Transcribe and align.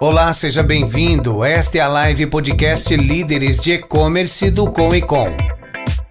Olá, 0.00 0.32
seja 0.32 0.62
bem-vindo. 0.62 1.44
Esta 1.44 1.78
é 1.78 1.80
a 1.80 1.88
live 1.88 2.28
podcast 2.28 2.94
Líderes 2.96 3.60
de 3.60 3.72
E-Commerce 3.72 4.48
do 4.48 4.70
Com 4.70 4.94
e 4.94 5.02
Com. 5.02 5.26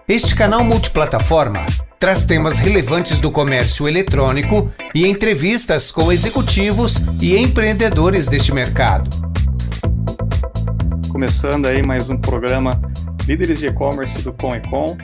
Este 0.06 0.36
canal 0.36 0.62
multiplataforma 0.62 1.66
traz 1.98 2.26
temas 2.26 2.60
relevantes 2.60 3.22
do 3.22 3.32
comércio 3.32 3.88
eletrônico 3.88 4.70
e 4.94 5.08
entrevistas 5.08 5.90
com 5.90 6.12
executivos 6.12 6.98
e 7.22 7.38
empreendedores 7.38 8.28
deste 8.28 8.54
mercado. 8.54 9.10
Começando 11.10 11.68
aí 11.68 11.82
mais 11.82 12.10
um 12.10 12.18
programa 12.18 12.82
Líderes 13.26 13.58
de 13.58 13.68
E-Commerce 13.68 14.22
do 14.22 14.34
Com 14.34 14.54
e 14.54 14.60
Com, 14.68 14.98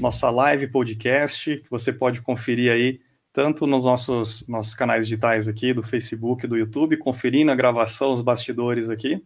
nossa 0.00 0.28
live 0.28 0.66
podcast 0.66 1.58
que 1.58 1.70
você 1.70 1.92
pode 1.92 2.20
conferir 2.20 2.72
aí 2.72 2.98
tanto 3.34 3.66
nos 3.66 3.84
nossos, 3.84 4.46
nossos 4.46 4.76
canais 4.76 5.06
digitais 5.06 5.48
aqui, 5.48 5.74
do 5.74 5.82
Facebook, 5.82 6.46
do 6.46 6.56
YouTube, 6.56 6.96
conferindo 6.96 7.50
a 7.50 7.56
gravação, 7.56 8.12
os 8.12 8.22
bastidores 8.22 8.88
aqui, 8.88 9.20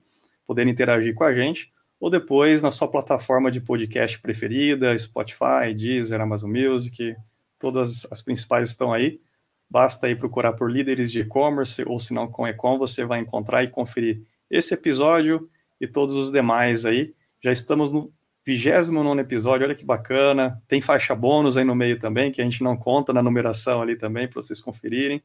podendo 0.46 0.70
interagir 0.70 1.14
com 1.14 1.24
a 1.24 1.34
gente, 1.34 1.70
ou 2.00 2.08
depois 2.08 2.62
na 2.62 2.70
sua 2.70 2.88
plataforma 2.88 3.50
de 3.50 3.60
podcast 3.60 4.18
preferida, 4.18 4.96
Spotify, 4.96 5.74
Deezer, 5.76 6.22
Amazon 6.22 6.50
Music, 6.50 7.14
todas 7.58 8.08
as 8.10 8.22
principais 8.22 8.70
estão 8.70 8.94
aí. 8.94 9.20
Basta 9.68 10.06
aí 10.06 10.16
procurar 10.16 10.54
por 10.54 10.70
líderes 10.70 11.12
de 11.12 11.20
e-commerce, 11.20 11.84
ou 11.86 11.98
se 11.98 12.14
não 12.14 12.26
com 12.26 12.48
Ecom, 12.48 12.78
você 12.78 13.04
vai 13.04 13.20
encontrar 13.20 13.62
e 13.62 13.68
conferir 13.68 14.22
esse 14.50 14.72
episódio 14.72 15.50
e 15.78 15.86
todos 15.86 16.14
os 16.14 16.32
demais 16.32 16.86
aí. 16.86 17.14
Já 17.44 17.52
estamos 17.52 17.92
no 17.92 18.10
29 18.44 19.20
episódio, 19.20 19.66
olha 19.66 19.74
que 19.74 19.84
bacana. 19.84 20.62
Tem 20.66 20.80
faixa 20.80 21.14
bônus 21.14 21.56
aí 21.56 21.64
no 21.64 21.74
meio 21.74 21.98
também, 21.98 22.32
que 22.32 22.40
a 22.40 22.44
gente 22.44 22.62
não 22.62 22.76
conta 22.76 23.12
na 23.12 23.22
numeração 23.22 23.82
ali 23.82 23.96
também, 23.96 24.26
para 24.26 24.40
vocês 24.40 24.60
conferirem. 24.60 25.22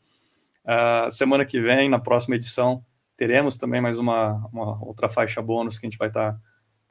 Uh, 0.66 1.12
semana 1.12 1.46
que 1.46 1.60
vem, 1.60 1.90
na 1.90 2.00
próxima 2.00 2.36
edição, 2.36 2.84
teremos 3.18 3.58
também 3.58 3.82
mais 3.82 3.98
uma, 3.98 4.48
uma 4.52 4.84
outra 4.84 5.10
faixa 5.10 5.42
bônus 5.42 5.78
que 5.78 5.86
a 5.86 5.90
gente 5.90 5.98
vai 5.98 6.08
estar 6.10 6.34
tá 6.34 6.40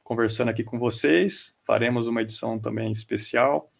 conversando 0.03 0.49
aqui 0.49 0.63
com 0.63 0.77
vocês. 0.77 1.57
Faremos 1.63 2.07
uma 2.07 2.21
edição 2.21 2.59
também 2.59 2.91
especial. 2.91 3.71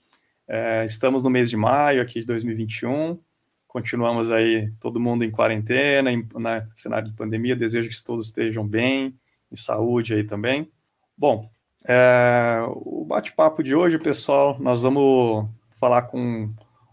Uh, 0.48 0.86
estamos 0.86 1.24
no 1.24 1.30
mês 1.30 1.50
de 1.50 1.58
maio 1.58 2.02
aqui 2.02 2.20
de 2.20 2.26
2021. 2.26 3.20
Continuamos 3.68 4.32
aí, 4.32 4.72
todo 4.80 5.00
mundo 5.00 5.24
em 5.24 5.32
quarentena, 5.32 6.12
em 6.12 6.28
né, 6.36 6.68
cenário 6.76 7.10
de 7.10 7.16
pandemia. 7.16 7.56
Desejo 7.56 7.90
que 7.90 8.04
todos 8.04 8.28
estejam 8.28 8.68
bem, 8.68 9.18
em 9.52 9.56
saúde 9.56 10.14
aí 10.14 10.24
também. 10.24 10.72
Bom, 11.18 11.50
é, 11.88 12.60
o 12.68 13.06
bate-papo 13.06 13.62
de 13.62 13.76
hoje, 13.76 14.00
pessoal, 14.00 14.58
nós 14.60 14.84
vamos 14.84 15.48
falar 15.80 16.04
com 16.04 16.50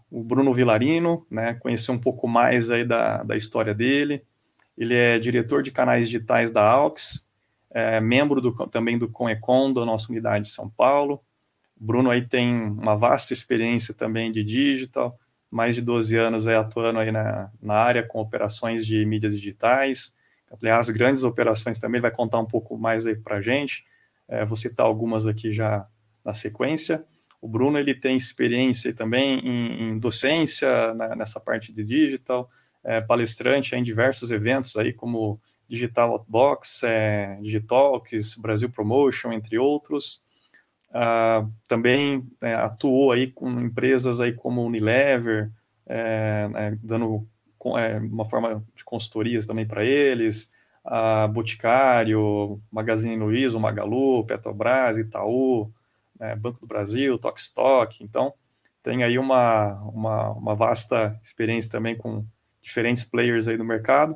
o 0.09 0.21
Bruno 0.21 0.53
Vilarino, 0.53 1.25
né, 1.31 1.53
conhecer 1.53 1.91
um 1.91 1.97
pouco 1.97 2.27
mais 2.27 2.69
aí 2.69 2.83
da, 2.83 3.23
da 3.23 3.37
história 3.37 3.73
dele. 3.73 4.23
Ele 4.77 4.93
é 4.93 5.17
diretor 5.17 5.63
de 5.63 5.71
canais 5.71 6.07
digitais 6.07 6.51
da 6.51 6.69
AUX, 6.69 7.29
é 7.69 8.01
membro 8.01 8.41
do, 8.41 8.51
também 8.67 8.97
do 8.97 9.07
Conecon, 9.07 9.71
da 9.71 9.85
nossa 9.85 10.11
unidade 10.11 10.45
de 10.45 10.51
São 10.51 10.69
Paulo. 10.69 11.21
O 11.79 11.85
Bruno 11.85 12.09
aí 12.09 12.27
tem 12.27 12.53
uma 12.53 12.95
vasta 12.97 13.33
experiência 13.33 13.93
também 13.93 14.31
de 14.31 14.43
digital, 14.43 15.17
mais 15.49 15.75
de 15.75 15.81
12 15.81 16.17
anos 16.17 16.47
aí 16.47 16.55
atuando 16.55 16.99
aí 16.99 17.11
na, 17.11 17.49
na 17.61 17.75
área 17.75 18.03
com 18.03 18.19
operações 18.19 18.85
de 18.85 19.05
mídias 19.05 19.33
digitais. 19.33 20.13
Aliás, 20.51 20.89
grandes 20.89 21.23
operações 21.23 21.79
também, 21.79 22.01
vai 22.01 22.11
contar 22.11 22.39
um 22.39 22.45
pouco 22.45 22.77
mais 22.77 23.07
aí 23.07 23.15
para 23.15 23.37
a 23.37 23.41
gente. 23.41 23.85
É, 24.31 24.45
vou 24.45 24.55
citar 24.55 24.85
algumas 24.85 25.27
aqui 25.27 25.51
já 25.51 25.85
na 26.23 26.33
sequência. 26.33 27.03
O 27.41 27.47
Bruno 27.49 27.77
ele 27.77 27.93
tem 27.93 28.15
experiência 28.15 28.93
também 28.93 29.39
em, 29.39 29.89
em 29.89 29.99
docência 29.99 30.93
né, 30.93 31.13
nessa 31.15 31.39
parte 31.39 31.73
de 31.73 31.83
digital, 31.83 32.49
é, 32.81 33.01
palestrante 33.01 33.75
em 33.75 33.83
diversos 33.83 34.31
eventos 34.31 34.77
aí 34.77 34.93
como 34.93 35.39
Digital 35.67 36.11
Outbox, 36.11 36.83
é, 36.83 37.37
Digitalks, 37.41 38.35
Brasil 38.35 38.69
Promotion, 38.69 39.33
entre 39.33 39.57
outros. 39.57 40.23
Uh, 40.89 41.49
também 41.69 42.27
é, 42.41 42.53
atuou 42.53 43.13
aí 43.13 43.31
com 43.31 43.49
empresas 43.61 44.19
aí 44.19 44.33
como 44.33 44.65
Unilever, 44.65 45.49
é, 45.85 46.49
né, 46.49 46.79
dando 46.83 47.25
é, 47.77 47.97
uma 47.97 48.25
forma 48.25 48.61
de 48.75 48.83
consultorias 48.83 49.45
também 49.45 49.65
para 49.65 49.85
eles, 49.85 50.51
a 50.83 51.27
Boticário, 51.27 52.61
Magazine 52.71 53.17
Luiza, 53.17 53.59
Magalu, 53.59 54.25
Petrobras, 54.25 54.97
Itaú, 54.97 55.71
né, 56.19 56.35
Banco 56.35 56.59
do 56.59 56.67
Brasil, 56.67 57.17
Tokstok. 57.17 58.03
Então, 58.03 58.33
tem 58.83 59.03
aí 59.03 59.17
uma, 59.19 59.73
uma, 59.83 60.31
uma, 60.31 60.55
vasta 60.55 61.19
experiência 61.23 61.71
também 61.71 61.95
com 61.95 62.25
diferentes 62.61 63.03
players 63.03 63.47
aí 63.47 63.57
do 63.57 63.65
mercado. 63.65 64.13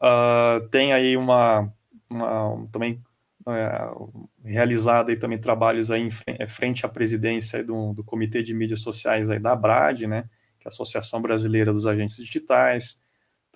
Uh, 0.00 0.68
tem 0.70 0.92
aí 0.92 1.16
uma, 1.16 1.72
uma 2.10 2.66
também 2.70 3.00
uh, 3.46 4.28
realizado 4.44 5.10
aí 5.10 5.16
também 5.16 5.38
trabalhos 5.38 5.90
aí 5.90 6.02
em 6.02 6.10
frente, 6.10 6.46
frente 6.46 6.86
à 6.86 6.88
presidência 6.88 7.62
do, 7.64 7.94
do 7.94 8.04
Comitê 8.04 8.42
de 8.42 8.52
Mídias 8.52 8.80
Sociais 8.80 9.30
aí 9.30 9.38
da 9.38 9.52
ABRAD, 9.52 10.06
né, 10.06 10.28
que 10.58 10.66
é 10.66 10.68
a 10.68 10.74
Associação 10.74 11.22
Brasileira 11.22 11.72
dos 11.72 11.86
Agentes 11.86 12.16
Digitais, 12.16 13.00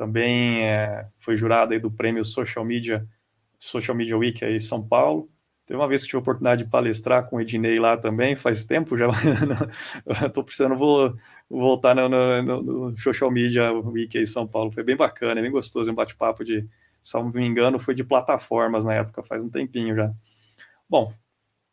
também 0.00 0.64
é, 0.64 1.06
foi 1.18 1.36
jurado 1.36 1.74
aí 1.74 1.78
do 1.78 1.90
prêmio 1.90 2.24
Social 2.24 2.64
Media, 2.64 3.06
Social 3.58 3.94
Media 3.94 4.16
Week 4.16 4.42
aí 4.42 4.56
em 4.56 4.58
São 4.58 4.82
Paulo. 4.82 5.28
Teve 5.66 5.78
uma 5.78 5.86
vez 5.86 6.00
que 6.00 6.06
tive 6.06 6.16
a 6.16 6.20
oportunidade 6.20 6.64
de 6.64 6.70
palestrar 6.70 7.28
com 7.28 7.36
o 7.36 7.40
Ednei 7.42 7.78
lá 7.78 7.98
também, 7.98 8.34
faz 8.34 8.64
tempo 8.64 8.96
já. 8.96 9.08
Estou 10.26 10.42
precisando 10.42 10.74
vou, 10.74 11.14
voltar 11.50 11.94
no, 11.94 12.08
no, 12.08 12.62
no, 12.62 12.96
Social 12.96 13.30
Media 13.30 13.70
Week 13.74 14.16
aí 14.16 14.24
em 14.24 14.26
São 14.26 14.46
Paulo. 14.46 14.72
Foi 14.72 14.82
bem 14.82 14.96
bacana, 14.96 15.42
bem 15.42 15.50
gostoso, 15.50 15.92
um 15.92 15.94
bate-papo 15.94 16.42
de, 16.46 16.66
se 17.02 17.12
não 17.12 17.30
me 17.30 17.46
engano, 17.46 17.78
foi 17.78 17.94
de 17.94 18.02
plataformas 18.02 18.86
na 18.86 18.94
época, 18.94 19.22
faz 19.22 19.44
um 19.44 19.50
tempinho 19.50 19.94
já. 19.94 20.10
Bom, 20.88 21.12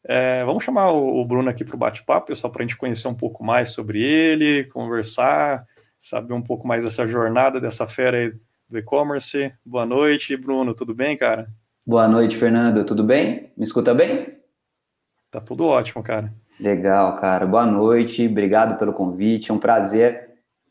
é, 0.03 0.43
vamos 0.43 0.65
chamar 0.65 0.91
o, 0.91 1.21
o 1.21 1.25
Bruno 1.25 1.49
aqui 1.49 1.63
para 1.63 1.75
o 1.77 1.79
bate-papo, 1.79 2.35
só 2.35 2.49
para 2.49 2.61
a 2.61 2.67
gente 2.67 2.75
conhecer 2.75 3.07
um 3.07 3.15
pouco 3.15 3.41
mais 3.41 3.69
sobre 3.69 4.01
ele, 4.01 4.65
conversar, 4.65 5.65
saber 5.99 6.33
um 6.33 6.41
pouco 6.41 6.67
mais 6.67 6.83
dessa 6.83 7.07
jornada, 7.07 7.59
dessa 7.59 7.87
fera 7.87 8.17
aí 8.17 8.33
do 8.69 8.77
e-commerce. 8.77 9.51
Boa 9.65 9.85
noite, 9.85 10.35
Bruno, 10.35 10.73
tudo 10.73 10.93
bem, 10.93 11.17
cara? 11.17 11.47
Boa 11.85 12.07
noite, 12.07 12.35
Fernando, 12.35 12.83
tudo 12.83 13.03
bem? 13.03 13.51
Me 13.57 13.63
escuta 13.63 13.93
bem? 13.93 14.37
Tá 15.31 15.39
tudo 15.39 15.65
ótimo, 15.65 16.03
cara. 16.03 16.33
Legal, 16.59 17.15
cara. 17.15 17.45
Boa 17.45 17.65
noite, 17.65 18.25
obrigado 18.27 18.77
pelo 18.77 18.93
convite. 18.93 19.51
É 19.51 19.53
um 19.53 19.59
prazer 19.59 20.27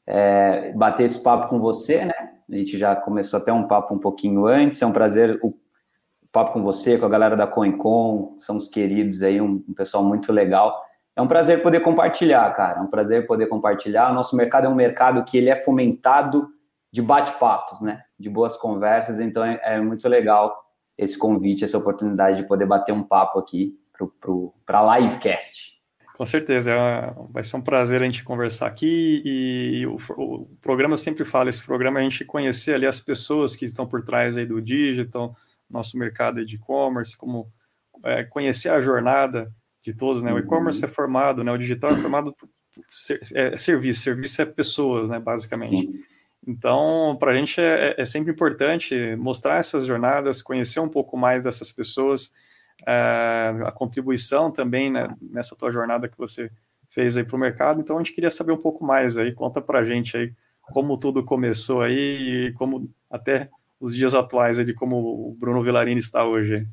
é, 0.06 0.72
bater 0.72 1.04
esse 1.04 1.22
papo 1.22 1.48
com 1.48 1.58
você, 1.58 2.04
né? 2.04 2.14
A 2.48 2.54
gente 2.54 2.78
já 2.78 2.94
começou 2.94 3.40
até 3.40 3.52
um 3.52 3.66
papo 3.66 3.94
um 3.94 3.98
pouquinho 3.98 4.46
antes. 4.46 4.80
É 4.80 4.86
um 4.86 4.92
prazer 4.92 5.38
o 5.42 5.54
papo 6.30 6.52
com 6.52 6.62
você, 6.62 6.98
com 6.98 7.06
a 7.06 7.08
galera 7.08 7.36
da 7.36 7.46
CoinCon. 7.46 8.36
Somos 8.40 8.68
queridos 8.68 9.22
aí, 9.22 9.40
um, 9.40 9.64
um 9.68 9.74
pessoal 9.74 10.04
muito 10.04 10.32
legal. 10.32 10.85
É 11.16 11.22
um 11.22 11.26
prazer 11.26 11.62
poder 11.62 11.80
compartilhar, 11.80 12.52
cara. 12.52 12.78
É 12.78 12.82
um 12.82 12.86
prazer 12.86 13.26
poder 13.26 13.46
compartilhar. 13.46 14.10
O 14.10 14.14
nosso 14.14 14.36
mercado 14.36 14.66
é 14.66 14.68
um 14.68 14.74
mercado 14.74 15.24
que 15.24 15.38
ele 15.38 15.48
é 15.48 15.56
fomentado 15.56 16.46
de 16.92 17.00
bate-papos, 17.00 17.80
né? 17.80 18.02
De 18.18 18.28
boas 18.28 18.56
conversas. 18.58 19.18
Então 19.18 19.42
é, 19.42 19.58
é, 19.62 19.80
muito 19.80 20.06
legal 20.08 20.54
esse 20.96 21.18
convite, 21.18 21.64
essa 21.64 21.78
oportunidade 21.78 22.38
de 22.38 22.48
poder 22.48 22.66
bater 22.66 22.92
um 22.92 23.02
papo 23.02 23.38
aqui 23.38 23.74
para 24.66 24.80
a 24.80 24.98
livecast. 24.98 25.76
Com 26.16 26.24
certeza, 26.24 26.70
é, 26.72 27.14
vai 27.30 27.42
ser 27.42 27.56
um 27.56 27.62
prazer 27.62 28.02
a 28.02 28.04
gente 28.04 28.24
conversar 28.24 28.66
aqui 28.66 29.22
e 29.24 29.86
o, 29.86 29.96
o, 30.16 30.46
programa 30.62 30.94
eu 30.94 30.98
sempre 30.98 31.26
falo, 31.26 31.50
esse 31.50 31.62
programa 31.62 31.98
é 31.98 32.00
a 32.00 32.08
gente 32.08 32.24
conhecer 32.24 32.74
ali 32.74 32.86
as 32.86 33.00
pessoas 33.00 33.54
que 33.54 33.66
estão 33.66 33.86
por 33.86 34.02
trás 34.02 34.38
aí 34.38 34.46
do 34.46 34.58
digital, 34.58 35.36
nosso 35.68 35.98
mercado 35.98 36.42
de 36.44 36.56
e-commerce, 36.56 37.16
como 37.16 37.52
é, 38.02 38.24
conhecer 38.24 38.70
a 38.70 38.80
jornada 38.80 39.52
de 39.86 39.94
todos, 39.94 40.22
né? 40.22 40.32
O 40.32 40.38
e-commerce 40.38 40.84
é 40.84 40.88
formado, 40.88 41.44
né? 41.44 41.52
O 41.52 41.56
digital 41.56 41.92
é 41.92 41.96
formado 41.96 42.32
por 42.32 42.48
é, 43.34 43.56
serviço, 43.56 44.02
serviço 44.02 44.42
é 44.42 44.44
pessoas, 44.44 45.08
né? 45.08 45.20
Basicamente. 45.20 45.88
Então, 46.44 47.16
para 47.18 47.30
a 47.30 47.34
gente 47.34 47.60
é, 47.60 47.94
é, 47.96 48.04
sempre 48.04 48.32
importante 48.32 49.14
mostrar 49.16 49.58
essas 49.58 49.86
jornadas, 49.86 50.42
conhecer 50.42 50.80
um 50.80 50.88
pouco 50.88 51.16
mais 51.16 51.44
dessas 51.44 51.72
pessoas, 51.72 52.32
é, 52.86 53.54
a 53.64 53.70
contribuição 53.72 54.50
também 54.50 54.90
né, 54.90 55.08
nessa 55.20 55.54
tua 55.54 55.70
jornada 55.70 56.08
que 56.08 56.18
você 56.18 56.50
fez 56.90 57.16
aí 57.16 57.24
para 57.24 57.36
o 57.36 57.38
mercado. 57.38 57.80
Então, 57.80 57.96
a 57.96 58.02
gente 58.02 58.12
queria 58.12 58.30
saber 58.30 58.52
um 58.52 58.58
pouco 58.58 58.84
mais 58.84 59.16
aí, 59.16 59.32
conta 59.32 59.60
para 59.60 59.80
a 59.80 59.84
gente 59.84 60.16
aí 60.16 60.32
como 60.62 60.98
tudo 60.98 61.24
começou 61.24 61.80
aí 61.80 62.48
e 62.48 62.52
como 62.54 62.90
até 63.08 63.48
os 63.80 63.94
dias 63.94 64.16
atuais 64.16 64.58
aí 64.58 64.64
de 64.64 64.74
como 64.74 64.96
o 64.96 65.36
Bruno 65.38 65.62
Villarini 65.62 66.00
está 66.00 66.24
hoje. 66.24 66.66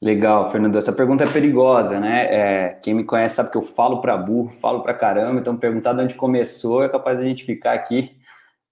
Legal, 0.00 0.50
Fernando. 0.52 0.76
Essa 0.76 0.92
pergunta 0.92 1.24
é 1.24 1.32
perigosa, 1.32 1.98
né? 1.98 2.26
É, 2.30 2.68
quem 2.70 2.94
me 2.94 3.04
conhece 3.04 3.34
sabe 3.34 3.50
que 3.50 3.58
eu 3.58 3.62
falo 3.62 4.00
para 4.00 4.16
burro, 4.16 4.48
falo 4.48 4.80
para 4.82 4.94
caramba, 4.94 5.40
então 5.40 5.56
perguntar 5.56 5.92
de 5.92 6.02
onde 6.02 6.14
começou 6.14 6.84
é 6.84 6.88
capaz 6.88 7.18
de 7.18 7.24
a 7.24 7.28
gente 7.28 7.44
ficar 7.44 7.72
aqui 7.72 8.16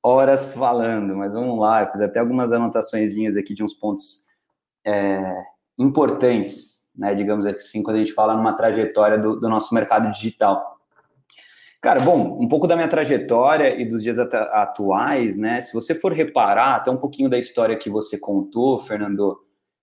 horas 0.01 0.55
falando, 0.55 1.17
mas 1.17 1.35
vamos 1.35 1.59
lá, 1.59 1.83
eu 1.83 1.89
fiz 1.89 2.01
até 2.01 2.21
algumas 2.21 2.53
anotações 2.53 3.17
aqui 3.37 3.55
de 3.55 3.65
uns 3.65 3.75
pontos 3.75 4.25
é, 4.87 5.35
importantes, 5.77 6.93
né? 6.95 7.13
Digamos 7.13 7.45
assim, 7.45 7.83
quando 7.83 7.97
a 7.97 7.99
gente 7.99 8.13
fala 8.13 8.37
numa 8.37 8.53
trajetória 8.53 9.19
do, 9.19 9.41
do 9.41 9.49
nosso 9.49 9.75
mercado 9.75 10.09
digital. 10.13 10.77
Cara, 11.83 12.05
bom, 12.05 12.39
um 12.41 12.47
pouco 12.47 12.69
da 12.69 12.77
minha 12.77 12.89
trajetória 12.89 13.81
e 13.81 13.85
dos 13.85 14.01
dias 14.01 14.19
atuais, 14.19 15.37
né? 15.37 15.61
Se 15.61 15.75
você 15.75 15.93
for 15.93 16.13
reparar, 16.13 16.77
até 16.77 16.91
um 16.91 16.97
pouquinho 16.97 17.29
da 17.29 17.39
história 17.39 17.77
que 17.77 17.91
você 17.91 18.17
contou, 18.17 18.79
Fernando, 18.79 19.37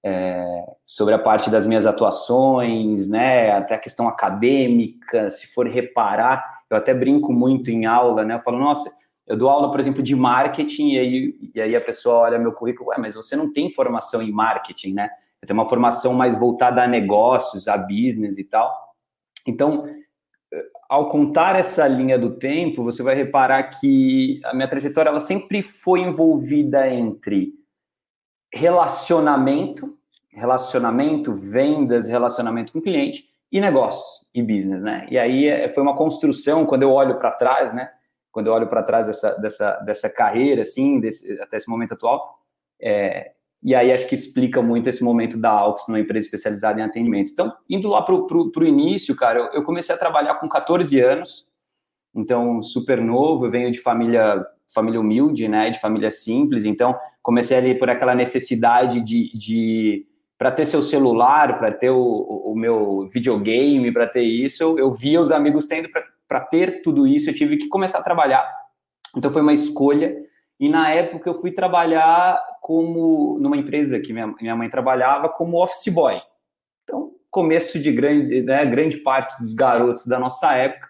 é, 0.03 0.65
sobre 0.85 1.13
a 1.13 1.19
parte 1.19 1.49
das 1.49 1.65
minhas 1.65 1.85
atuações, 1.85 3.07
né? 3.07 3.51
Até 3.51 3.75
a 3.75 3.79
questão 3.79 4.07
acadêmica, 4.07 5.29
se 5.29 5.47
for 5.47 5.67
reparar, 5.67 6.61
eu 6.69 6.75
até 6.75 6.93
brinco 6.93 7.31
muito 7.31 7.71
em 7.71 7.85
aula, 7.85 8.25
né? 8.25 8.35
Eu 8.35 8.39
falo, 8.41 8.59
nossa, 8.59 8.91
eu 9.25 9.37
dou 9.37 9.49
aula, 9.49 9.71
por 9.71 9.79
exemplo, 9.79 10.03
de 10.03 10.15
marketing, 10.15 10.89
e 10.89 10.99
aí, 10.99 11.35
e 11.55 11.61
aí 11.61 11.75
a 11.75 11.81
pessoa 11.81 12.15
olha 12.15 12.37
meu 12.37 12.51
currículo, 12.51 12.89
ué, 12.89 12.97
mas 12.97 13.15
você 13.15 13.35
não 13.35 13.51
tem 13.53 13.71
formação 13.71 14.21
em 14.21 14.31
marketing, 14.31 14.93
né? 14.93 15.09
Eu 15.41 15.47
tenho 15.47 15.59
uma 15.59 15.69
formação 15.69 16.13
mais 16.13 16.37
voltada 16.37 16.83
a 16.83 16.87
negócios, 16.87 17.67
a 17.67 17.77
business 17.77 18.37
e 18.37 18.43
tal. 18.43 18.73
Então, 19.47 19.85
ao 20.89 21.09
contar 21.09 21.55
essa 21.55 21.87
linha 21.87 22.17
do 22.19 22.37
tempo, 22.37 22.83
você 22.83 23.01
vai 23.01 23.15
reparar 23.15 23.63
que 23.63 24.39
a 24.45 24.53
minha 24.53 24.67
trajetória 24.67 25.09
ela 25.09 25.19
sempre 25.19 25.61
foi 25.61 26.01
envolvida 26.01 26.87
entre 26.87 27.53
relacionamento, 28.53 29.97
relacionamento, 30.29 31.33
vendas, 31.33 32.07
relacionamento 32.07 32.71
com 32.71 32.79
o 32.79 32.81
cliente 32.81 33.25
e 33.51 33.59
negócios 33.59 34.29
e 34.33 34.41
business, 34.43 34.83
né? 34.83 35.07
E 35.09 35.17
aí 35.17 35.47
é, 35.47 35.67
foi 35.69 35.81
uma 35.81 35.95
construção 35.95 36.65
quando 36.65 36.83
eu 36.83 36.91
olho 36.91 37.17
para 37.17 37.31
trás, 37.31 37.73
né? 37.73 37.89
Quando 38.31 38.47
eu 38.47 38.53
olho 38.53 38.67
para 38.67 38.83
trás 38.83 39.07
dessa, 39.07 39.31
dessa, 39.39 39.75
dessa 39.77 40.09
carreira, 40.09 40.61
assim, 40.61 40.99
desse, 40.99 41.39
até 41.41 41.57
esse 41.57 41.69
momento 41.69 41.93
atual, 41.93 42.39
é, 42.79 43.31
e 43.61 43.73
aí 43.73 43.91
acho 43.91 44.07
que 44.07 44.15
explica 44.15 44.61
muito 44.61 44.89
esse 44.89 45.03
momento 45.03 45.37
da 45.37 45.51
Aux 45.51 45.87
numa 45.87 45.99
empresa 45.99 46.25
especializada 46.25 46.79
em 46.79 46.83
atendimento. 46.83 47.31
Então, 47.31 47.51
indo 47.69 47.87
lá 47.87 48.01
para 48.01 48.13
o 48.13 48.63
início, 48.63 49.15
cara, 49.15 49.39
eu, 49.39 49.45
eu, 49.53 49.63
comecei 49.63 49.95
a 49.95 49.97
trabalhar 49.97 50.35
com 50.35 50.49
14 50.49 50.99
anos, 50.99 51.47
então 52.13 52.61
super 52.61 53.01
novo, 53.01 53.45
eu 53.45 53.51
venho 53.51 53.71
de 53.71 53.79
família 53.79 54.45
família 54.73 54.99
humilde, 54.99 55.47
né, 55.47 55.69
de 55.69 55.79
família 55.79 56.11
simples, 56.11 56.65
então 56.65 56.95
comecei 57.21 57.57
ali 57.57 57.75
por 57.75 57.89
aquela 57.89 58.13
necessidade 58.13 59.01
de, 59.01 59.35
de 59.37 60.05
para 60.37 60.51
ter 60.51 60.65
seu 60.65 60.81
celular, 60.81 61.57
para 61.57 61.71
ter 61.71 61.89
o, 61.89 62.01
o, 62.01 62.55
meu 62.55 63.07
videogame, 63.07 63.91
para 63.91 64.07
ter 64.07 64.23
isso, 64.23 64.61
eu, 64.61 64.77
eu 64.77 64.91
via 64.91 65.21
os 65.21 65.31
amigos 65.31 65.65
tendo, 65.67 65.89
para 66.27 66.41
ter 66.41 66.81
tudo 66.81 67.07
isso, 67.07 67.29
eu 67.29 67.33
tive 67.33 67.57
que 67.57 67.67
começar 67.67 67.99
a 67.99 68.03
trabalhar. 68.03 68.45
Então 69.15 69.31
foi 69.31 69.41
uma 69.41 69.53
escolha 69.53 70.15
e 70.59 70.67
na 70.67 70.89
época 70.89 71.29
eu 71.29 71.35
fui 71.35 71.51
trabalhar 71.51 72.41
como 72.61 73.37
numa 73.39 73.57
empresa 73.57 73.99
que 73.99 74.11
minha, 74.11 74.27
minha 74.41 74.55
mãe 74.55 74.69
trabalhava 74.69 75.29
como 75.29 75.61
office 75.61 75.93
boy. 75.93 76.21
Então, 76.83 77.11
começo 77.29 77.79
de 77.79 77.91
grande, 77.91 78.41
né, 78.41 78.65
grande 78.65 78.97
parte 78.97 79.37
dos 79.39 79.53
garotos 79.53 80.05
da 80.05 80.19
nossa 80.19 80.53
época, 80.55 80.89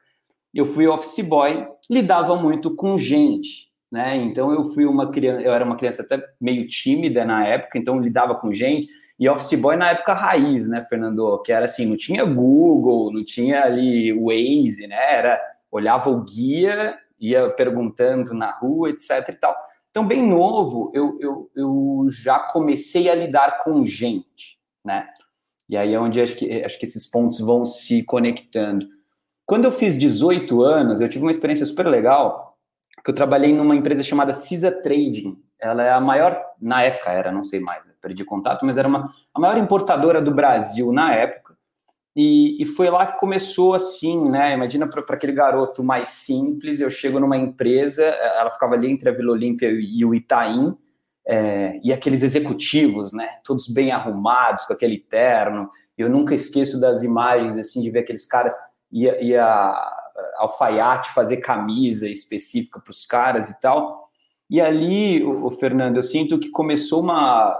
eu 0.59 0.65
fui 0.65 0.87
office 0.87 1.25
boy, 1.25 1.67
lidava 1.89 2.35
muito 2.35 2.75
com 2.75 2.97
gente, 2.97 3.71
né? 3.91 4.15
Então 4.15 4.51
eu 4.51 4.65
fui 4.65 4.85
uma 4.85 5.11
criança, 5.11 5.41
eu 5.41 5.53
era 5.53 5.65
uma 5.65 5.77
criança 5.77 6.01
até 6.01 6.23
meio 6.39 6.67
tímida 6.67 7.25
na 7.25 7.45
época, 7.45 7.77
então 7.77 7.99
lidava 7.99 8.35
com 8.35 8.51
gente. 8.53 8.87
E 9.19 9.29
office 9.29 9.59
boy 9.59 9.75
na 9.75 9.91
época 9.91 10.13
raiz, 10.13 10.67
né, 10.67 10.85
Fernando? 10.89 11.41
Que 11.43 11.51
era 11.51 11.65
assim, 11.65 11.85
não 11.85 11.95
tinha 11.95 12.25
Google, 12.25 13.11
não 13.13 13.23
tinha 13.23 13.63
ali 13.63 14.11
Waze, 14.11 14.87
né? 14.87 15.13
Era 15.13 15.41
olhava 15.71 16.09
o 16.09 16.23
guia 16.23 16.97
ia 17.23 17.49
perguntando 17.49 18.33
na 18.33 18.51
rua, 18.51 18.89
etc 18.89 19.29
e 19.29 19.33
tal. 19.33 19.55
Então, 19.89 20.05
bem 20.05 20.27
novo, 20.27 20.91
eu, 20.93 21.17
eu, 21.21 21.51
eu 21.55 22.07
já 22.09 22.39
comecei 22.39 23.09
a 23.09 23.15
lidar 23.15 23.63
com 23.63 23.85
gente, 23.85 24.59
né? 24.83 25.07
E 25.69 25.77
aí 25.77 25.93
é 25.93 25.99
onde 25.99 26.19
acho 26.19 26.35
que, 26.35 26.63
acho 26.63 26.77
que 26.77 26.85
esses 26.85 27.09
pontos 27.09 27.39
vão 27.39 27.63
se 27.63 28.03
conectando. 28.03 28.87
Quando 29.45 29.65
eu 29.65 29.71
fiz 29.71 29.97
18 29.97 30.63
anos, 30.63 31.01
eu 31.01 31.09
tive 31.09 31.23
uma 31.23 31.31
experiência 31.31 31.65
super 31.65 31.85
legal, 31.85 32.57
que 33.03 33.11
eu 33.11 33.15
trabalhei 33.15 33.53
numa 33.53 33.75
empresa 33.75 34.01
chamada 34.01 34.33
Cisa 34.33 34.71
Trading. 34.71 35.37
Ela 35.59 35.83
é 35.83 35.91
a 35.91 35.99
maior, 35.99 36.41
na 36.61 36.83
época 36.83 37.11
era, 37.11 37.31
não 37.31 37.43
sei 37.43 37.59
mais, 37.59 37.91
perdi 38.01 38.23
contato, 38.23 38.65
mas 38.65 38.77
era 38.77 38.87
uma, 38.87 39.13
a 39.33 39.39
maior 39.39 39.57
importadora 39.57 40.21
do 40.21 40.33
Brasil 40.33 40.91
na 40.91 41.13
época. 41.13 41.53
E, 42.15 42.61
e, 42.61 42.65
foi 42.65 42.91
lá 42.91 43.07
que 43.07 43.19
começou 43.19 43.73
assim, 43.73 44.29
né? 44.29 44.53
Imagina 44.53 44.87
para 44.87 45.01
aquele 45.15 45.31
garoto 45.31 45.83
mais 45.83 46.09
simples, 46.09 46.79
eu 46.79 46.89
chego 46.89 47.19
numa 47.19 47.35
empresa, 47.35 48.03
eh, 48.03 48.39
ela 48.39 48.51
ficava 48.51 48.75
ali 48.75 48.91
entre 48.91 49.09
a 49.09 49.11
Vila 49.11 49.31
Olímpia 49.31 49.69
e 49.71 50.05
o 50.05 50.13
Itaim, 50.13 50.77
é, 51.25 51.79
e 51.83 51.91
aqueles 51.91 52.21
executivos, 52.21 53.13
né? 53.13 53.27
Todos 53.43 53.67
bem 53.67 53.91
arrumados, 53.91 54.63
com 54.63 54.73
aquele 54.73 54.99
terno. 54.99 55.69
Eu 55.97 56.07
nunca 56.07 56.35
esqueço 56.35 56.79
das 56.79 57.01
imagens, 57.01 57.57
assim, 57.57 57.81
de 57.81 57.89
ver 57.89 57.99
aqueles 57.99 58.27
caras, 58.27 58.53
ia, 58.93 59.21
ia 59.21 59.91
alfaiate 60.37 61.11
fazer 61.11 61.37
camisa 61.37 62.07
específica 62.07 62.79
para 62.79 62.91
os 62.91 63.05
caras 63.05 63.49
e 63.49 63.59
tal. 63.59 64.09
E 64.49 64.61
ali, 64.61 65.23
o, 65.23 65.47
o 65.47 65.51
Fernando, 65.51 65.97
eu 65.97 66.03
sinto 66.03 66.39
que 66.39 66.49
começou 66.49 67.01
uma, 67.01 67.59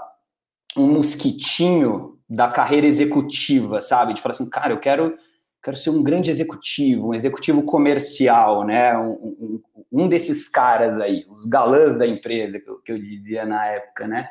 um 0.77 0.93
mosquitinho 0.93 2.19
da 2.29 2.47
carreira 2.47 2.85
executiva, 2.85 3.81
sabe? 3.81 4.13
De 4.13 4.21
falar 4.21 4.35
assim, 4.35 4.49
cara, 4.49 4.73
eu 4.73 4.79
quero, 4.79 5.17
quero 5.63 5.75
ser 5.75 5.89
um 5.89 6.03
grande 6.03 6.29
executivo, 6.29 7.09
um 7.09 7.13
executivo 7.13 7.63
comercial, 7.63 8.63
né? 8.63 8.97
Um, 8.97 9.11
um, 9.11 9.61
um 9.91 10.07
desses 10.07 10.47
caras 10.47 10.99
aí, 10.99 11.25
os 11.29 11.45
galãs 11.45 11.97
da 11.97 12.05
empresa, 12.05 12.59
que 12.59 12.69
eu, 12.69 12.79
que 12.79 12.91
eu 12.91 12.99
dizia 12.99 13.45
na 13.45 13.65
época, 13.67 14.07
né? 14.07 14.29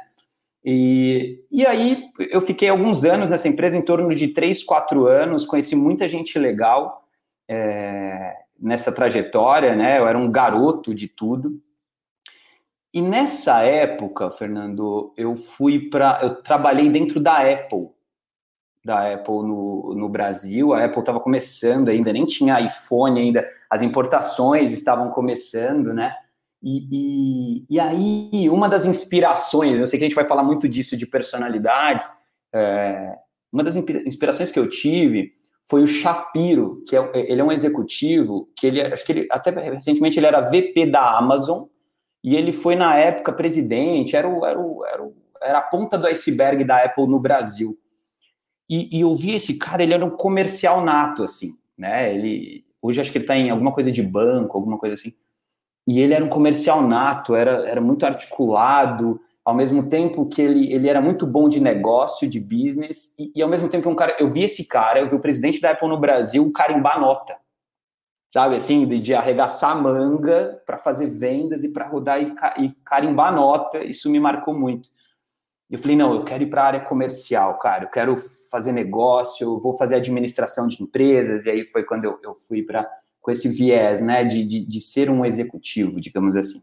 E, 0.64 1.44
e 1.50 1.66
aí 1.66 2.08
eu 2.30 2.40
fiquei 2.40 2.68
alguns 2.68 3.04
anos 3.04 3.30
nessa 3.30 3.48
empresa, 3.48 3.76
em 3.76 3.82
torno 3.82 4.14
de 4.14 4.28
três, 4.28 4.62
quatro 4.62 5.06
anos, 5.06 5.44
conheci 5.44 5.74
muita 5.74 6.08
gente 6.08 6.38
legal 6.38 7.04
é, 7.48 8.34
nessa 8.58 8.94
trajetória, 8.94 9.74
né? 9.74 9.98
Eu 9.98 10.06
era 10.06 10.16
um 10.16 10.30
garoto 10.30 10.94
de 10.94 11.08
tudo. 11.08 11.60
E 12.94 13.00
nessa 13.00 13.62
época, 13.62 14.30
Fernando, 14.30 15.12
eu 15.16 15.36
fui 15.36 15.88
para. 15.88 16.20
Eu 16.22 16.42
trabalhei 16.42 16.90
dentro 16.90 17.18
da 17.18 17.38
Apple, 17.38 17.88
da 18.84 19.14
Apple 19.14 19.42
no, 19.42 19.94
no 19.96 20.08
Brasil. 20.08 20.72
A 20.74 20.84
Apple 20.84 21.00
estava 21.00 21.18
começando 21.18 21.88
ainda, 21.88 22.12
nem 22.12 22.26
tinha 22.26 22.60
iPhone 22.60 23.18
ainda, 23.18 23.48
as 23.68 23.82
importações 23.82 24.72
estavam 24.72 25.10
começando, 25.10 25.94
né? 25.94 26.14
E, 26.62 26.86
e, 26.92 27.66
e 27.68 27.80
aí, 27.80 28.48
uma 28.48 28.68
das 28.68 28.84
inspirações, 28.84 29.80
eu 29.80 29.86
sei 29.86 29.98
que 29.98 30.04
a 30.04 30.08
gente 30.08 30.14
vai 30.14 30.26
falar 30.26 30.44
muito 30.44 30.68
disso 30.68 30.96
de 30.96 31.06
personalidades, 31.06 32.06
é, 32.54 33.16
uma 33.52 33.64
das 33.64 33.76
inspirações 33.76 34.52
que 34.52 34.58
eu 34.58 34.68
tive 34.68 35.32
foi 35.68 35.82
o 35.82 35.88
Shapiro, 35.88 36.82
que 36.86 36.96
é, 36.96 37.10
ele 37.14 37.40
é 37.40 37.44
um 37.44 37.52
executivo, 37.52 38.48
que 38.56 38.66
ele, 38.66 38.80
acho 38.80 39.04
que 39.04 39.12
ele, 39.12 39.28
até 39.30 39.50
recentemente 39.50 40.18
ele 40.18 40.26
era 40.26 40.48
VP 40.50 40.86
da 40.86 41.18
Amazon, 41.18 41.64
e 42.22 42.36
ele 42.36 42.52
foi, 42.52 42.76
na 42.76 42.96
época, 42.96 43.32
presidente, 43.32 44.14
era, 44.14 44.28
o, 44.28 44.46
era, 44.46 44.58
o, 44.58 44.86
era, 44.86 45.02
o, 45.02 45.14
era 45.42 45.58
a 45.58 45.62
ponta 45.62 45.98
do 45.98 46.06
iceberg 46.06 46.62
da 46.62 46.84
Apple 46.84 47.08
no 47.08 47.18
Brasil. 47.18 47.76
E, 48.70 48.96
e 48.96 49.00
eu 49.00 49.14
vi 49.16 49.34
esse 49.34 49.54
cara, 49.54 49.82
ele 49.82 49.92
era 49.92 50.04
um 50.04 50.10
comercial 50.10 50.84
nato, 50.84 51.24
assim, 51.24 51.58
né? 51.76 52.14
Ele, 52.14 52.64
hoje 52.80 53.00
acho 53.00 53.10
que 53.10 53.18
ele 53.18 53.24
está 53.24 53.36
em 53.36 53.50
alguma 53.50 53.72
coisa 53.72 53.90
de 53.90 54.02
banco, 54.02 54.56
alguma 54.56 54.78
coisa 54.78 54.94
assim. 54.94 55.12
E 55.86 56.00
ele 56.00 56.14
era 56.14 56.24
um 56.24 56.28
comercial 56.28 56.82
nato, 56.82 57.34
era, 57.34 57.68
era 57.68 57.80
muito 57.80 58.06
articulado, 58.06 59.20
ao 59.44 59.54
mesmo 59.54 59.88
tempo 59.88 60.26
que 60.26 60.40
ele, 60.40 60.72
ele 60.72 60.88
era 60.88 61.00
muito 61.00 61.26
bom 61.26 61.48
de 61.48 61.60
negócio, 61.60 62.28
de 62.28 62.38
business, 62.38 63.14
e, 63.18 63.32
e 63.34 63.42
ao 63.42 63.48
mesmo 63.48 63.68
tempo 63.68 63.82
que 63.82 63.88
um 63.88 63.96
cara, 63.96 64.16
eu 64.20 64.30
vi 64.30 64.44
esse 64.44 64.68
cara, 64.68 65.00
eu 65.00 65.08
vi 65.08 65.16
o 65.16 65.20
presidente 65.20 65.60
da 65.60 65.72
Apple 65.72 65.88
no 65.88 65.98
Brasil 65.98 66.50
carimbar 66.52 67.00
nota 67.00 67.36
sabe 68.32 68.56
assim, 68.56 68.86
de, 68.86 68.98
de 68.98 69.12
arregaçar 69.12 69.80
manga 69.80 70.62
para 70.64 70.78
fazer 70.78 71.06
vendas 71.06 71.62
e 71.62 71.70
para 71.70 71.86
rodar 71.86 72.18
e, 72.22 72.34
e, 72.64 72.72
carimbar 72.82 73.34
nota, 73.34 73.84
isso 73.84 74.08
me 74.08 74.18
marcou 74.18 74.58
muito. 74.58 74.88
Eu 75.70 75.78
falei, 75.78 75.96
não, 75.96 76.14
eu 76.14 76.24
quero 76.24 76.42
ir 76.42 76.46
para 76.46 76.62
a 76.62 76.66
área 76.66 76.80
comercial, 76.80 77.58
cara, 77.58 77.84
eu 77.84 77.90
quero 77.90 78.16
fazer 78.50 78.72
negócio, 78.72 79.44
eu 79.44 79.60
vou 79.60 79.76
fazer 79.76 79.96
administração 79.96 80.66
de 80.66 80.82
empresas, 80.82 81.44
e 81.44 81.50
aí 81.50 81.66
foi 81.66 81.84
quando 81.84 82.06
eu, 82.06 82.18
eu 82.22 82.34
fui 82.48 82.62
para 82.62 82.90
com 83.22 83.30
esse 83.30 83.48
viés, 83.48 84.02
né, 84.02 84.24
de, 84.24 84.44
de, 84.44 84.66
de, 84.66 84.80
ser 84.80 85.08
um 85.08 85.24
executivo, 85.24 86.00
digamos 86.00 86.36
assim. 86.36 86.60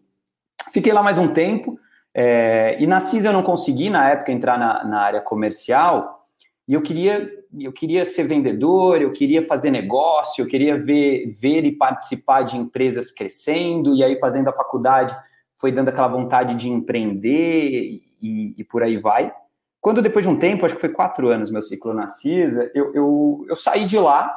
Fiquei 0.71 0.93
lá 0.93 1.01
mais 1.01 1.17
um 1.17 1.29
tempo, 1.29 1.79
é, 2.13 2.77
e 2.79 2.85
na 2.85 2.99
CIS 2.99 3.25
eu 3.25 3.33
não 3.33 3.41
consegui, 3.41 3.89
na 3.89 4.09
época, 4.09 4.31
entrar 4.31 4.59
na, 4.59 4.83
na 4.83 4.99
área 4.99 5.21
comercial, 5.21 6.21
e 6.67 6.73
eu 6.73 6.81
queria 6.81 7.39
eu 7.59 7.73
queria 7.73 8.05
ser 8.05 8.25
vendedor, 8.25 9.01
eu 9.01 9.11
queria 9.11 9.43
fazer 9.43 9.71
negócio, 9.71 10.43
eu 10.43 10.47
queria 10.47 10.77
ver, 10.77 11.33
ver 11.33 11.65
e 11.65 11.71
participar 11.71 12.43
de 12.43 12.55
empresas 12.55 13.11
crescendo, 13.11 13.95
e 13.95 14.03
aí 14.03 14.19
fazendo 14.19 14.49
a 14.49 14.53
faculdade 14.53 15.17
foi 15.57 15.71
dando 15.71 15.89
aquela 15.89 16.07
vontade 16.07 16.53
de 16.53 16.69
empreender 16.69 18.01
e, 18.21 18.53
e 18.55 18.63
por 18.63 18.83
aí 18.83 18.97
vai. 18.97 19.33
Quando 19.81 20.01
depois 20.01 20.25
de 20.25 20.29
um 20.29 20.37
tempo, 20.37 20.65
acho 20.65 20.75
que 20.75 20.81
foi 20.81 20.89
quatro 20.89 21.29
anos 21.29 21.49
meu 21.49 21.61
ciclo 21.61 21.93
na 21.93 22.07
CISA, 22.07 22.69
eu, 22.75 22.93
eu, 22.93 23.45
eu 23.49 23.55
saí 23.55 23.85
de 23.85 23.97
lá, 23.97 24.31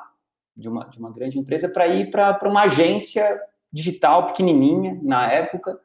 de 0.57 0.69
uma, 0.69 0.85
de 0.85 0.99
uma 0.99 1.11
grande 1.11 1.39
empresa, 1.39 1.69
para 1.69 1.87
ir 1.87 2.11
para 2.11 2.49
uma 2.49 2.63
agência 2.63 3.41
digital 3.73 4.27
pequenininha 4.27 4.99
na 5.03 5.31
época, 5.31 5.79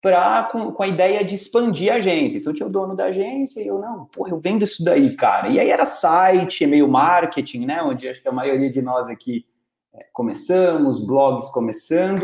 pra, 0.00 0.48
com, 0.50 0.70
com 0.72 0.82
a 0.82 0.88
ideia 0.88 1.24
de 1.24 1.34
expandir 1.34 1.92
a 1.92 1.96
agência. 1.96 2.38
Então 2.38 2.52
tinha 2.52 2.66
o 2.66 2.70
dono 2.70 2.94
da 2.94 3.06
agência 3.06 3.60
e 3.60 3.66
eu, 3.66 3.78
não, 3.78 4.04
porra, 4.06 4.30
eu 4.30 4.38
vendo 4.38 4.62
isso 4.62 4.84
daí, 4.84 5.16
cara. 5.16 5.48
E 5.48 5.58
aí 5.58 5.70
era 5.70 5.84
site, 5.84 6.64
e-mail 6.64 6.88
marketing, 6.88 7.66
né? 7.66 7.82
Onde 7.82 8.08
acho 8.08 8.22
que 8.22 8.28
a 8.28 8.32
maioria 8.32 8.70
de 8.70 8.82
nós 8.82 9.08
aqui 9.08 9.46
é, 9.94 10.04
começamos, 10.12 11.04
blogs 11.04 11.48
começando, 11.50 12.22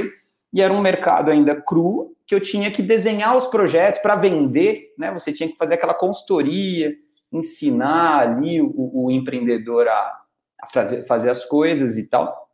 e 0.52 0.60
era 0.60 0.72
um 0.72 0.80
mercado 0.80 1.30
ainda 1.30 1.60
cru, 1.60 2.14
que 2.26 2.34
eu 2.34 2.40
tinha 2.40 2.70
que 2.70 2.82
desenhar 2.82 3.36
os 3.36 3.46
projetos 3.46 4.00
para 4.00 4.14
vender, 4.14 4.94
né? 4.98 5.12
Você 5.12 5.32
tinha 5.32 5.48
que 5.48 5.56
fazer 5.56 5.74
aquela 5.74 5.94
consultoria, 5.94 6.94
ensinar 7.32 8.20
ali 8.20 8.62
o, 8.62 8.72
o 8.76 9.10
empreendedor 9.10 9.88
a, 9.88 10.23
fazer, 10.72 11.06
fazer 11.06 11.30
as 11.30 11.44
coisas 11.44 11.96
e 11.96 12.08
tal. 12.08 12.44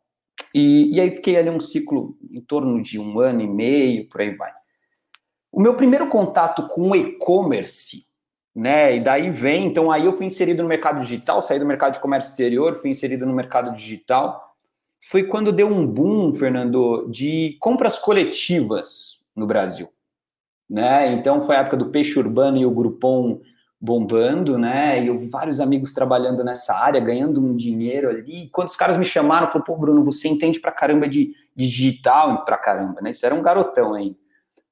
E, 0.55 0.97
e 0.97 1.01
aí 1.01 1.11
fiquei 1.11 1.37
ali 1.37 1.51
um 1.51 1.61
ciclo 1.61 2.17
em 2.31 2.41
torno 2.41 2.83
de 2.83 2.99
um 2.99 3.21
ano 3.21 3.41
e 3.41 3.47
meio, 3.47 4.09
por 4.09 4.21
aí 4.21 4.35
vai. 4.35 4.53
O 5.53 5.61
meu 5.61 5.75
primeiro 5.75 6.09
contato 6.09 6.67
com 6.69 6.95
e-commerce, 6.95 8.07
né? 8.55 8.97
E 8.97 9.01
daí 9.01 9.31
vem, 9.31 9.67
então 9.67 9.91
aí 9.91 10.05
eu 10.05 10.13
fui 10.13 10.27
inserido 10.27 10.63
no 10.63 10.69
mercado 10.69 11.01
digital, 11.01 11.43
saí 11.43 11.59
do 11.59 11.67
mercado 11.67 11.95
de 11.95 12.01
comércio 12.01 12.31
exterior, 12.31 12.77
fui 12.77 12.91
inserido 12.91 13.27
no 13.27 13.35
mercado 13.35 13.75
digital. 13.75 14.49
Foi 15.03 15.25
quando 15.25 15.53
deu 15.53 15.67
um 15.67 15.87
boom, 15.87 16.33
Fernando, 16.33 17.09
de 17.11 17.57
compras 17.61 17.99
coletivas 17.99 19.25
no 19.35 19.47
Brasil, 19.47 19.89
né? 20.69 21.13
Então 21.13 21.45
foi 21.47 21.57
a 21.57 21.61
época 21.61 21.77
do 21.77 21.91
peixe 21.91 22.19
urbano 22.19 22.59
e 22.59 22.67
o 22.67 22.71
Groupon 22.71 23.41
bombando, 23.81 24.59
né? 24.59 25.03
E 25.03 25.07
eu 25.07 25.17
vi 25.17 25.27
vários 25.27 25.59
amigos 25.59 25.95
trabalhando 25.95 26.45
nessa 26.45 26.75
área, 26.75 27.01
ganhando 27.01 27.41
um 27.41 27.57
dinheiro 27.57 28.11
ali. 28.11 28.45
E 28.45 28.49
quando 28.51 28.69
os 28.69 28.77
caras 28.77 28.99
me 28.99 29.05
chamaram, 29.05 29.47
falaram, 29.47 29.65
pô, 29.65 29.77
Bruno, 29.77 30.05
você 30.05 30.29
entende 30.29 30.61
pra 30.61 30.71
caramba 30.71 31.09
de, 31.09 31.35
de 31.57 31.67
digital, 31.67 32.45
pra 32.45 32.59
caramba, 32.59 33.01
né? 33.01 33.13
Isso 33.13 33.25
era 33.25 33.35
um 33.35 33.41
garotão 33.41 33.95
ainda. 33.95 34.17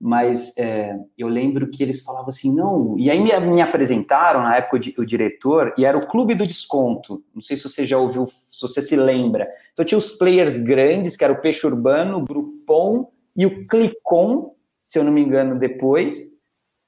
Mas 0.00 0.56
é, 0.58 0.96
eu 1.16 1.26
lembro 1.26 1.68
que 1.70 1.82
eles 1.82 2.02
falavam 2.02 2.28
assim, 2.28 2.54
não. 2.54 2.96
E 2.98 3.10
aí 3.10 3.18
me, 3.18 3.36
me 3.40 3.62
apresentaram 3.62 4.42
na 4.42 4.56
época 4.56 4.76
o, 4.76 5.02
o, 5.02 5.06
diretor, 5.06 5.72
e 5.76 5.84
era 5.84 5.96
o 5.96 6.06
Clube 6.06 6.34
do 6.34 6.46
Desconto. 6.46 7.24
Não 7.34 7.40
sei 7.40 7.56
se 7.56 7.64
você 7.64 7.86
já 7.86 7.98
ouviu, 7.98 8.26
se 8.26 8.60
você 8.60 8.82
se 8.82 8.94
lembra. 8.94 9.48
Então 9.72 9.84
tinha 9.84 9.98
os 9.98 10.12
players 10.12 10.58
grandes, 10.58 11.16
que 11.16 11.24
era 11.24 11.32
o 11.32 11.40
Peixe 11.40 11.66
Urbano, 11.66 12.18
o 12.18 12.24
Groupon 12.24 13.10
e 13.34 13.46
o 13.46 13.66
Clicon, 13.66 14.54
se 14.86 14.98
eu 14.98 15.04
não 15.04 15.10
me 15.10 15.22
engano, 15.22 15.58
depois 15.58 16.37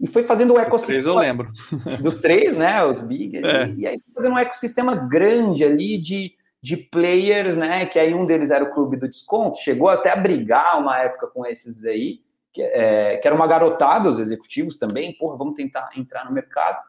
e 0.00 0.06
foi 0.06 0.22
fazendo 0.22 0.54
um 0.54 0.56
Esses 0.56 0.68
ecossistema. 0.68 1.02
Três 1.02 1.06
eu 1.06 1.14
lembro. 1.14 1.52
Dos 2.02 2.18
três, 2.18 2.56
né? 2.56 2.82
Os 2.84 3.02
big. 3.02 3.36
É. 3.44 3.68
E, 3.68 3.80
e 3.80 3.86
aí 3.86 4.02
fazendo 4.14 4.32
um 4.32 4.38
ecossistema 4.38 4.94
grande 4.94 5.62
ali 5.62 5.98
de, 5.98 6.32
de 6.62 6.76
players, 6.78 7.56
né? 7.56 7.84
Que 7.84 7.98
aí 7.98 8.14
um 8.14 8.24
deles 8.24 8.50
era 8.50 8.64
o 8.64 8.72
Clube 8.72 8.96
do 8.96 9.08
Desconto, 9.08 9.58
chegou 9.58 9.90
até 9.90 10.10
a 10.10 10.16
brigar 10.16 10.80
uma 10.80 10.98
época 10.98 11.26
com 11.26 11.44
esses 11.44 11.84
aí, 11.84 12.20
que, 12.50 12.62
é, 12.62 13.18
que 13.18 13.28
era 13.28 13.36
uma 13.36 13.46
garotada, 13.46 14.08
os 14.08 14.18
executivos 14.18 14.76
também, 14.76 15.12
porra, 15.12 15.36
vamos 15.36 15.54
tentar 15.54 15.90
entrar 15.94 16.24
no 16.24 16.32
mercado. 16.32 16.82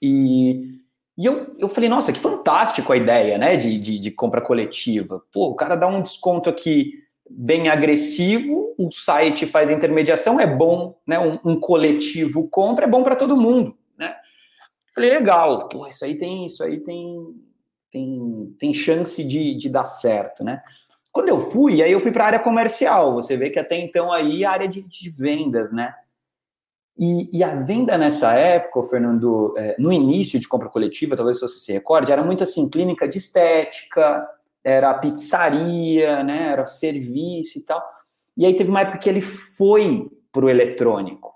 E, 0.00 0.78
e 1.16 1.26
eu, 1.26 1.56
eu 1.58 1.68
falei, 1.68 1.88
nossa, 1.88 2.12
que 2.12 2.20
fantástico 2.20 2.92
a 2.92 2.96
ideia, 2.96 3.36
né? 3.36 3.56
De, 3.56 3.76
de, 3.80 3.98
de 3.98 4.10
compra 4.12 4.40
coletiva. 4.40 5.24
Pô, 5.32 5.48
o 5.48 5.56
cara 5.56 5.74
dá 5.74 5.88
um 5.88 6.02
desconto 6.02 6.48
aqui 6.48 6.92
bem 7.30 7.68
agressivo, 7.68 8.74
o 8.78 8.90
site 8.92 9.46
faz 9.46 9.68
a 9.68 9.72
intermediação, 9.72 10.40
é 10.40 10.46
bom, 10.46 10.98
né? 11.06 11.18
Um, 11.18 11.38
um 11.44 11.60
coletivo 11.60 12.48
compra, 12.48 12.84
é 12.84 12.88
bom 12.88 13.02
para 13.02 13.16
todo 13.16 13.36
mundo, 13.36 13.76
né? 13.96 14.14
Falei, 14.94 15.10
legal, 15.10 15.68
pô, 15.68 15.86
isso 15.86 16.04
aí 16.04 16.16
tem, 16.16 16.46
isso 16.46 16.62
aí 16.62 16.80
tem, 16.80 17.34
tem, 17.90 18.56
tem 18.58 18.74
chance 18.74 19.22
de, 19.24 19.54
de 19.54 19.68
dar 19.68 19.86
certo, 19.86 20.44
né? 20.44 20.62
Quando 21.12 21.28
eu 21.28 21.40
fui, 21.40 21.82
aí 21.82 21.90
eu 21.90 22.00
fui 22.00 22.12
para 22.12 22.24
a 22.24 22.26
área 22.28 22.38
comercial. 22.38 23.14
Você 23.14 23.36
vê 23.36 23.50
que 23.50 23.58
até 23.58 23.76
então 23.78 24.12
aí 24.12 24.44
a 24.44 24.50
área 24.50 24.68
de, 24.68 24.82
de 24.82 25.10
vendas, 25.10 25.72
né? 25.72 25.94
E, 26.96 27.38
e, 27.38 27.44
a 27.44 27.54
venda 27.54 27.96
nessa 27.96 28.34
época, 28.34 28.82
Fernando, 28.82 29.54
é, 29.56 29.76
no 29.78 29.92
início 29.92 30.40
de 30.40 30.48
compra 30.48 30.68
coletiva, 30.68 31.16
talvez 31.16 31.38
você 31.38 31.58
se 31.60 31.72
recorde, 31.72 32.10
era 32.10 32.24
muito 32.24 32.42
assim, 32.42 32.68
clínica 32.68 33.08
de 33.08 33.18
estética, 33.18 34.28
era 34.64 34.94
pizzaria, 34.94 36.22
né? 36.22 36.52
Era 36.52 36.66
serviço 36.66 37.58
e 37.58 37.62
tal. 37.62 37.82
E 38.36 38.46
aí 38.46 38.54
teve 38.54 38.70
uma 38.70 38.80
época 38.80 38.98
que 38.98 39.08
ele 39.08 39.20
foi 39.20 40.08
para 40.30 40.44
o 40.44 40.48
eletrônico, 40.48 41.34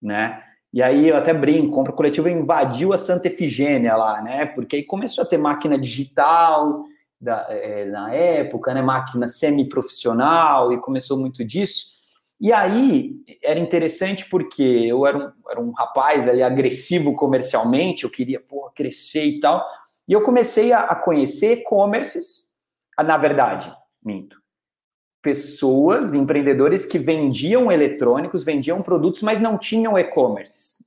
né? 0.00 0.42
E 0.72 0.82
aí 0.82 1.08
eu 1.08 1.16
até 1.16 1.34
brinco, 1.34 1.74
compra 1.74 1.92
coletiva 1.92 2.30
invadiu 2.30 2.92
a 2.92 2.98
Santa 2.98 3.26
Efigênia 3.28 3.96
lá, 3.96 4.22
né? 4.22 4.46
Porque 4.46 4.76
aí 4.76 4.82
começou 4.84 5.22
a 5.22 5.26
ter 5.26 5.36
máquina 5.36 5.76
digital 5.76 6.84
da, 7.20 7.46
é, 7.50 7.84
na 7.86 8.14
época, 8.14 8.72
né? 8.72 8.80
Máquina 8.80 9.26
semi-profissional 9.26 10.72
e 10.72 10.80
começou 10.80 11.18
muito 11.18 11.44
disso. 11.44 12.00
E 12.40 12.52
aí 12.52 13.16
era 13.42 13.60
interessante 13.60 14.26
porque 14.30 14.62
eu 14.62 15.06
era 15.06 15.18
um, 15.18 15.32
era 15.50 15.60
um 15.60 15.72
rapaz 15.72 16.26
ali 16.26 16.42
agressivo 16.42 17.14
comercialmente, 17.14 18.04
eu 18.04 18.10
queria 18.10 18.40
porra, 18.40 18.72
crescer 18.74 19.24
e 19.24 19.40
tal. 19.40 19.62
E 20.08 20.12
eu 20.12 20.22
comecei 20.22 20.72
a, 20.72 20.80
a 20.80 20.94
conhecer 20.94 21.58
e-commerces 21.58 22.49
na 23.02 23.16
verdade, 23.16 23.74
minto. 24.02 24.36
Pessoas, 25.22 26.14
empreendedores 26.14 26.86
que 26.86 26.98
vendiam 26.98 27.70
eletrônicos, 27.70 28.42
vendiam 28.42 28.82
produtos, 28.82 29.22
mas 29.22 29.38
não 29.38 29.58
tinham 29.58 29.98
e-commerce. 29.98 30.84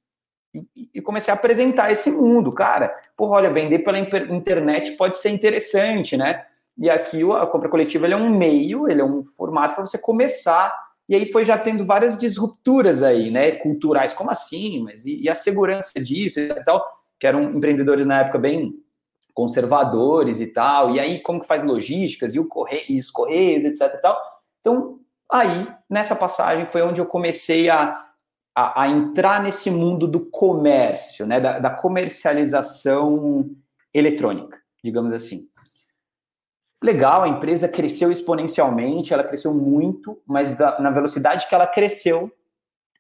E, 0.54 0.90
e 0.96 1.02
comecei 1.02 1.32
a 1.32 1.38
apresentar 1.38 1.92
esse 1.92 2.12
mundo, 2.12 2.52
cara. 2.52 2.94
Porra, 3.16 3.34
olha, 3.34 3.54
vender 3.54 3.80
pela 3.80 4.00
internet 4.00 4.92
pode 4.92 5.18
ser 5.18 5.30
interessante, 5.30 6.18
né? 6.18 6.46
E 6.78 6.90
aqui 6.90 7.22
a 7.32 7.46
compra 7.46 7.70
coletiva 7.70 8.08
é 8.08 8.16
um 8.16 8.36
meio, 8.36 8.90
ele 8.90 9.02
é 9.02 9.06
um 9.06 9.24
formato 9.24 9.76
para 9.76 9.86
você 9.86 9.98
começar. 9.98 10.74
E 11.08 11.16
aí 11.16 11.32
foi 11.32 11.44
já 11.44 11.58
tendo 11.58 11.86
várias 11.86 12.18
disrupturas 12.18 13.04
aí, 13.04 13.30
né? 13.30 13.52
Culturais, 13.52 14.14
como 14.14 14.32
assim? 14.32 14.82
Mas 14.84 15.06
e, 15.06 15.24
e 15.24 15.30
a 15.30 15.36
segurança 15.36 16.00
disso 16.00 16.40
e 16.40 16.64
tal? 16.64 16.84
Que 17.20 17.28
eram 17.28 17.44
empreendedores 17.44 18.06
na 18.06 18.22
época 18.22 18.40
bem 18.40 18.74
conservadores 19.34 20.40
e 20.40 20.54
tal, 20.54 20.92
e 20.92 21.00
aí 21.00 21.22
como 21.22 21.42
que 21.42 21.48
faz 21.48 21.64
logísticas 21.64 22.36
e, 22.36 22.40
o 22.40 22.48
correio, 22.48 22.84
e 22.88 23.00
os 23.00 23.10
correios, 23.10 23.66
etc 23.66 23.94
e 23.94 23.98
tal. 23.98 24.22
Então, 24.60 25.00
aí, 25.32 25.68
nessa 25.90 26.16
passagem 26.16 26.66
foi 26.68 26.82
onde 26.82 27.02
eu 27.02 27.06
comecei 27.06 27.70
a, 27.70 28.06
a, 28.56 28.84
a 28.84 28.88
entrar 28.88 29.42
nesse 29.42 29.72
mundo 29.72 30.08
do 30.08 30.20
comércio, 30.20 31.26
né, 31.26 31.40
da, 31.40 31.60
da, 31.60 31.70
comercialização 31.72 33.50
eletrônica, 33.94 34.60
digamos 34.84 35.12
assim. 35.12 35.50
Legal, 36.82 37.24
a 37.24 37.30
empresa 37.30 37.68
cresceu 37.68 38.12
exponencialmente, 38.12 39.14
ela 39.14 39.24
cresceu 39.24 39.54
muito, 39.54 40.22
mas 40.28 40.52
da, 40.52 40.80
na 40.80 40.92
velocidade 40.92 41.48
que 41.48 41.56
ela 41.56 41.66
cresceu, 41.66 42.32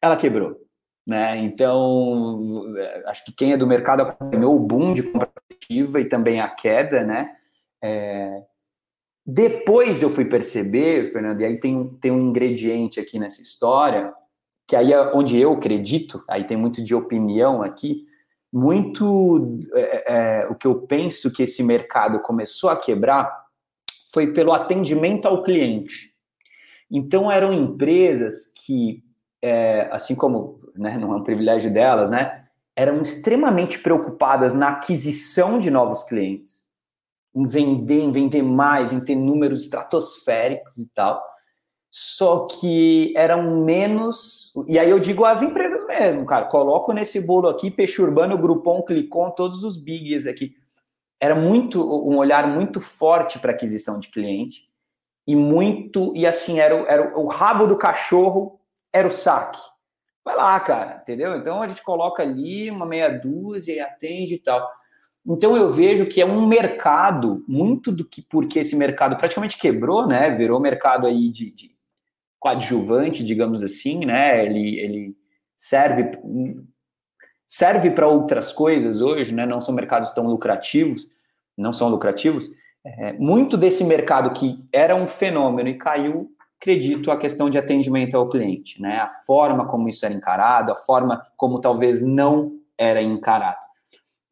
ela 0.01 0.17
quebrou. 0.17 0.57
Né? 1.05 1.37
Então, 1.39 2.73
acho 3.07 3.25
que 3.25 3.33
quem 3.33 3.51
é 3.51 3.57
do 3.57 3.67
mercado 3.67 4.01
acompanhou 4.01 4.55
o 4.55 4.59
boom 4.59 4.93
de 4.93 5.03
compra 5.03 5.29
e 5.70 6.05
também 6.05 6.39
a 6.39 6.48
queda, 6.48 7.03
né? 7.03 7.36
É... 7.84 8.43
Depois 9.25 10.01
eu 10.01 10.10
fui 10.10 10.25
perceber, 10.25 11.12
Fernando, 11.12 11.41
e 11.41 11.46
aí 11.46 11.60
tem, 11.60 11.88
tem 12.01 12.12
um 12.12 12.29
ingrediente 12.29 13.00
aqui 13.00 13.17
nessa 13.17 13.41
história, 13.41 14.13
que 14.67 14.75
aí 14.75 14.91
é 14.91 15.00
onde 15.13 15.38
eu 15.38 15.53
acredito, 15.53 16.24
aí 16.29 16.43
tem 16.46 16.58
muito 16.58 16.84
de 16.84 16.93
opinião 16.93 17.63
aqui, 17.63 18.05
muito 18.51 19.60
é, 19.74 20.13
é, 20.13 20.48
o 20.48 20.55
que 20.55 20.67
eu 20.67 20.82
penso 20.82 21.32
que 21.32 21.43
esse 21.43 21.63
mercado 21.63 22.20
começou 22.20 22.70
a 22.70 22.75
quebrar 22.75 23.43
foi 24.13 24.32
pelo 24.32 24.53
atendimento 24.53 25.25
ao 25.25 25.41
cliente. 25.41 26.12
Então 26.91 27.32
eram 27.32 27.51
empresas 27.51 28.53
que, 28.65 29.03
é, 29.41 29.88
assim 29.91 30.15
como 30.15 30.60
né, 30.75 30.98
não 30.98 31.13
é 31.13 31.15
um 31.15 31.24
privilégio 31.24 31.74
delas, 31.74 32.12
né, 32.12 32.42
eram 32.75 33.01
extremamente 33.01 33.79
preocupadas 33.79 34.53
na 34.53 34.69
aquisição 34.69 35.59
de 35.59 35.69
novos 35.69 36.03
clientes, 36.03 36.65
em 37.35 37.45
vender, 37.45 38.01
em 38.01 38.11
vender 38.11 38.41
mais, 38.41 38.91
em 38.91 39.03
ter 39.03 39.15
números 39.15 39.63
estratosféricos 39.63 40.77
e 40.77 40.85
tal. 40.87 41.23
Só 41.91 42.47
que 42.47 43.13
eram 43.15 43.63
menos. 43.63 44.51
E 44.67 44.79
aí 44.79 44.89
eu 44.89 44.99
digo 44.99 45.25
as 45.25 45.43
empresas 45.43 45.85
mesmo, 45.85 46.25
cara. 46.25 46.45
Coloco 46.45 46.91
nesse 46.91 47.21
bolo 47.21 47.47
aqui 47.47 47.69
Peixe 47.69 48.01
Urbano, 48.01 48.37
Groupon, 48.37 48.81
Clicon, 48.81 49.29
todos 49.31 49.63
os 49.63 49.77
bigs 49.77 50.25
aqui. 50.25 50.55
Era 51.19 51.35
muito 51.35 51.79
um 51.79 52.17
olhar 52.17 52.47
muito 52.47 52.81
forte 52.81 53.37
para 53.37 53.51
aquisição 53.51 53.99
de 53.99 54.09
cliente 54.09 54.73
e 55.27 55.35
muito 55.35 56.11
e 56.15 56.25
assim 56.25 56.59
era, 56.59 56.75
era 56.91 57.17
o 57.17 57.27
rabo 57.27 57.65
do 57.65 57.77
cachorro 57.77 58.59
era 58.91 59.07
o 59.07 59.11
saque 59.11 59.61
vai 60.23 60.35
lá, 60.35 60.59
cara, 60.59 60.99
entendeu? 61.01 61.35
Então 61.35 61.61
a 61.61 61.67
gente 61.67 61.83
coloca 61.83 62.23
ali 62.23 62.69
uma 62.69 62.85
meia 62.85 63.09
dúzia 63.09 63.73
e 63.73 63.79
atende 63.79 64.35
e 64.35 64.39
tal. 64.39 64.69
Então 65.25 65.55
eu 65.55 65.69
vejo 65.69 66.05
que 66.05 66.21
é 66.21 66.25
um 66.25 66.45
mercado, 66.45 67.43
muito 67.47 67.91
do 67.91 68.03
que 68.03 68.21
porque 68.21 68.59
esse 68.59 68.75
mercado 68.75 69.17
praticamente 69.17 69.57
quebrou, 69.57 70.07
né? 70.07 70.31
Virou 70.31 70.59
mercado 70.59 71.07
aí 71.07 71.29
de, 71.29 71.51
de 71.51 71.71
coadjuvante, 72.39 73.23
digamos 73.23 73.63
assim, 73.63 74.05
né? 74.05 74.45
Ele, 74.45 74.79
ele 74.79 75.17
serve 75.55 76.11
serve 77.45 77.91
para 77.91 78.07
outras 78.07 78.51
coisas 78.51 78.99
hoje, 78.99 79.33
né? 79.33 79.45
Não 79.45 79.61
são 79.61 79.73
mercados 79.73 80.11
tão 80.11 80.27
lucrativos, 80.27 81.07
não 81.57 81.71
são 81.71 81.87
lucrativos. 81.87 82.49
É, 82.85 83.13
muito 83.13 83.55
desse 83.55 83.83
mercado 83.83 84.33
que 84.33 84.57
era 84.73 84.93
um 84.95 85.07
fenômeno 85.07 85.69
e 85.69 85.77
caiu 85.77 86.29
acredito, 86.63 87.12
a 87.12 87.17
questão 87.17 87.50
de 87.50 87.58
atendimento 87.58 88.15
ao 88.15 88.29
cliente, 88.29 88.82
né? 88.82 89.00
A 89.00 89.10
forma 89.10 89.67
como 89.67 89.89
isso 89.89 90.05
era 90.05 90.13
encarado, 90.13 90.72
a 90.72 90.75
forma 90.75 91.22
como 91.36 91.60
talvez 91.60 92.01
não 92.01 92.53
era 92.77 93.01
encarado. 93.01 93.62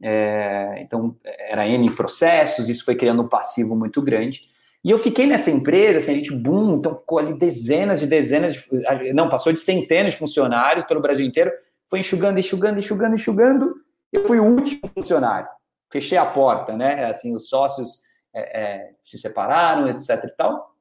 É, 0.02 0.78
então, 0.80 1.16
era 1.24 1.68
N 1.68 1.94
processos, 1.94 2.70
isso 2.70 2.86
foi 2.86 2.96
criando 2.96 3.22
um 3.22 3.28
passivo 3.28 3.76
muito 3.76 4.02
grande. 4.02 4.50
E 4.84 4.90
eu 4.90 4.98
fiquei 4.98 5.28
nessa 5.28 5.52
empresa, 5.52 5.98
assim, 6.00 6.12
a 6.12 6.16
gente, 6.16 6.34
boom, 6.34 6.78
então 6.78 6.96
ficou 6.96 7.20
ali 7.20 7.34
dezenas 7.38 8.00
de 8.00 8.08
dezenas 8.08 8.54
de. 8.54 9.14
Não, 9.14 9.30
passou 9.30 9.52
de 9.52 9.60
centenas 9.60 10.14
de 10.14 10.20
funcionários 10.20 10.86
pelo 10.86 11.02
Brasil 11.02 11.26
inteiro, 11.26 11.52
foi 11.88 12.00
enxugando, 12.00 12.40
enxugando, 12.40 12.80
enxugando, 12.80 13.14
enxugando. 13.14 13.76
Eu 14.12 14.26
fui 14.26 14.40
o 14.40 14.46
último 14.46 14.90
funcionário. 14.94 15.50
Fechei 15.92 16.18
a 16.18 16.26
porta, 16.26 16.76
né? 16.76 17.06
Assim, 17.06 17.36
os 17.36 17.50
sócios 17.50 18.04
é, 18.34 18.62
é, 18.62 18.90
se 19.04 19.20
separaram, 19.20 19.90
etc 19.90 20.24
e 20.24 20.36
tal. 20.36 20.72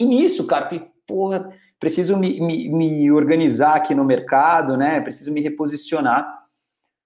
E 0.00 0.04
nisso, 0.04 0.46
cara, 0.46 0.66
porra, 1.06 1.48
preciso 1.78 2.16
me, 2.16 2.40
me, 2.40 2.68
me, 2.68 3.12
organizar 3.12 3.76
aqui 3.76 3.94
no 3.94 4.04
mercado, 4.04 4.76
né? 4.76 5.00
Preciso 5.00 5.32
me 5.32 5.40
reposicionar. 5.40 6.26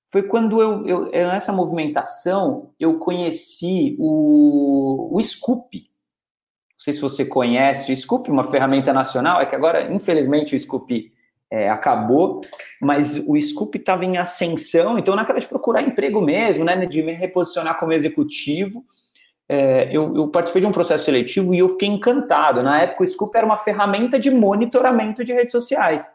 Foi 0.08 0.22
quando 0.22 0.60
eu, 0.60 0.86
eu 0.86 1.26
nessa 1.26 1.52
movimentação, 1.52 2.70
eu 2.80 2.98
conheci 2.98 3.96
o, 3.98 5.10
o 5.12 5.22
Scoop. 5.22 5.78
Não 5.78 6.80
sei 6.84 6.92
se 6.92 7.00
você 7.00 7.24
conhece 7.24 7.92
o 7.92 7.96
Scoop, 7.96 8.30
uma 8.30 8.50
ferramenta 8.50 8.92
nacional, 8.92 9.40
é 9.40 9.46
que 9.46 9.54
agora, 9.54 9.92
infelizmente, 9.92 10.54
o 10.54 10.58
Scoop 10.58 11.12
é, 11.50 11.68
acabou, 11.68 12.40
mas 12.80 13.16
o 13.26 13.38
Scoop 13.40 13.76
estava 13.76 14.04
em 14.04 14.16
ascensão, 14.16 14.98
então 14.98 15.16
naquela 15.16 15.40
de 15.40 15.48
procurar 15.48 15.82
emprego 15.82 16.20
mesmo, 16.20 16.64
né, 16.64 16.86
de 16.86 17.02
me 17.02 17.12
reposicionar 17.12 17.78
como 17.78 17.92
executivo, 17.92 18.84
é, 19.48 19.88
eu, 19.90 20.14
eu, 20.14 20.28
participei 20.28 20.60
de 20.60 20.68
um 20.68 20.72
processo 20.72 21.06
seletivo 21.06 21.54
e 21.54 21.60
eu 21.60 21.70
fiquei 21.70 21.88
encantado. 21.88 22.62
Na 22.62 22.82
época, 22.82 23.02
o 23.02 23.06
Scoop 23.06 23.34
era 23.34 23.46
uma 23.46 23.56
ferramenta 23.56 24.18
de 24.18 24.30
monitoramento 24.30 25.24
de 25.24 25.32
redes 25.32 25.52
sociais. 25.52 26.06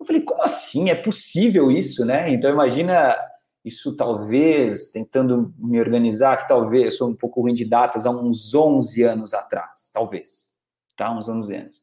Eu 0.00 0.06
falei, 0.06 0.22
como 0.22 0.42
assim? 0.42 0.88
É 0.88 0.94
possível 0.94 1.70
isso, 1.70 2.04
né? 2.04 2.30
Então, 2.30 2.50
imagina 2.50 3.14
isso 3.62 3.94
talvez, 3.94 4.90
tentando 4.90 5.52
me 5.58 5.78
organizar, 5.78 6.38
que 6.38 6.48
talvez, 6.48 6.84
eu 6.84 6.92
sou 6.92 7.08
um 7.10 7.14
pouco 7.14 7.42
ruim 7.42 7.52
de 7.52 7.66
datas, 7.66 8.06
há 8.06 8.10
uns 8.10 8.54
11 8.54 9.02
anos 9.02 9.34
atrás, 9.34 9.90
talvez, 9.92 10.54
tá? 10.96 11.12
Uns 11.12 11.28
11 11.28 11.54
anos. 11.54 11.82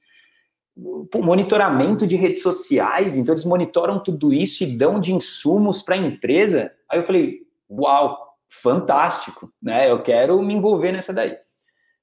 Pô, 1.12 1.22
monitoramento 1.22 2.08
de 2.08 2.16
redes 2.16 2.42
sociais, 2.42 3.16
então 3.16 3.34
eles 3.34 3.46
monitoram 3.46 4.02
tudo 4.02 4.34
isso 4.34 4.64
e 4.64 4.78
dão 4.78 5.00
de 5.00 5.14
insumos 5.14 5.82
para 5.82 5.96
a 5.96 6.00
empresa. 6.00 6.72
Aí 6.90 7.00
eu 7.00 7.06
falei, 7.06 7.42
uau, 7.70 8.25
fantástico, 8.62 9.52
né? 9.62 9.90
Eu 9.90 10.02
quero 10.02 10.42
me 10.42 10.54
envolver 10.54 10.92
nessa 10.92 11.14
daí. 11.14 11.38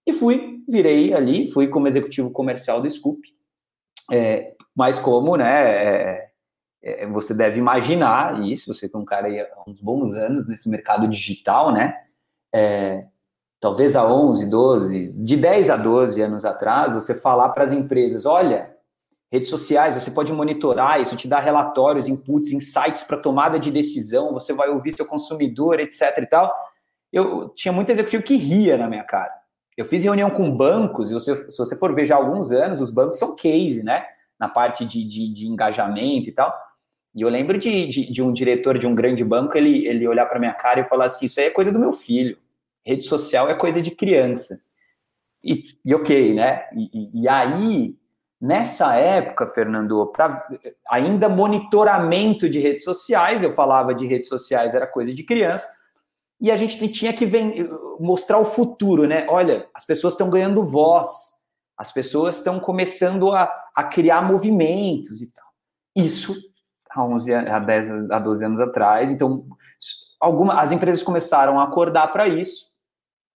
E 0.07 0.13
fui, 0.13 0.63
virei 0.69 1.15
ali, 1.15 1.51
fui 1.51 1.69
como 1.69 1.87
executivo 1.87 2.31
comercial 2.31 2.81
do 2.81 2.91
Scoop. 2.91 3.21
É, 4.11 4.55
mas 4.75 4.99
como, 4.99 5.37
né, 5.37 5.71
é, 5.71 6.31
é, 6.83 7.07
você 7.07 7.33
deve 7.33 7.59
imaginar 7.59 8.43
isso, 8.43 8.75
você 8.75 8.89
que 8.89 8.97
é 8.97 8.99
um 8.99 9.05
cara 9.05 9.29
aí 9.29 9.41
há 9.41 9.49
uns 9.67 9.81
bons 9.81 10.13
anos 10.15 10.49
nesse 10.49 10.69
mercado 10.69 11.07
digital, 11.09 11.73
né? 11.73 11.95
É, 12.53 13.07
talvez 13.61 13.95
há 13.95 14.05
11, 14.05 14.51
12, 14.51 15.13
de 15.13 15.37
10 15.37 15.71
a 15.71 15.77
12 15.77 16.21
anos 16.21 16.45
atrás, 16.45 16.95
você 16.95 17.15
falar 17.15 17.51
para 17.51 17.65
as 17.65 17.73
empresas, 17.73 18.27
olha, 18.27 18.75
redes 19.33 19.49
sociais, 19.49 19.95
você 19.95 20.11
pode 20.11 20.31
monitorar 20.31 21.01
isso, 21.01 21.17
te 21.17 21.27
dá 21.27 21.41
relatórios, 21.41 22.07
inputs, 22.07 22.53
insights 22.53 23.03
para 23.03 23.17
tomada 23.17 23.59
de 23.59 23.71
decisão, 23.71 24.35
você 24.35 24.53
vai 24.53 24.69
ouvir 24.69 24.93
seu 24.93 25.07
consumidor, 25.07 25.81
etc 25.81 26.19
e 26.19 26.27
tal. 26.27 26.55
Eu 27.11 27.49
tinha 27.49 27.73
muito 27.73 27.91
executivo 27.91 28.23
que 28.23 28.37
ria 28.37 28.77
na 28.77 28.87
minha 28.87 29.03
cara. 29.03 29.33
Eu 29.75 29.87
fiz 29.87 30.05
reunião 30.05 30.29
com 30.29 30.55
bancos, 30.55 31.11
e 31.11 31.15
você, 31.15 31.51
se 31.51 31.57
você 31.57 31.75
for 31.75 31.95
ver 31.95 32.05
já 32.05 32.15
há 32.15 32.19
alguns 32.19 32.53
anos, 32.53 32.79
os 32.79 32.91
bancos 32.91 33.19
são 33.19 33.35
case, 33.35 33.83
né? 33.83 34.05
Na 34.39 34.51
parte 34.51 34.85
de, 34.85 35.03
de, 35.03 35.33
de 35.33 35.47
engajamento 35.47 36.29
e 36.29 36.33
tal. 36.33 36.55
E 37.15 37.23
eu 37.23 37.29
lembro 37.31 37.57
de, 37.57 37.87
de, 37.87 38.13
de, 38.13 38.23
um 38.23 38.35
diretor 38.35 38.79
de 38.79 38.87
um 38.87 38.95
grande 38.95 39.25
banco, 39.25 39.57
ele, 39.57 39.87
ele 39.87 40.07
olhar 40.07 40.27
para 40.27 40.39
minha 40.39 40.53
cara 40.53 40.81
e 40.81 40.85
falar 40.85 41.07
assim: 41.07 41.25
Isso 41.25 41.41
aí 41.41 41.47
é 41.47 41.51
coisa 41.51 41.73
do 41.73 41.79
meu 41.79 41.93
filho. 41.95 42.37
Rede 42.85 43.05
social 43.05 43.49
é 43.49 43.55
coisa 43.55 43.81
de 43.81 43.91
criança. 43.91 44.61
E, 45.43 45.65
e 45.83 45.95
ok, 45.95 46.35
né? 46.35 46.67
E, 46.75 46.91
e, 46.93 47.23
e 47.23 47.29
aí 47.29 47.97
Nessa 48.43 48.97
época, 48.97 49.47
Fernando, 49.47 50.05
para 50.07 50.45
ainda 50.91 51.29
monitoramento 51.29 52.51
de 52.51 52.59
redes 52.59 52.83
sociais, 52.83 53.41
eu 53.41 53.55
falava 53.55 53.95
de 53.95 54.05
redes 54.05 54.29
sociais, 54.29 54.75
era 54.75 54.85
coisa 54.85 55.15
de 55.15 55.23
criança, 55.23 55.65
e 56.41 56.51
a 56.51 56.57
gente 56.57 56.89
tinha 56.89 57.13
que 57.13 57.25
vem, 57.25 57.71
mostrar 58.01 58.39
o 58.39 58.45
futuro, 58.45 59.07
né? 59.07 59.27
Olha, 59.29 59.69
as 59.73 59.87
pessoas 59.87 60.15
estão 60.15 60.29
ganhando 60.29 60.65
voz, 60.65 61.09
as 61.79 61.93
pessoas 61.93 62.39
estão 62.39 62.59
começando 62.59 63.31
a, 63.31 63.49
a 63.77 63.85
criar 63.85 64.23
movimentos 64.23 65.23
e 65.23 65.33
tal. 65.33 65.47
Isso 65.95 66.35
há 66.91 67.05
11, 67.05 67.33
há 67.33 67.61
10, 67.61 68.11
há 68.11 68.19
12 68.19 68.45
anos 68.45 68.61
atrás. 68.61 69.13
Então, 69.13 69.47
alguma, 70.21 70.61
as 70.61 70.73
empresas 70.73 71.01
começaram 71.01 71.61
a 71.61 71.63
acordar 71.63 72.09
para 72.11 72.27
isso 72.27 72.72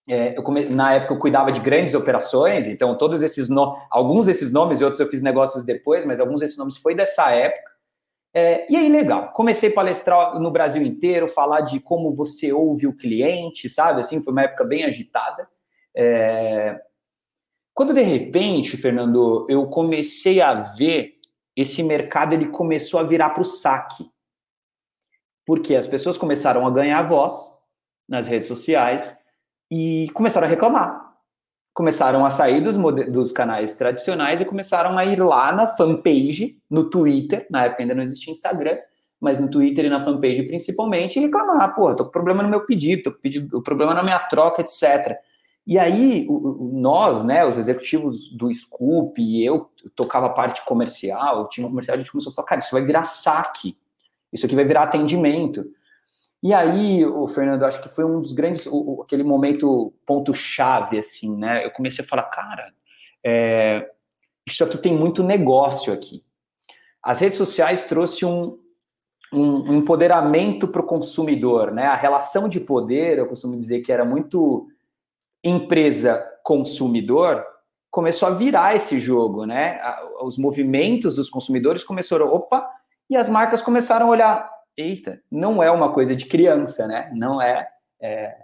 é, 0.08 0.32
come... 0.34 0.68
na 0.68 0.94
época 0.94 1.14
eu 1.14 1.18
cuidava 1.18 1.50
de 1.50 1.60
grandes 1.60 1.94
operações, 1.94 2.68
então 2.68 2.96
todos 2.96 3.22
esses 3.22 3.48
no... 3.48 3.76
alguns 3.90 4.26
desses 4.26 4.52
nomes 4.52 4.80
e 4.80 4.84
outros 4.84 5.00
eu 5.00 5.08
fiz 5.08 5.22
negócios 5.22 5.64
depois, 5.64 6.06
mas 6.06 6.20
alguns 6.20 6.40
desses 6.40 6.56
nomes 6.56 6.76
foi 6.76 6.94
dessa 6.94 7.30
época. 7.30 7.76
É, 8.38 8.70
e 8.70 8.76
aí, 8.76 8.90
legal, 8.90 9.32
comecei 9.32 9.70
a 9.70 9.74
palestrar 9.74 10.38
no 10.38 10.50
Brasil 10.50 10.82
inteiro, 10.82 11.26
falar 11.26 11.62
de 11.62 11.80
como 11.80 12.14
você 12.14 12.52
ouve 12.52 12.86
o 12.86 12.94
cliente, 12.94 13.66
sabe? 13.66 14.00
Assim, 14.00 14.22
foi 14.22 14.30
uma 14.30 14.42
época 14.42 14.62
bem 14.62 14.84
agitada. 14.84 15.48
É... 15.96 16.78
Quando 17.72 17.94
de 17.94 18.02
repente, 18.02 18.76
Fernando, 18.76 19.46
eu 19.48 19.66
comecei 19.68 20.42
a 20.42 20.52
ver 20.52 21.14
esse 21.56 21.82
mercado, 21.82 22.34
ele 22.34 22.48
começou 22.48 23.00
a 23.00 23.04
virar 23.04 23.30
para 23.30 23.40
o 23.40 23.44
saque. 23.44 24.06
Porque 25.46 25.74
as 25.74 25.86
pessoas 25.86 26.18
começaram 26.18 26.66
a 26.66 26.70
ganhar 26.70 27.02
voz 27.04 27.34
nas 28.06 28.26
redes 28.26 28.48
sociais, 28.48 29.16
e 29.70 30.11
começaram 30.14 30.46
a 30.46 30.50
reclamar. 30.50 31.14
Começaram 31.74 32.24
a 32.24 32.31
sair 32.31 32.61
dos, 32.61 32.76
dos 33.11 33.33
canais 33.33 33.76
tradicionais 33.76 34.40
e 34.40 34.44
começaram 34.44 34.96
a 34.96 35.05
ir 35.05 35.22
lá 35.22 35.52
na 35.52 35.66
fanpage, 35.66 36.59
no 36.70 36.88
Twitter, 36.88 37.46
na 37.50 37.64
época 37.64 37.83
ainda 37.83 37.94
não 37.94 38.02
existia 38.02 38.33
Instagram, 38.33 38.79
mas 39.20 39.38
no 39.38 39.50
Twitter 39.50 39.85
e 39.85 39.90
na 39.90 40.02
fanpage 40.02 40.42
principalmente, 40.44 41.18
e 41.18 41.22
reclamar, 41.22 41.74
pô, 41.74 41.94
tô 41.94 42.05
com 42.05 42.11
problema 42.11 42.42
no 42.42 42.48
meu 42.48 42.64
pedido, 42.64 43.05
tô 43.05 43.12
com 43.12 43.20
pedido, 43.20 43.62
problema 43.62 43.92
na 43.92 44.02
minha 44.02 44.18
troca, 44.20 44.62
etc. 44.62 45.18
E 45.66 45.79
aí, 45.79 46.26
nós, 46.29 47.24
né, 47.24 47.44
os 47.44 47.59
executivos 47.59 48.31
do 48.31 48.52
Scoop, 48.55 49.20
e 49.20 49.44
eu, 49.44 49.68
tocava 49.96 50.31
parte 50.31 50.64
comercial, 50.64 51.48
tinha 51.48 51.66
um 51.66 51.70
comercial, 51.70 51.96
a 51.96 51.98
gente 51.98 52.12
começou 52.12 52.31
a 52.31 52.35
falar, 52.35 52.46
cara, 52.46 52.61
isso 52.61 52.70
vai 52.70 52.85
virar 52.85 53.02
saque, 53.02 53.76
isso 54.33 54.46
aqui 54.46 54.55
vai 54.55 54.64
virar 54.64 54.85
atendimento. 54.85 55.64
E 56.46 56.54
aí, 56.54 57.04
o 57.04 57.26
Fernando, 57.26 57.64
acho 57.64 57.82
que 57.82 57.88
foi 57.88 58.04
um 58.04 58.20
dos 58.20 58.32
grandes, 58.32 58.68
o, 58.70 59.02
aquele 59.02 59.24
momento 59.24 59.92
ponto-chave, 60.06 60.96
assim, 60.96 61.37
né? 61.37 61.66
Eu 61.66 61.72
comecei 61.72 62.04
a 62.04 62.06
falar, 62.06 62.22
cara, 62.22 62.72
é, 63.24 63.90
isso 64.46 64.62
aqui 64.62 64.78
tem 64.78 64.94
muito 64.94 65.24
negócio 65.24 65.92
aqui. 65.92 66.24
As 67.02 67.18
redes 67.18 67.37
sociais 67.37 67.82
trouxe 67.82 68.24
um, 68.24 68.61
um, 69.32 69.72
um 69.72 69.74
empoderamento 69.78 70.68
para 70.68 70.82
o 70.82 70.87
consumidor, 70.87 71.72
né? 71.72 71.87
A 71.87 71.96
relação 71.96 72.48
de 72.48 72.61
poder, 72.61 73.18
eu 73.18 73.26
costumo 73.26 73.59
dizer 73.59 73.80
que 73.80 73.90
era 73.90 74.04
muito 74.04 74.68
empresa-consumidor, 75.42 77.44
começou 77.90 78.28
a 78.28 78.30
virar 78.30 78.76
esse 78.76 79.00
jogo, 79.00 79.46
né? 79.46 79.80
Os 80.22 80.38
movimentos 80.38 81.16
dos 81.16 81.28
consumidores 81.28 81.82
começaram, 81.82 82.28
opa, 82.28 82.70
e 83.11 83.16
as 83.16 83.28
marcas 83.28 83.62
começaram 83.62 84.06
a 84.06 84.11
olhar, 84.11 84.55
eita, 84.76 85.20
não 85.30 85.62
é 85.62 85.70
uma 85.70 85.92
coisa 85.92 86.14
de 86.14 86.26
criança, 86.26 86.86
né? 86.86 87.10
Não 87.14 87.40
é, 87.40 87.68
é... 88.00 88.34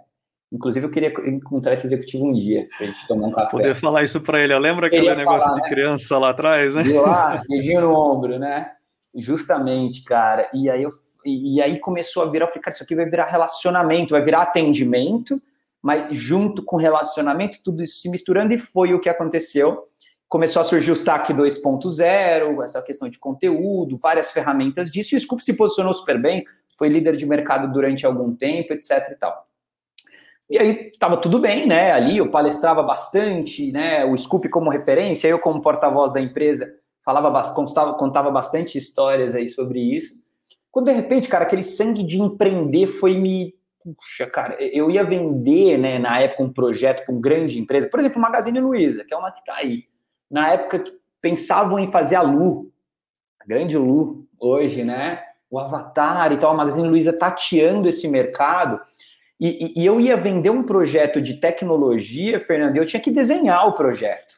Inclusive, 0.51 0.85
eu 0.85 0.91
queria 0.91 1.13
encontrar 1.27 1.73
esse 1.73 1.87
executivo 1.87 2.27
um 2.27 2.33
dia, 2.33 2.67
pra 2.77 2.85
gente 2.85 3.07
tomar 3.07 3.27
um 3.27 3.31
café. 3.31 3.49
Poder 3.49 3.75
falar 3.75 4.03
isso 4.03 4.21
para 4.21 4.39
ele. 4.39 4.57
Lembra 4.57 4.87
aquele 4.87 5.13
negócio 5.15 5.49
falar, 5.49 5.55
de 5.55 5.61
né? 5.63 5.69
criança 5.69 6.17
lá 6.17 6.29
atrás, 6.29 6.75
né? 6.75 6.83
De 6.83 6.93
lá, 6.93 7.41
beijinho 7.49 7.81
no 7.81 7.93
ombro, 7.93 8.37
né? 8.37 8.71
Justamente, 9.15 10.03
cara. 10.03 10.49
E 10.53 10.69
aí, 10.69 10.83
eu, 10.83 10.91
e, 11.25 11.61
aí 11.61 11.79
começou 11.79 12.23
a 12.23 12.27
virar, 12.27 12.45
eu 12.45 12.49
falei, 12.49 12.61
cara, 12.61 12.73
isso 12.75 12.83
aqui 12.83 12.95
vai 12.95 13.05
virar 13.05 13.25
relacionamento, 13.25 14.11
vai 14.11 14.23
virar 14.23 14.43
atendimento, 14.43 15.41
mas 15.81 16.15
junto 16.15 16.63
com 16.63 16.77
relacionamento, 16.77 17.59
tudo 17.63 17.81
isso 17.81 17.99
se 17.99 18.09
misturando, 18.09 18.53
e 18.53 18.57
foi 18.57 18.93
o 18.93 18.99
que 18.99 19.09
aconteceu 19.09 19.87
começou 20.33 20.63
a 20.63 20.65
surgir 20.65 20.89
o 20.89 20.95
SAC 20.95 21.31
2.0, 21.31 22.63
essa 22.63 22.81
questão 22.81 23.07
de 23.07 23.19
conteúdo, 23.19 23.97
várias 23.97 24.31
ferramentas 24.31 24.89
disso, 24.91 25.13
e 25.13 25.17
o 25.17 25.21
Scoop 25.21 25.43
se 25.43 25.55
posicionou 25.55 25.93
super 25.93 26.19
bem, 26.19 26.43
foi 26.75 26.89
líder 26.89 27.15
de 27.15 27.23
mercado 27.23 27.71
durante 27.71 28.03
algum 28.03 28.35
tempo, 28.35 28.73
etc 28.73 29.11
e 29.11 29.15
tal. 29.15 29.45
E 30.49 30.57
aí 30.57 30.89
estava 30.91 31.17
tudo 31.17 31.39
bem, 31.39 31.67
né? 31.67 31.91
Ali 31.91 32.17
eu 32.17 32.31
palestrava 32.31 32.81
bastante, 32.81 33.71
né? 33.71 34.05
O 34.05 34.17
Scoop 34.17 34.49
como 34.49 34.71
referência, 34.71 35.27
eu 35.27 35.37
como 35.37 35.61
porta-voz 35.61 36.11
da 36.11 36.19
empresa 36.19 36.67
falava, 37.05 37.53
contava, 37.53 37.93
contava 37.93 38.31
bastante 38.31 38.75
histórias 38.75 39.35
aí 39.35 39.47
sobre 39.47 39.81
isso. 39.81 40.15
Quando 40.71 40.87
de 40.87 40.93
repente, 40.93 41.29
cara, 41.29 41.43
aquele 41.43 41.61
sangue 41.61 42.01
de 42.01 42.19
empreender 42.19 42.87
foi 42.87 43.15
me 43.19 43.53
puxa, 43.83 44.25
cara, 44.25 44.57
eu 44.59 44.89
ia 44.89 45.03
vender, 45.03 45.77
né, 45.77 45.99
na 45.99 46.17
época, 46.21 46.41
um 46.41 46.51
projeto 46.51 47.05
para 47.05 47.13
uma 47.13 47.21
grande 47.21 47.59
empresa, 47.59 47.87
por 47.87 47.99
exemplo, 47.99 48.19
Magazine 48.19 48.59
Luiza, 48.59 49.03
que 49.03 49.13
é 49.13 49.17
uma 49.17 49.29
que 49.29 49.39
está 49.39 49.55
aí 49.55 49.83
na 50.33 50.51
época 50.51 50.83
pensavam 51.21 51.77
em 51.77 51.85
fazer 51.85 52.15
a 52.15 52.23
Lu, 52.23 52.71
a 53.39 53.45
grande 53.45 53.77
Lu, 53.77 54.25
hoje, 54.39 54.83
né? 54.83 55.21
O 55.47 55.59
Avatar 55.59 56.31
e 56.31 56.37
tal, 56.37 56.49
a 56.49 56.55
Magazine 56.55 56.87
Luiza 56.87 57.13
tateando 57.13 57.87
esse 57.87 58.07
mercado. 58.07 58.81
E, 59.39 59.79
e, 59.79 59.85
eu 59.85 60.01
ia 60.01 60.17
vender 60.17 60.49
um 60.49 60.63
projeto 60.63 61.21
de 61.21 61.35
tecnologia, 61.35 62.39
Fernando, 62.39 62.77
eu 62.77 62.85
tinha 62.85 62.99
que 62.99 63.11
desenhar 63.11 63.67
o 63.67 63.73
projeto. 63.73 64.33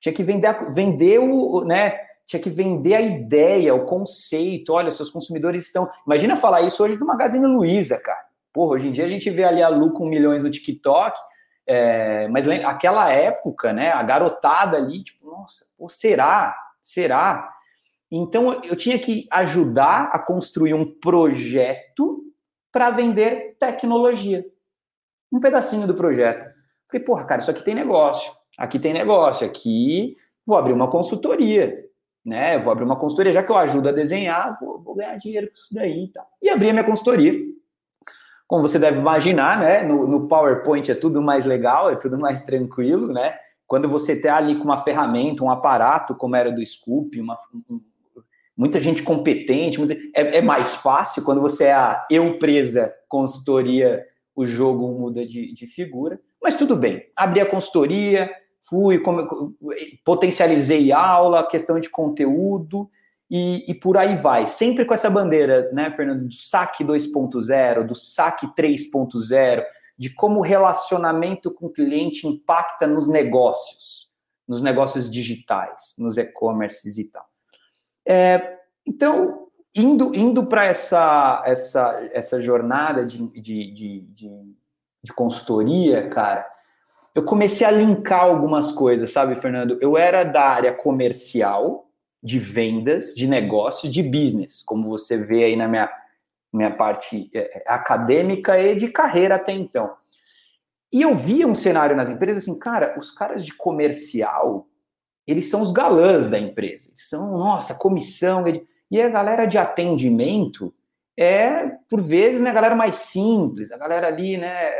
Tinha 0.00 0.12
que 0.12 0.24
vender, 0.24 0.72
vender 0.72 1.20
o, 1.20 1.64
né? 1.64 1.96
Tinha 2.26 2.42
que 2.42 2.50
vender 2.50 2.94
a 2.94 3.00
ideia, 3.00 3.72
o 3.72 3.84
conceito. 3.84 4.72
Olha, 4.72 4.90
seus 4.90 5.10
consumidores 5.10 5.66
estão. 5.66 5.88
Imagina 6.04 6.36
falar 6.36 6.62
isso 6.62 6.82
hoje 6.82 6.96
do 6.96 7.06
Magazine 7.06 7.46
Luiza, 7.46 7.98
cara. 7.98 8.24
Porra, 8.52 8.74
hoje 8.74 8.88
em 8.88 8.92
dia 8.92 9.04
a 9.04 9.08
gente 9.08 9.30
vê 9.30 9.44
ali 9.44 9.62
a 9.62 9.68
Lu 9.68 9.92
com 9.92 10.06
milhões 10.06 10.42
no 10.42 10.50
TikTok, 10.50 11.16
é, 11.66 12.28
mas 12.28 12.48
aquela 12.48 13.10
época, 13.10 13.72
né? 13.72 13.90
A 13.92 14.02
garotada 14.02 14.76
ali, 14.76 15.02
tipo, 15.02 15.26
nossa, 15.26 15.66
pô, 15.76 15.88
será? 15.88 16.54
Será? 16.80 17.50
Então 18.10 18.62
eu 18.62 18.76
tinha 18.76 18.98
que 18.98 19.26
ajudar 19.30 20.10
a 20.12 20.18
construir 20.18 20.74
um 20.74 20.84
projeto 20.84 22.22
para 22.70 22.90
vender 22.90 23.56
tecnologia. 23.58 24.44
Um 25.32 25.40
pedacinho 25.40 25.86
do 25.86 25.94
projeto. 25.94 26.52
Falei, 26.90 27.04
porra, 27.04 27.24
cara, 27.24 27.40
isso 27.40 27.50
aqui 27.50 27.62
tem 27.62 27.74
negócio. 27.74 28.32
Aqui 28.58 28.78
tem 28.78 28.92
negócio. 28.92 29.46
Aqui 29.46 30.16
vou 30.46 30.56
abrir 30.56 30.72
uma 30.72 30.90
consultoria. 30.90 31.82
Né? 32.24 32.58
Vou 32.58 32.72
abrir 32.72 32.84
uma 32.84 32.98
consultoria, 32.98 33.32
já 33.32 33.42
que 33.42 33.50
eu 33.50 33.56
ajudo 33.56 33.88
a 33.88 33.92
desenhar, 33.92 34.58
vou, 34.60 34.78
vou 34.78 34.94
ganhar 34.94 35.16
dinheiro 35.16 35.48
com 35.48 35.54
isso 35.54 35.74
daí. 35.74 36.08
Tá. 36.08 36.26
E 36.42 36.48
abri 36.48 36.70
a 36.70 36.72
minha 36.72 36.84
consultoria. 36.84 37.32
Como 38.46 38.62
você 38.62 38.78
deve 38.78 38.98
imaginar, 38.98 39.58
né? 39.58 39.82
No, 39.82 40.06
no 40.06 40.28
PowerPoint 40.28 40.90
é 40.90 40.94
tudo 40.94 41.22
mais 41.22 41.44
legal, 41.44 41.90
é 41.90 41.96
tudo 41.96 42.18
mais 42.18 42.44
tranquilo, 42.44 43.12
né? 43.12 43.36
Quando 43.66 43.88
você 43.88 44.12
está 44.12 44.36
ali 44.36 44.56
com 44.56 44.64
uma 44.64 44.82
ferramenta, 44.82 45.42
um 45.42 45.50
aparato, 45.50 46.14
como 46.14 46.36
era 46.36 46.52
do 46.52 46.64
Scoop, 46.64 47.18
uma, 47.18 47.38
um, 47.70 47.80
muita 48.56 48.80
gente 48.80 49.02
competente, 49.02 49.78
muita, 49.78 49.94
é, 50.14 50.38
é, 50.38 50.42
mais 50.42 50.74
fácil 50.74 51.24
quando 51.24 51.40
você 51.40 51.64
é 51.64 51.72
a 51.72 52.06
eu 52.10 52.38
presa 52.38 52.94
consultoria, 53.08 54.04
o 54.36 54.44
jogo 54.44 54.88
muda 54.88 55.26
de, 55.26 55.52
de 55.52 55.66
figura. 55.66 56.20
Mas 56.42 56.56
tudo 56.56 56.76
bem, 56.76 57.04
abri 57.16 57.40
a 57.40 57.46
consultoria, 57.46 58.30
fui, 58.68 58.98
como, 58.98 59.54
potencializei 60.04 60.92
aula, 60.92 61.46
questão 61.46 61.80
de 61.80 61.88
conteúdo 61.88 62.90
e, 63.30 63.64
e, 63.70 63.74
por 63.74 63.96
aí 63.96 64.16
vai. 64.16 64.46
Sempre 64.46 64.84
com 64.84 64.94
essa 64.94 65.10
bandeira, 65.10 65.70
né, 65.72 65.90
Fernando, 65.90 66.26
do 66.26 66.34
saque 66.34 66.84
2.0, 66.84 67.86
do 67.86 67.94
saque 67.94 68.46
3.0, 68.54 69.64
de 69.96 70.10
como 70.10 70.40
o 70.40 70.42
relacionamento 70.42 71.52
com 71.52 71.66
o 71.66 71.72
cliente 71.72 72.26
impacta 72.26 72.86
nos 72.86 73.08
negócios, 73.08 74.10
nos 74.46 74.62
negócios 74.62 75.10
digitais, 75.10 75.94
nos 75.98 76.16
e-commerces 76.16 76.98
e 76.98 77.10
tal. 77.10 77.26
É, 78.06 78.58
então, 78.86 79.48
indo, 79.74 80.14
indo 80.14 80.46
para 80.46 80.66
essa, 80.66 81.42
essa, 81.46 82.10
essa 82.12 82.40
jornada 82.40 83.04
de, 83.06 83.26
de, 83.40 83.72
de, 83.72 84.00
de, 84.00 84.54
de 85.02 85.12
consultoria, 85.12 86.08
cara, 86.08 86.46
eu 87.14 87.24
comecei 87.24 87.66
a 87.66 87.70
linkar 87.70 88.24
algumas 88.24 88.72
coisas, 88.72 89.12
sabe, 89.12 89.36
Fernando? 89.36 89.78
Eu 89.80 89.96
era 89.96 90.24
da 90.24 90.42
área 90.42 90.72
comercial, 90.72 91.83
de 92.24 92.38
vendas, 92.38 93.14
de 93.14 93.26
negócio, 93.26 93.90
de 93.90 94.02
business, 94.02 94.62
como 94.62 94.88
você 94.88 95.18
vê 95.18 95.44
aí 95.44 95.56
na 95.56 95.68
minha, 95.68 95.90
minha 96.50 96.74
parte 96.74 97.30
é, 97.34 97.58
é, 97.58 97.64
acadêmica 97.66 98.58
e 98.58 98.74
de 98.74 98.88
carreira 98.88 99.34
até 99.34 99.52
então. 99.52 99.94
E 100.90 101.02
eu 101.02 101.14
via 101.14 101.46
um 101.46 101.54
cenário 101.54 101.94
nas 101.94 102.08
empresas 102.08 102.42
assim, 102.42 102.58
cara, 102.58 102.98
os 102.98 103.10
caras 103.10 103.44
de 103.44 103.52
comercial, 103.52 104.66
eles 105.26 105.50
são 105.50 105.60
os 105.60 105.70
galãs 105.70 106.30
da 106.30 106.38
empresa. 106.38 106.88
Eles 106.88 107.08
são, 107.08 107.36
nossa, 107.36 107.74
comissão. 107.74 108.44
E 108.90 109.02
a 109.02 109.08
galera 109.10 109.44
de 109.44 109.58
atendimento 109.58 110.72
é, 111.16 111.66
por 111.90 112.00
vezes, 112.00 112.40
né, 112.40 112.50
a 112.50 112.54
galera 112.54 112.74
mais 112.74 112.96
simples. 112.96 113.70
A 113.70 113.76
galera 113.76 114.06
ali, 114.06 114.38
né, 114.38 114.70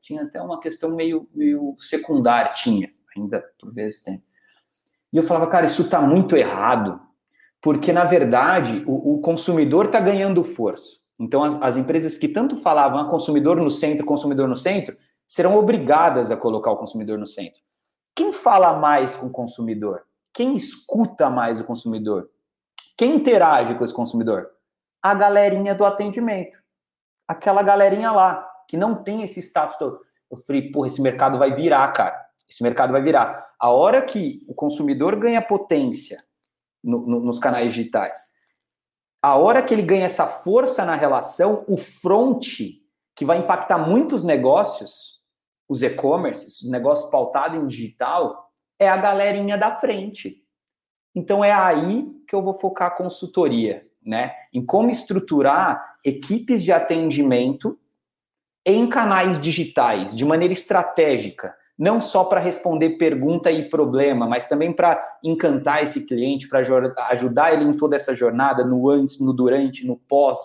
tinha 0.00 0.22
até 0.22 0.40
uma 0.40 0.58
questão 0.58 0.94
meio, 0.94 1.28
meio 1.34 1.74
secundária, 1.76 2.52
tinha, 2.52 2.90
ainda 3.14 3.44
por 3.58 3.74
vezes 3.74 4.02
tem. 4.02 4.22
E 5.14 5.16
eu 5.16 5.22
falava, 5.22 5.46
cara, 5.46 5.66
isso 5.66 5.82
está 5.82 6.00
muito 6.00 6.36
errado, 6.36 7.00
porque, 7.62 7.92
na 7.92 8.02
verdade, 8.02 8.82
o, 8.84 9.14
o 9.14 9.20
consumidor 9.20 9.86
está 9.86 10.00
ganhando 10.00 10.42
força. 10.42 10.96
Então, 11.20 11.44
as, 11.44 11.54
as 11.62 11.76
empresas 11.76 12.18
que 12.18 12.26
tanto 12.26 12.56
falavam 12.56 12.98
ah, 12.98 13.08
consumidor 13.08 13.56
no 13.56 13.70
centro, 13.70 14.04
consumidor 14.04 14.48
no 14.48 14.56
centro, 14.56 14.96
serão 15.24 15.56
obrigadas 15.56 16.32
a 16.32 16.36
colocar 16.36 16.72
o 16.72 16.76
consumidor 16.76 17.16
no 17.16 17.28
centro. 17.28 17.60
Quem 18.12 18.32
fala 18.32 18.76
mais 18.76 19.14
com 19.14 19.26
o 19.26 19.30
consumidor? 19.30 20.02
Quem 20.32 20.56
escuta 20.56 21.30
mais 21.30 21.60
o 21.60 21.64
consumidor? 21.64 22.28
Quem 22.96 23.14
interage 23.14 23.76
com 23.76 23.84
esse 23.84 23.94
consumidor? 23.94 24.50
A 25.00 25.14
galerinha 25.14 25.76
do 25.76 25.84
atendimento. 25.84 26.58
Aquela 27.28 27.62
galerinha 27.62 28.10
lá, 28.10 28.44
que 28.68 28.76
não 28.76 28.96
tem 28.96 29.22
esse 29.22 29.40
status 29.40 29.76
todo. 29.76 30.00
Eu 30.28 30.38
falei, 30.38 30.72
porra, 30.72 30.88
esse 30.88 31.00
mercado 31.00 31.38
vai 31.38 31.54
virar, 31.54 31.86
cara. 31.92 32.23
Esse 32.48 32.62
mercado 32.62 32.92
vai 32.92 33.02
virar. 33.02 33.54
A 33.58 33.70
hora 33.70 34.02
que 34.02 34.42
o 34.48 34.54
consumidor 34.54 35.16
ganha 35.16 35.40
potência 35.40 36.22
no, 36.82 37.06
no, 37.06 37.20
nos 37.20 37.38
canais 37.38 37.72
digitais, 37.72 38.20
a 39.22 39.36
hora 39.36 39.62
que 39.62 39.72
ele 39.72 39.82
ganha 39.82 40.04
essa 40.04 40.26
força 40.26 40.84
na 40.84 40.94
relação, 40.94 41.64
o 41.66 41.78
front, 41.78 42.46
que 43.16 43.24
vai 43.24 43.38
impactar 43.38 43.78
muitos 43.78 44.22
negócios, 44.22 45.22
os 45.68 45.82
e-commerces, 45.82 46.60
os 46.60 46.70
negócios 46.70 47.10
pautados 47.10 47.58
em 47.58 47.66
digital, 47.66 48.50
é 48.78 48.88
a 48.88 48.96
galerinha 48.96 49.56
da 49.56 49.70
frente. 49.70 50.44
Então 51.14 51.42
é 51.42 51.52
aí 51.52 52.06
que 52.28 52.34
eu 52.34 52.42
vou 52.42 52.54
focar 52.54 52.88
a 52.88 52.94
consultoria, 52.94 53.86
né? 54.04 54.34
Em 54.52 54.64
como 54.64 54.90
estruturar 54.90 55.96
equipes 56.04 56.62
de 56.62 56.72
atendimento 56.72 57.78
em 58.66 58.86
canais 58.88 59.40
digitais, 59.40 60.14
de 60.14 60.24
maneira 60.24 60.52
estratégica, 60.52 61.56
não 61.78 62.00
só 62.00 62.24
para 62.24 62.40
responder 62.40 62.90
pergunta 62.90 63.50
e 63.50 63.68
problema, 63.68 64.26
mas 64.26 64.48
também 64.48 64.72
para 64.72 65.02
encantar 65.22 65.82
esse 65.82 66.06
cliente, 66.06 66.48
para 66.48 66.60
ajudar 67.10 67.52
ele 67.52 67.64
em 67.64 67.76
toda 67.76 67.96
essa 67.96 68.14
jornada, 68.14 68.64
no 68.64 68.88
antes, 68.88 69.20
no 69.20 69.32
durante, 69.32 69.86
no 69.86 69.96
pós, 69.96 70.38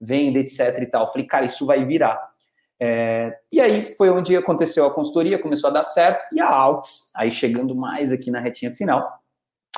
venda, 0.00 0.38
etc 0.38 0.78
e 0.80 0.86
tal. 0.86 1.10
Falei, 1.12 1.26
cara, 1.26 1.46
isso 1.46 1.66
vai 1.66 1.84
virar. 1.84 2.30
É, 2.78 3.36
e 3.50 3.60
aí 3.60 3.94
foi 3.94 4.10
onde 4.10 4.36
aconteceu 4.36 4.86
a 4.86 4.92
consultoria, 4.92 5.40
começou 5.40 5.70
a 5.70 5.72
dar 5.72 5.82
certo, 5.82 6.34
e 6.34 6.40
a 6.40 6.48
Aux, 6.48 7.10
aí 7.16 7.32
chegando 7.32 7.74
mais 7.74 8.12
aqui 8.12 8.30
na 8.30 8.38
retinha 8.38 8.70
final, 8.70 9.20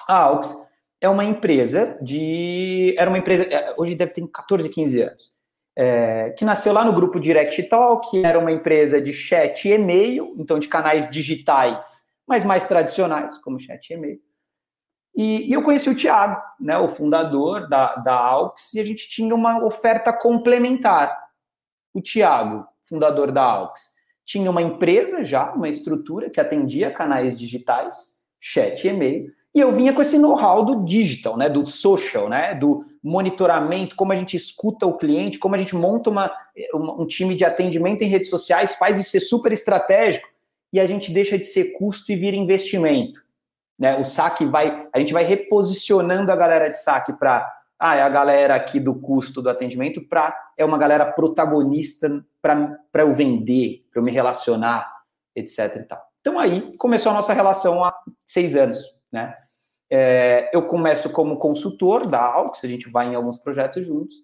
a 0.08 0.16
Aux 0.24 0.68
é 1.00 1.08
uma 1.08 1.24
empresa 1.24 1.96
de. 2.02 2.94
Era 2.98 3.08
uma 3.08 3.18
empresa, 3.18 3.44
é, 3.44 3.74
hoje 3.78 3.94
deve 3.94 4.12
ter 4.12 4.26
14, 4.26 4.68
15 4.68 5.02
anos, 5.02 5.32
é, 5.78 6.30
que 6.30 6.44
nasceu 6.44 6.72
lá 6.72 6.84
no 6.84 6.92
grupo 6.92 7.20
Direct 7.20 7.62
Talk, 7.64 8.10
que 8.10 8.26
era 8.26 8.38
uma 8.38 8.50
empresa 8.50 9.00
de 9.00 9.12
chat 9.12 9.68
e 9.68 9.72
e-mail, 9.72 10.34
então 10.36 10.58
de 10.58 10.66
canais 10.66 11.08
digitais, 11.08 12.08
mas 12.26 12.44
mais 12.44 12.66
tradicionais, 12.66 13.38
como 13.38 13.60
chat 13.60 13.88
e 13.88 13.94
e-mail. 13.94 14.18
E, 15.14 15.48
e 15.48 15.52
eu 15.52 15.62
conheci 15.62 15.88
o 15.88 15.96
Thiago, 15.96 16.40
né, 16.60 16.76
o 16.78 16.88
fundador 16.88 17.68
da, 17.68 17.94
da 17.96 18.14
Aux, 18.14 18.74
e 18.74 18.80
a 18.80 18.84
gente 18.84 19.08
tinha 19.08 19.34
uma 19.34 19.64
oferta 19.64 20.12
complementar. 20.12 21.16
O 21.94 22.02
Thiago 22.02 22.66
fundador 22.88 23.30
da 23.30 23.42
AUX, 23.44 23.80
tinha 24.24 24.50
uma 24.50 24.62
empresa 24.62 25.22
já, 25.24 25.52
uma 25.52 25.68
estrutura 25.68 26.30
que 26.30 26.40
atendia 26.40 26.90
canais 26.90 27.38
digitais, 27.38 28.18
chat 28.40 28.84
e 28.84 28.88
e-mail, 28.88 29.30
e 29.54 29.60
eu 29.60 29.72
vinha 29.72 29.92
com 29.92 30.02
esse 30.02 30.18
know-how 30.18 30.64
do 30.64 30.84
digital, 30.84 31.36
né, 31.36 31.48
do 31.48 31.64
social, 31.66 32.28
né, 32.28 32.54
do 32.54 32.84
monitoramento, 33.02 33.96
como 33.96 34.12
a 34.12 34.16
gente 34.16 34.36
escuta 34.36 34.86
o 34.86 34.96
cliente, 34.96 35.38
como 35.38 35.54
a 35.54 35.58
gente 35.58 35.74
monta 35.74 36.10
uma, 36.10 36.32
um 36.74 37.06
time 37.06 37.34
de 37.34 37.44
atendimento 37.44 38.02
em 38.02 38.08
redes 38.08 38.30
sociais, 38.30 38.76
faz 38.76 38.98
isso 38.98 39.10
ser 39.10 39.20
super 39.20 39.52
estratégico 39.52 40.28
e 40.72 40.80
a 40.80 40.86
gente 40.86 41.12
deixa 41.12 41.38
de 41.38 41.44
ser 41.44 41.72
custo 41.78 42.12
e 42.12 42.16
vira 42.16 42.36
investimento. 42.36 43.20
Né? 43.78 43.96
O 43.96 44.04
saque 44.04 44.44
vai, 44.44 44.88
a 44.92 44.98
gente 44.98 45.12
vai 45.12 45.24
reposicionando 45.24 46.30
a 46.32 46.36
galera 46.36 46.68
de 46.68 46.76
saque 46.76 47.12
para 47.12 47.54
ah, 47.80 47.94
é 47.94 48.02
a 48.02 48.08
galera 48.08 48.56
aqui 48.56 48.80
do 48.80 48.92
custo 48.92 49.40
do 49.40 49.48
atendimento 49.48 50.02
para 50.02 50.36
é 50.56 50.64
uma 50.64 50.76
galera 50.76 51.06
protagonista 51.06 52.24
para 52.42 52.76
eu 52.96 53.14
vender, 53.14 53.86
para 53.92 54.00
eu 54.00 54.04
me 54.04 54.10
relacionar, 54.10 54.92
etc. 55.36 55.86
Então 56.20 56.40
aí 56.40 56.76
começou 56.76 57.10
a 57.10 57.14
nossa 57.14 57.32
relação 57.32 57.84
há 57.84 57.94
seis 58.24 58.56
anos, 58.56 58.82
né? 59.12 59.36
É, 59.90 60.50
eu 60.52 60.62
começo 60.62 61.10
como 61.10 61.38
consultor 61.38 62.06
da 62.06 62.20
Aux, 62.20 62.62
a 62.62 62.68
gente 62.68 62.88
vai 62.90 63.08
em 63.08 63.14
alguns 63.14 63.38
projetos 63.38 63.86
juntos, 63.86 64.16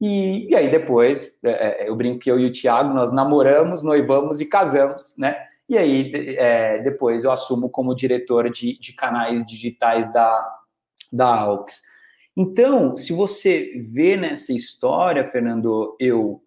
e, 0.00 0.48
e 0.50 0.56
aí 0.56 0.68
depois, 0.68 1.38
é, 1.44 1.84
é 1.84 1.88
eu 1.88 1.94
brinco 1.94 2.18
que 2.18 2.30
eu 2.30 2.38
e 2.40 2.46
o 2.46 2.52
Thiago, 2.52 2.92
nós 2.92 3.12
namoramos, 3.12 3.82
noivamos 3.82 4.40
e 4.40 4.46
casamos, 4.46 5.14
né? 5.16 5.36
E 5.68 5.78
aí 5.78 6.12
é, 6.36 6.80
depois 6.80 7.22
eu 7.22 7.30
assumo 7.30 7.70
como 7.70 7.94
diretor 7.94 8.50
de, 8.50 8.78
de 8.78 8.92
canais 8.92 9.46
digitais 9.46 10.12
da, 10.12 10.58
da 11.12 11.40
AUX. 11.40 11.82
Então, 12.36 12.96
se 12.96 13.12
você 13.12 13.72
vê 13.92 14.16
nessa 14.16 14.52
história, 14.52 15.30
Fernando, 15.30 15.96
eu 16.00 16.42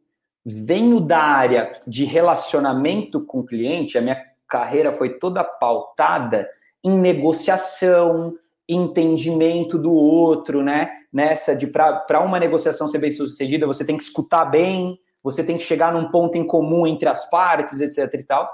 venho 0.46 1.00
da 1.00 1.20
área 1.20 1.72
de 1.88 2.04
relacionamento 2.06 3.24
com 3.24 3.40
o 3.40 3.46
cliente, 3.46 3.98
a 3.98 4.02
minha 4.02 4.22
carreira 4.48 4.92
foi 4.92 5.18
toda 5.18 5.44
pautada 5.44 6.50
em 6.84 6.98
negociação, 6.98 8.36
entendimento 8.68 9.78
do 9.78 9.94
outro, 9.94 10.64
né? 10.64 10.92
Nessa 11.12 11.56
de 11.56 11.68
para 11.68 12.22
uma 12.22 12.40
negociação 12.40 12.88
ser 12.88 13.00
bem 13.00 13.12
sucedida, 13.12 13.68
você 13.68 13.86
tem 13.86 13.98
que 13.98 14.04
escutar 14.04 14.46
bem, 14.46 15.00
você 15.24 15.44
tem 15.44 15.58
que 15.58 15.64
chegar 15.64 15.94
num 15.94 16.10
ponto 16.12 16.38
em 16.38 16.46
comum 16.46 16.86
entre 16.86 17.08
as 17.08 17.30
partes, 17.30 17.80
etc 17.80 18.14
e 18.14 18.24
tal. 18.24 18.50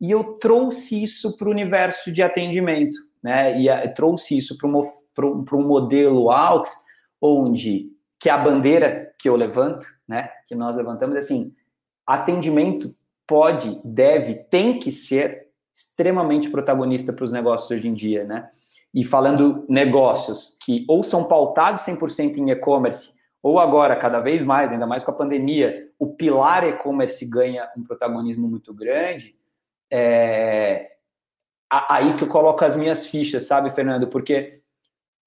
E 0.00 0.10
eu 0.10 0.34
trouxe 0.34 1.02
isso 1.02 1.36
para 1.36 1.48
o 1.48 1.50
universo 1.50 2.10
de 2.12 2.22
atendimento, 2.22 2.96
né? 3.22 3.60
E 3.60 3.68
a, 3.68 3.92
trouxe 3.92 4.38
isso 4.38 4.56
para 4.56 5.56
um 5.56 5.66
modelo 5.66 6.30
AUX, 6.30 6.70
onde 7.20 7.90
que 8.18 8.28
é 8.28 8.32
a 8.32 8.38
bandeira 8.38 9.12
que 9.18 9.28
eu 9.28 9.36
levanto, 9.36 9.86
né? 10.06 10.30
Que 10.46 10.54
nós 10.54 10.76
levantamos, 10.76 11.16
é 11.16 11.18
assim, 11.18 11.54
atendimento 12.06 12.94
pode, 13.26 13.80
deve, 13.84 14.34
tem 14.34 14.78
que 14.78 14.90
ser 14.90 15.48
extremamente 15.72 16.50
protagonista 16.50 17.12
para 17.12 17.24
os 17.24 17.32
negócios 17.32 17.70
hoje 17.70 17.88
em 17.88 17.94
dia, 17.94 18.24
né? 18.24 18.48
E 18.92 19.04
falando 19.04 19.64
negócios 19.68 20.58
que 20.64 20.84
ou 20.88 21.02
são 21.02 21.24
pautados 21.24 21.82
100% 21.82 22.38
em 22.38 22.50
e-commerce, 22.50 23.10
ou 23.42 23.58
agora, 23.58 23.96
cada 23.96 24.20
vez 24.20 24.42
mais, 24.42 24.70
ainda 24.70 24.86
mais 24.86 25.02
com 25.02 25.10
a 25.10 25.16
pandemia, 25.16 25.88
o 25.98 26.08
pilar 26.14 26.64
e-commerce 26.64 27.24
ganha 27.28 27.68
um 27.76 27.82
protagonismo 27.82 28.48
muito 28.48 28.74
grande, 28.74 29.34
é 29.90 30.90
aí 31.70 32.14
que 32.16 32.24
eu 32.24 32.28
coloco 32.28 32.64
as 32.64 32.76
minhas 32.76 33.06
fichas, 33.06 33.46
sabe, 33.46 33.70
Fernando? 33.70 34.08
Porque 34.08 34.60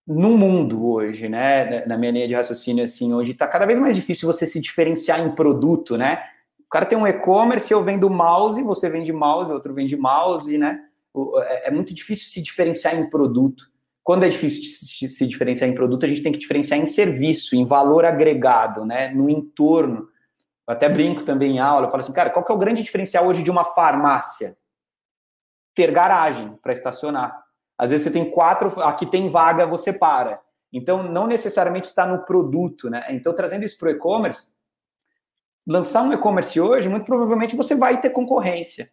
no 0.05 0.37
mundo 0.37 0.85
hoje, 0.85 1.29
né, 1.29 1.85
na 1.85 1.97
minha 1.97 2.11
linha 2.11 2.27
de 2.27 2.33
raciocínio, 2.33 2.83
assim, 2.83 3.13
hoje 3.13 3.31
está 3.31 3.47
cada 3.47 3.65
vez 3.65 3.79
mais 3.79 3.95
difícil 3.95 4.27
você 4.27 4.45
se 4.45 4.59
diferenciar 4.59 5.21
em 5.21 5.33
produto, 5.33 5.97
né? 5.97 6.21
O 6.59 6.69
cara 6.69 6.85
tem 6.85 6.97
um 6.97 7.07
e-commerce, 7.07 7.71
eu 7.71 7.83
vendo 7.83 8.09
mouse, 8.09 8.61
você 8.61 8.89
vende 8.89 9.13
mouse, 9.13 9.51
outro 9.51 9.73
vende 9.73 9.95
mouse, 9.95 10.57
né? 10.57 10.81
É, 11.43 11.67
é 11.67 11.71
muito 11.71 11.93
difícil 11.93 12.27
se 12.27 12.41
diferenciar 12.41 12.95
em 12.95 13.09
produto. 13.09 13.71
Quando 14.03 14.23
é 14.25 14.29
difícil 14.29 15.07
se 15.09 15.27
diferenciar 15.27 15.69
em 15.69 15.75
produto, 15.75 16.05
a 16.05 16.09
gente 16.09 16.21
tem 16.21 16.31
que 16.31 16.39
diferenciar 16.39 16.79
em 16.79 16.85
serviço, 16.85 17.55
em 17.55 17.65
valor 17.65 18.05
agregado, 18.05 18.85
né? 18.85 19.09
No 19.13 19.29
entorno. 19.29 20.09
Eu 20.67 20.73
até 20.73 20.89
brinco 20.89 21.23
também 21.23 21.55
em 21.55 21.59
aula, 21.59 21.87
eu 21.87 21.91
falo 21.91 22.01
assim, 22.01 22.13
cara, 22.13 22.29
qual 22.29 22.43
que 22.43 22.51
é 22.51 22.55
o 22.55 22.57
grande 22.57 22.83
diferencial 22.83 23.25
hoje 23.27 23.43
de 23.43 23.51
uma 23.51 23.65
farmácia? 23.65 24.57
Ter 25.75 25.91
garagem 25.91 26.57
para 26.61 26.73
estacionar. 26.73 27.43
Às 27.77 27.89
vezes 27.89 28.05
você 28.05 28.11
tem 28.11 28.29
quatro, 28.29 28.81
aqui 28.81 29.05
tem 29.05 29.29
vaga, 29.29 29.65
você 29.65 29.91
para. 29.91 30.39
Então, 30.71 31.03
não 31.03 31.27
necessariamente 31.27 31.87
está 31.87 32.05
no 32.05 32.25
produto, 32.25 32.89
né? 32.89 33.05
Então, 33.09 33.33
trazendo 33.33 33.63
isso 33.63 33.77
para 33.77 33.89
o 33.89 33.91
e-commerce, 33.91 34.53
lançar 35.67 36.01
um 36.03 36.13
e-commerce 36.13 36.59
hoje, 36.59 36.89
muito 36.89 37.05
provavelmente 37.05 37.55
você 37.55 37.75
vai 37.75 37.99
ter 37.99 38.09
concorrência, 38.09 38.91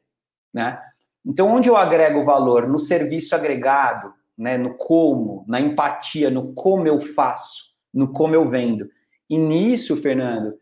né? 0.53 0.81
Então, 1.25 1.49
onde 1.49 1.69
eu 1.69 1.77
agrego 1.77 2.25
valor? 2.25 2.67
No 2.67 2.79
serviço 2.79 3.35
agregado, 3.35 4.13
né? 4.37 4.57
no 4.57 4.75
como, 4.75 5.45
na 5.47 5.61
empatia, 5.61 6.31
no 6.31 6.53
como 6.55 6.87
eu 6.87 7.01
faço, 7.01 7.75
no 7.93 8.13
como 8.13 8.35
eu 8.35 8.49
vendo. 8.49 8.89
E 9.29 9.37
nisso, 9.37 9.97
Fernando, 9.97 10.55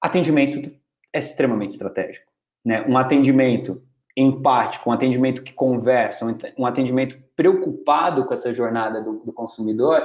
atendimento 0.00 0.70
é 1.12 1.18
extremamente 1.18 1.72
estratégico. 1.72 2.30
Né? 2.64 2.84
Um 2.86 2.96
atendimento 2.98 3.82
empático, 4.16 4.88
um 4.88 4.92
atendimento 4.92 5.42
que 5.42 5.52
conversa, 5.52 6.24
um 6.56 6.66
atendimento 6.66 7.18
preocupado 7.36 8.24
com 8.24 8.34
essa 8.34 8.52
jornada 8.52 9.02
do, 9.02 9.24
do 9.24 9.32
consumidor, 9.32 10.02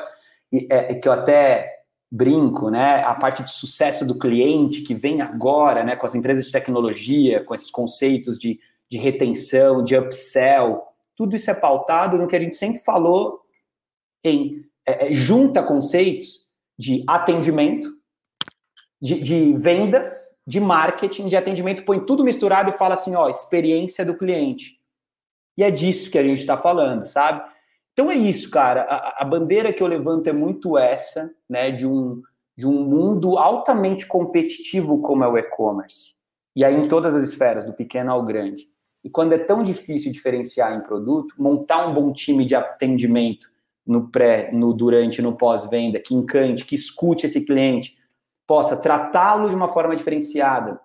e 0.51 0.67
é, 0.71 0.91
é, 0.91 0.95
que 0.95 1.07
eu 1.07 1.11
até 1.11 1.79
brinco, 2.11 2.71
né? 2.71 3.03
A 3.03 3.13
parte 3.13 3.43
de 3.43 3.51
sucesso 3.51 4.03
do 4.03 4.17
cliente 4.17 4.81
que 4.81 4.95
vem 4.95 5.21
agora, 5.21 5.83
né? 5.83 5.95
Com 5.95 6.07
as 6.07 6.15
empresas 6.15 6.45
de 6.45 6.51
tecnologia, 6.51 7.43
com 7.43 7.53
esses 7.53 7.69
conceitos 7.69 8.39
de 8.39 8.59
de 8.89 8.97
retenção, 8.97 9.83
de 9.83 9.95
upsell, 9.95 10.83
tudo 11.15 11.35
isso 11.35 11.51
é 11.51 11.53
pautado 11.53 12.17
no 12.17 12.27
que 12.27 12.35
a 12.35 12.39
gente 12.39 12.55
sempre 12.55 12.79
falou 12.79 13.41
em 14.23 14.63
é, 14.85 15.07
é, 15.07 15.13
junta 15.13 15.61
conceitos 15.61 16.47
de 16.77 17.03
atendimento, 17.07 17.89
de, 19.01 19.21
de, 19.21 19.53
vendas, 19.57 20.41
de 20.47 20.59
marketing, 20.59 21.27
de 21.27 21.35
atendimento, 21.35 21.83
põe 21.83 21.99
tudo 22.05 22.23
misturado 22.23 22.69
e 22.69 22.77
fala 22.77 22.93
assim, 22.93 23.15
ó, 23.15 23.29
experiência 23.29 24.05
do 24.05 24.17
cliente. 24.17 24.79
E 25.57 25.63
é 25.63 25.69
disso 25.69 26.09
que 26.09 26.17
a 26.17 26.23
gente 26.23 26.39
está 26.39 26.57
falando, 26.57 27.03
sabe? 27.03 27.43
Então 27.91 28.09
é 28.09 28.15
isso, 28.15 28.49
cara. 28.49 28.83
A, 28.83 29.21
a, 29.21 29.25
bandeira 29.25 29.73
que 29.73 29.83
eu 29.83 29.87
levanto 29.87 30.27
é 30.27 30.33
muito 30.33 30.77
essa, 30.77 31.29
né, 31.49 31.69
de 31.69 31.85
um, 31.85 32.21
de 32.57 32.65
um 32.65 32.85
mundo 32.85 33.37
altamente 33.37 34.05
competitivo 34.05 35.01
como 35.01 35.23
é 35.23 35.27
o 35.27 35.37
e-commerce. 35.37 36.15
E 36.55 36.63
aí 36.63 36.75
em 36.75 36.87
todas 36.87 37.13
as 37.13 37.25
esferas, 37.25 37.65
do 37.65 37.73
pequeno 37.73 38.11
ao 38.11 38.23
grande. 38.23 38.69
E 39.03 39.09
quando 39.09 39.33
é 39.33 39.37
tão 39.37 39.63
difícil 39.63 40.11
diferenciar 40.11 40.73
em 40.73 40.81
produto, 40.81 41.33
montar 41.37 41.87
um 41.87 41.93
bom 41.93 42.11
time 42.11 42.45
de 42.45 42.55
atendimento 42.55 43.49
no 43.85 44.09
pré, 44.09 44.51
no 44.51 44.73
durante, 44.73 45.21
no 45.21 45.35
pós-venda, 45.35 45.99
que 45.99 46.13
encante, 46.13 46.65
que 46.65 46.75
escute 46.75 47.25
esse 47.25 47.45
cliente, 47.45 47.97
possa 48.45 48.77
tratá-lo 48.77 49.49
de 49.49 49.55
uma 49.55 49.67
forma 49.67 49.95
diferenciada 49.95 50.79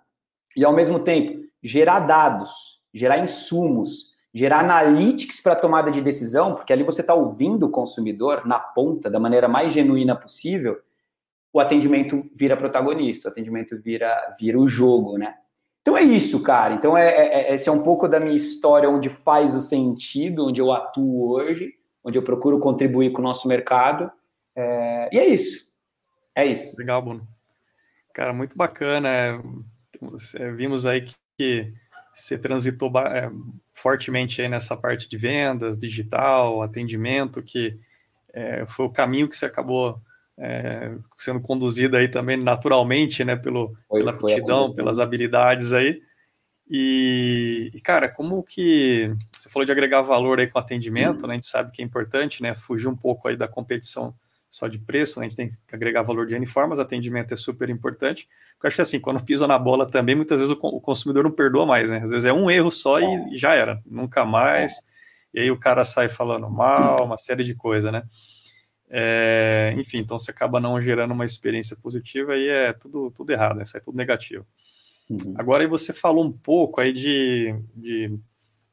e, 0.56 0.64
ao 0.64 0.72
mesmo 0.72 0.98
tempo, 0.98 1.44
gerar 1.62 2.00
dados, 2.00 2.80
gerar 2.92 3.18
insumos, 3.18 4.14
gerar 4.32 4.60
analytics 4.60 5.40
para 5.40 5.56
tomada 5.56 5.90
de 5.90 6.00
decisão, 6.00 6.54
porque 6.54 6.72
ali 6.72 6.82
você 6.82 7.00
está 7.00 7.14
ouvindo 7.14 7.66
o 7.66 7.70
consumidor 7.70 8.46
na 8.46 8.58
ponta, 8.58 9.10
da 9.10 9.20
maneira 9.20 9.48
mais 9.48 9.72
genuína 9.72 10.16
possível, 10.16 10.78
o 11.52 11.60
atendimento 11.60 12.28
vira 12.34 12.56
protagonista, 12.56 13.28
o 13.28 13.30
atendimento 13.30 13.80
vira, 13.80 14.34
vira 14.38 14.58
o 14.58 14.66
jogo, 14.66 15.16
né? 15.16 15.36
Então 15.84 15.98
é 15.98 16.02
isso, 16.02 16.42
cara. 16.42 16.72
Então 16.72 16.96
é, 16.96 17.08
é, 17.08 17.50
é, 17.50 17.54
esse 17.54 17.68
é 17.68 17.72
um 17.72 17.82
pouco 17.82 18.08
da 18.08 18.18
minha 18.18 18.34
história 18.34 18.88
onde 18.88 19.10
faz 19.10 19.54
o 19.54 19.60
sentido, 19.60 20.46
onde 20.46 20.58
eu 20.58 20.72
atuo 20.72 21.28
hoje, 21.28 21.74
onde 22.02 22.18
eu 22.18 22.22
procuro 22.22 22.58
contribuir 22.58 23.12
com 23.12 23.20
o 23.20 23.24
nosso 23.24 23.46
mercado. 23.46 24.10
É, 24.56 25.10
e 25.12 25.18
é 25.18 25.26
isso. 25.26 25.74
É 26.34 26.46
isso. 26.46 26.74
Legal, 26.78 27.02
Bruno. 27.02 27.28
Cara, 28.14 28.32
muito 28.32 28.56
bacana. 28.56 29.08
É, 30.36 30.52
vimos 30.52 30.86
aí 30.86 31.06
que, 31.36 31.74
você 32.14 32.38
transitou 32.38 32.90
é, 33.00 33.30
fortemente 33.74 34.40
aí 34.40 34.48
nessa 34.48 34.76
parte 34.76 35.06
de 35.06 35.18
vendas, 35.18 35.76
digital, 35.76 36.62
atendimento, 36.62 37.42
que 37.42 37.78
é, 38.32 38.64
foi 38.64 38.86
o 38.86 38.90
caminho 38.90 39.28
que 39.28 39.36
você 39.36 39.44
acabou 39.44 40.00
é, 40.38 40.92
sendo 41.16 41.40
conduzida 41.40 41.98
aí 41.98 42.08
também 42.08 42.36
naturalmente, 42.36 43.24
né, 43.24 43.36
pelo, 43.36 43.76
foi, 43.88 44.00
pela 44.00 44.12
aptidão, 44.12 44.74
pelas 44.74 44.98
habilidades 44.98 45.72
aí. 45.72 46.00
E, 46.68 47.70
e, 47.74 47.80
cara, 47.80 48.08
como 48.08 48.42
que 48.42 49.14
você 49.30 49.48
falou 49.50 49.66
de 49.66 49.72
agregar 49.72 50.00
valor 50.00 50.40
aí 50.40 50.46
com 50.46 50.58
atendimento, 50.58 51.26
né? 51.26 51.34
A 51.34 51.36
gente 51.36 51.46
sabe 51.46 51.70
que 51.70 51.82
é 51.82 51.84
importante, 51.84 52.42
né? 52.42 52.54
Fugir 52.54 52.88
um 52.88 52.96
pouco 52.96 53.28
aí 53.28 53.36
da 53.36 53.46
competição 53.46 54.14
só 54.50 54.66
de 54.66 54.78
preço, 54.78 55.20
né? 55.20 55.26
A 55.26 55.28
gente 55.28 55.36
tem 55.36 55.48
que 55.48 55.74
agregar 55.74 56.02
valor 56.02 56.26
de 56.26 56.34
N 56.34 56.46
formas, 56.46 56.80
atendimento 56.80 57.34
é 57.34 57.36
super 57.36 57.68
importante. 57.68 58.26
Porque 58.52 58.66
eu 58.66 58.68
acho 58.68 58.76
que 58.76 58.82
assim, 58.82 59.00
quando 59.00 59.22
pisa 59.22 59.46
na 59.46 59.58
bola 59.58 59.90
também, 59.90 60.14
muitas 60.14 60.40
vezes 60.40 60.56
o, 60.58 60.80
consumidor 60.80 61.24
não 61.24 61.30
perdoa 61.30 61.66
mais, 61.66 61.90
né? 61.90 61.98
Às 62.02 62.12
vezes 62.12 62.24
é 62.24 62.32
um 62.32 62.50
erro 62.50 62.70
só 62.70 62.98
e, 62.98 63.34
e 63.34 63.36
já 63.36 63.54
era, 63.54 63.82
nunca 63.84 64.24
mais. 64.24 64.82
E 65.34 65.40
aí 65.40 65.50
o 65.50 65.58
cara 65.58 65.84
sai 65.84 66.08
falando 66.08 66.48
mal, 66.48 67.04
uma 67.04 67.18
série 67.18 67.44
de 67.44 67.54
coisas, 67.54 67.92
né? 67.92 68.04
É, 68.90 69.74
enfim, 69.76 69.98
então 69.98 70.18
você 70.18 70.30
acaba 70.30 70.60
não 70.60 70.80
gerando 70.80 71.12
uma 71.12 71.24
experiência 71.24 71.76
positiva 71.76 72.36
e 72.36 72.48
é 72.48 72.72
tudo, 72.72 73.10
tudo 73.10 73.30
errado, 73.30 73.56
né? 73.56 73.64
Sai 73.64 73.80
tudo 73.80 73.96
negativo. 73.96 74.46
Uhum. 75.08 75.34
Agora 75.36 75.62
aí 75.62 75.68
você 75.68 75.92
falou 75.92 76.24
um 76.24 76.32
pouco 76.32 76.80
aí 76.80 76.92
de, 76.92 77.54
de 77.74 78.18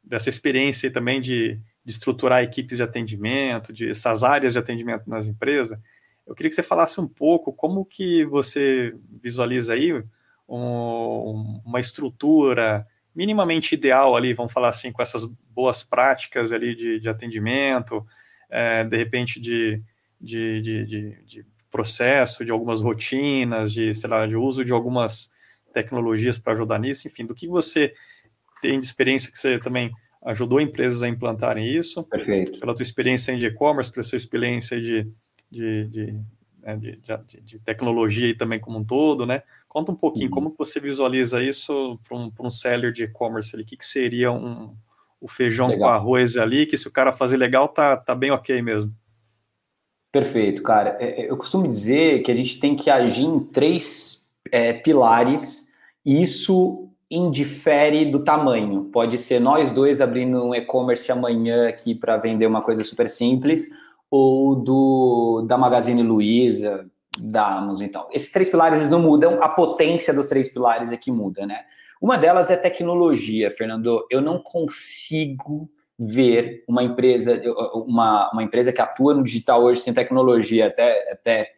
dessa 0.03 0.29
experiência 0.29 0.91
também 0.91 1.19
de, 1.19 1.59
de, 1.83 1.91
estruturar 1.91 2.43
equipes 2.43 2.77
de 2.77 2.83
atendimento, 2.83 3.73
de 3.73 3.89
essas 3.89 4.23
áreas 4.23 4.53
de 4.53 4.59
atendimento 4.59 5.09
nas 5.09 5.27
empresas. 5.27 5.79
Eu 6.25 6.35
queria 6.35 6.49
que 6.49 6.55
você 6.55 6.63
falasse 6.63 6.99
um 6.99 7.07
pouco 7.07 7.51
como 7.51 7.85
que 7.85 8.25
você 8.25 8.95
visualiza 9.21 9.73
aí 9.73 9.93
um, 10.47 11.61
uma 11.65 11.79
estrutura 11.79 12.85
minimamente 13.13 13.75
ideal 13.75 14.15
ali, 14.15 14.33
vamos 14.33 14.53
falar 14.53 14.69
assim, 14.69 14.91
com 14.91 15.01
essas 15.01 15.25
boas 15.53 15.83
práticas 15.83 16.53
ali 16.53 16.75
de, 16.75 16.99
de 16.99 17.09
atendimento, 17.09 18.05
é, 18.49 18.83
de 18.83 18.97
repente 18.97 19.39
de 19.39 19.81
de, 20.21 20.61
de, 20.61 20.85
de, 20.85 21.23
de 21.25 21.45
processo, 21.71 22.45
de 22.45 22.51
algumas 22.51 22.81
rotinas, 22.81 23.73
de, 23.73 23.93
sei 23.93 24.09
lá, 24.09 24.27
de 24.27 24.37
uso 24.37 24.63
de 24.63 24.73
algumas 24.73 25.31
tecnologias 25.73 26.37
para 26.37 26.53
ajudar 26.53 26.79
nisso, 26.79 27.07
enfim, 27.07 27.25
do 27.25 27.33
que 27.33 27.47
você 27.47 27.93
tem 28.61 28.79
de 28.79 28.85
experiência 28.85 29.31
que 29.31 29.39
você 29.39 29.57
também 29.57 29.91
ajudou 30.23 30.61
empresas 30.61 31.01
a 31.01 31.07
implantarem 31.07 31.65
isso, 31.75 32.03
Perfeito. 32.03 32.59
pela 32.59 32.75
tua 32.75 32.83
experiência 32.83 33.31
em 33.31 33.39
e-commerce, 33.39 33.91
pela 33.91 34.03
sua 34.03 34.17
experiência 34.17 34.79
de, 34.79 35.09
de, 35.49 35.87
de, 35.87 36.19
né, 36.61 36.75
de, 36.77 36.91
de, 36.91 37.41
de, 37.41 37.59
tecnologia 37.59 38.27
e 38.27 38.35
também 38.35 38.59
como 38.59 38.77
um 38.77 38.83
todo, 38.83 39.25
né? 39.25 39.41
Conta 39.67 39.91
um 39.91 39.95
pouquinho 39.95 40.27
uhum. 40.27 40.33
como 40.33 40.55
você 40.55 40.79
visualiza 40.79 41.41
isso 41.41 41.99
para 42.07 42.17
um, 42.17 42.31
um 42.41 42.51
seller 42.51 42.91
de 42.91 43.05
e-commerce 43.05 43.55
ali, 43.55 43.63
o 43.63 43.65
que, 43.65 43.77
que 43.77 43.85
seria 43.85 44.31
um, 44.31 44.75
o 45.19 45.27
feijão 45.27 45.67
legal. 45.69 45.89
com 45.89 45.95
arroz 45.95 46.37
ali, 46.37 46.67
que 46.67 46.77
se 46.77 46.87
o 46.87 46.91
cara 46.91 47.11
fazer 47.11 47.37
legal, 47.37 47.67
tá, 47.69 47.97
tá 47.97 48.13
bem 48.13 48.29
ok 48.31 48.61
mesmo. 48.61 48.93
Perfeito, 50.11 50.61
cara. 50.61 50.97
É, 50.99 51.21
é, 51.21 51.31
eu 51.31 51.37
costumo 51.37 51.67
dizer 51.67 52.21
que 52.21 52.31
a 52.31 52.35
gente 52.35 52.59
tem 52.59 52.75
que 52.75 52.89
agir 52.89 53.23
em 53.23 53.39
três 53.39 54.29
é, 54.51 54.73
pilares, 54.73 55.71
e 56.05 56.21
isso 56.21 56.89
indifere 57.09 58.05
do 58.05 58.19
tamanho. 58.23 58.85
Pode 58.91 59.17
ser 59.17 59.39
nós 59.39 59.71
dois 59.71 60.01
abrindo 60.01 60.43
um 60.43 60.55
e-commerce 60.55 61.11
amanhã 61.11 61.67
aqui 61.67 61.95
para 61.95 62.17
vender 62.17 62.45
uma 62.45 62.61
coisa 62.61 62.83
super 62.83 63.09
simples, 63.09 63.67
ou 64.09 64.55
do 64.55 65.45
da 65.47 65.57
Magazine 65.57 66.03
Luiza, 66.03 66.85
damos, 67.17 67.79
então. 67.79 68.07
Esses 68.11 68.31
três 68.31 68.49
pilares 68.49 68.79
eles 68.79 68.91
não 68.91 69.01
mudam, 69.01 69.41
a 69.41 69.47
potência 69.47 70.13
dos 70.13 70.27
três 70.27 70.49
pilares 70.49 70.91
é 70.91 70.97
que 70.97 71.11
muda, 71.11 71.45
né? 71.45 71.61
Uma 72.01 72.17
delas 72.17 72.49
é 72.49 72.57
tecnologia, 72.57 73.51
Fernando. 73.51 74.05
Eu 74.09 74.21
não 74.21 74.39
consigo 74.39 75.69
ver 76.03 76.63
uma 76.67 76.83
empresa, 76.83 77.39
uma, 77.75 78.31
uma 78.31 78.41
empresa 78.41 78.73
que 78.73 78.81
atua 78.81 79.13
no 79.13 79.23
digital 79.23 79.61
hoje 79.61 79.81
sem 79.81 79.93
tecnologia, 79.93 80.65
até, 80.67 81.11
até 81.11 81.51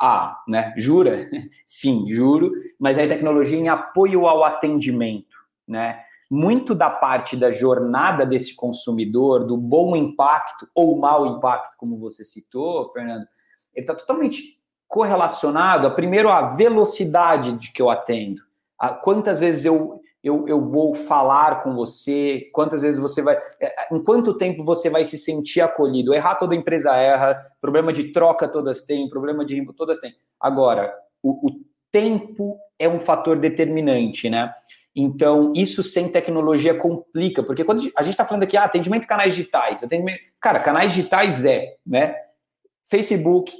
ah, 0.00 0.42
né? 0.48 0.74
Jura? 0.76 1.28
Sim, 1.64 2.06
juro, 2.08 2.50
mas 2.76 2.98
é 2.98 3.06
tecnologia 3.06 3.56
em 3.56 3.68
apoio 3.68 4.26
ao 4.26 4.42
atendimento, 4.42 5.36
né? 5.66 6.02
Muito 6.28 6.74
da 6.74 6.90
parte 6.90 7.36
da 7.36 7.52
jornada 7.52 8.26
desse 8.26 8.56
consumidor, 8.56 9.46
do 9.46 9.56
bom 9.56 9.94
impacto 9.94 10.66
ou 10.74 10.98
mau 10.98 11.26
impacto, 11.26 11.76
como 11.76 11.96
você 11.96 12.24
citou, 12.24 12.90
Fernando, 12.90 13.26
ele 13.72 13.84
está 13.84 13.94
totalmente 13.94 14.60
correlacionado, 14.88 15.86
a, 15.86 15.90
primeiro, 15.90 16.28
à 16.28 16.54
velocidade 16.54 17.52
de 17.58 17.72
que 17.72 17.80
eu 17.80 17.90
atendo. 17.90 18.42
A, 18.76 18.88
quantas 18.88 19.38
vezes 19.38 19.64
eu, 19.64 20.00
eu, 20.24 20.48
eu 20.48 20.58
vou 20.58 20.94
falar 20.94 21.62
com 21.62 21.74
você, 21.74 22.48
quantas 22.50 22.80
vezes 22.80 22.98
você 22.98 23.20
vai. 23.20 23.36
É, 23.60 23.94
em 23.94 24.02
quanto 24.02 24.38
tempo 24.38 24.64
você 24.64 24.88
vai 24.88 25.04
se 25.04 25.18
sentir 25.18 25.60
acolhido? 25.60 26.14
Errar 26.14 26.36
toda 26.36 26.54
empresa 26.54 26.96
erra, 26.96 27.38
problema 27.60 27.92
de 27.92 28.04
troca 28.04 28.48
todas 28.48 28.84
têm, 28.84 29.10
problema 29.10 29.44
de 29.44 29.62
todas 29.74 30.00
têm. 30.00 30.14
Agora, 30.40 30.96
o, 31.22 31.48
o 31.48 31.60
tempo 31.92 32.58
é 32.78 32.88
um 32.88 32.98
fator 32.98 33.36
determinante, 33.36 34.30
né? 34.30 34.50
Então, 34.96 35.52
isso 35.54 35.82
sem 35.82 36.10
tecnologia 36.10 36.74
complica, 36.74 37.42
porque 37.42 37.62
quando 37.62 37.80
a 37.94 38.02
gente 38.02 38.12
está 38.12 38.24
falando 38.24 38.44
aqui, 38.44 38.56
ah, 38.56 38.64
atendimento 38.64 39.06
canais 39.06 39.34
digitais, 39.34 39.82
atendimento... 39.82 40.20
cara, 40.40 40.58
canais 40.60 40.94
digitais 40.94 41.44
é, 41.44 41.76
né? 41.86 42.14
Facebook, 42.86 43.52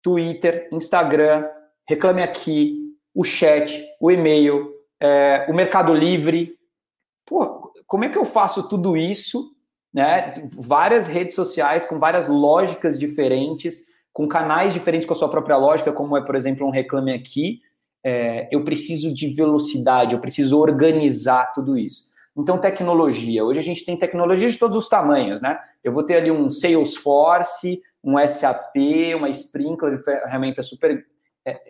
Twitter, 0.00 0.68
Instagram, 0.70 1.48
Reclame 1.88 2.22
Aqui, 2.22 2.94
o 3.12 3.24
chat, 3.24 3.84
o 3.98 4.08
e-mail, 4.08 4.75
é, 5.00 5.46
o 5.48 5.54
Mercado 5.54 5.94
Livre. 5.94 6.56
Pô, 7.24 7.72
como 7.86 8.04
é 8.04 8.08
que 8.08 8.18
eu 8.18 8.24
faço 8.24 8.68
tudo 8.68 8.96
isso? 8.96 9.52
Né? 9.92 10.48
Várias 10.54 11.06
redes 11.06 11.34
sociais 11.34 11.86
com 11.86 11.98
várias 11.98 12.28
lógicas 12.28 12.98
diferentes, 12.98 13.86
com 14.12 14.28
canais 14.28 14.72
diferentes 14.72 15.06
com 15.06 15.14
a 15.14 15.16
sua 15.16 15.28
própria 15.28 15.56
lógica, 15.56 15.92
como 15.92 16.16
é, 16.16 16.20
por 16.20 16.34
exemplo, 16.34 16.66
um 16.66 16.70
Reclame 16.70 17.12
Aqui. 17.12 17.60
É, 18.04 18.48
eu 18.52 18.62
preciso 18.64 19.12
de 19.12 19.28
velocidade, 19.34 20.14
eu 20.14 20.20
preciso 20.20 20.58
organizar 20.58 21.52
tudo 21.52 21.76
isso. 21.76 22.14
Então, 22.36 22.58
tecnologia. 22.58 23.44
Hoje 23.44 23.58
a 23.58 23.62
gente 23.62 23.84
tem 23.84 23.96
tecnologia 23.96 24.48
de 24.48 24.58
todos 24.58 24.76
os 24.76 24.88
tamanhos, 24.88 25.40
né? 25.40 25.58
Eu 25.82 25.92
vou 25.92 26.04
ter 26.04 26.16
ali 26.16 26.30
um 26.30 26.50
Salesforce, 26.50 27.82
um 28.04 28.16
SAP, 28.28 28.76
uma 29.16 29.30
Sprinkler, 29.30 29.98
ferramentas 30.04 30.66
super 30.66 31.04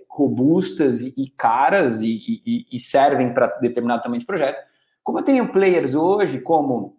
robustas 0.09 1.03
e, 1.03 1.33
caras 1.37 2.01
e, 2.01 2.41
e, 2.47 2.67
e 2.73 2.81
servem 2.81 3.35
para 3.35 3.47
determinado 3.59 4.03
tamanho 4.03 4.21
de 4.21 4.27
projeto. 4.27 4.59
Como 5.03 5.19
eu 5.19 5.23
tenho 5.23 5.53
players 5.53 5.95
hoje, 5.95 6.41
como 6.41 6.97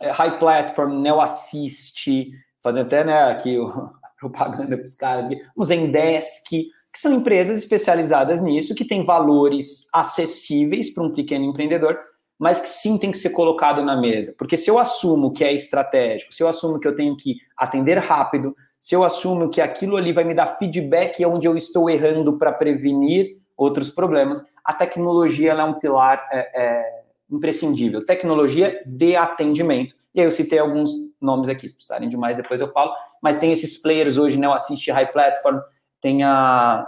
é, 0.00 0.10
High 0.10 0.38
Platform, 0.38 1.00
Neo 1.00 1.20
Assist, 1.20 2.30
fazendo 2.62 2.86
até 2.86 3.04
né, 3.04 3.30
aqui 3.30 3.56
a 3.60 4.08
propaganda 4.18 4.76
para 4.76 4.84
os 4.84 4.94
caras, 4.94 5.28
o 5.54 5.64
Zendesk, 5.64 6.48
que 6.48 7.00
são 7.00 7.12
empresas 7.12 7.58
especializadas 7.58 8.40
nisso, 8.40 8.74
que 8.74 8.84
têm 8.84 9.04
valores 9.04 9.88
acessíveis 9.92 10.94
para 10.94 11.04
um 11.04 11.12
pequeno 11.12 11.44
empreendedor, 11.44 11.98
mas 12.38 12.60
que 12.60 12.68
sim 12.68 12.98
tem 12.98 13.10
que 13.10 13.18
ser 13.18 13.30
colocado 13.30 13.82
na 13.84 13.96
mesa. 13.96 14.34
Porque 14.38 14.56
se 14.56 14.70
eu 14.70 14.78
assumo 14.78 15.32
que 15.32 15.44
é 15.44 15.52
estratégico, 15.52 16.32
se 16.32 16.42
eu 16.42 16.48
assumo 16.48 16.78
que 16.80 16.88
eu 16.88 16.94
tenho 16.94 17.16
que 17.16 17.36
atender 17.56 17.98
rápido, 17.98 18.54
se 18.84 18.94
eu 18.94 19.02
assumo 19.02 19.48
que 19.48 19.62
aquilo 19.62 19.96
ali 19.96 20.12
vai 20.12 20.24
me 20.24 20.34
dar 20.34 20.58
feedback 20.58 21.24
onde 21.24 21.48
eu 21.48 21.56
estou 21.56 21.88
errando 21.88 22.36
para 22.36 22.52
prevenir 22.52 23.38
outros 23.56 23.88
problemas, 23.88 24.44
a 24.62 24.74
tecnologia 24.74 25.52
é 25.52 25.64
um 25.64 25.78
pilar 25.78 26.28
é, 26.30 26.50
é, 26.54 27.02
imprescindível. 27.30 28.04
Tecnologia 28.04 28.82
de 28.84 29.16
atendimento. 29.16 29.94
E 30.14 30.20
aí 30.20 30.26
eu 30.26 30.32
citei 30.32 30.58
alguns 30.58 30.90
nomes 31.18 31.48
aqui, 31.48 31.66
se 31.66 31.74
precisarem 31.74 32.10
de 32.10 32.16
mais 32.18 32.36
depois 32.36 32.60
eu 32.60 32.70
falo, 32.72 32.92
mas 33.22 33.38
tem 33.38 33.52
esses 33.52 33.80
players 33.80 34.18
hoje, 34.18 34.36
né, 34.36 34.46
o 34.46 34.52
Assist 34.52 34.86
High 34.90 35.12
Platform, 35.12 35.60
tem 36.02 36.22
a 36.22 36.86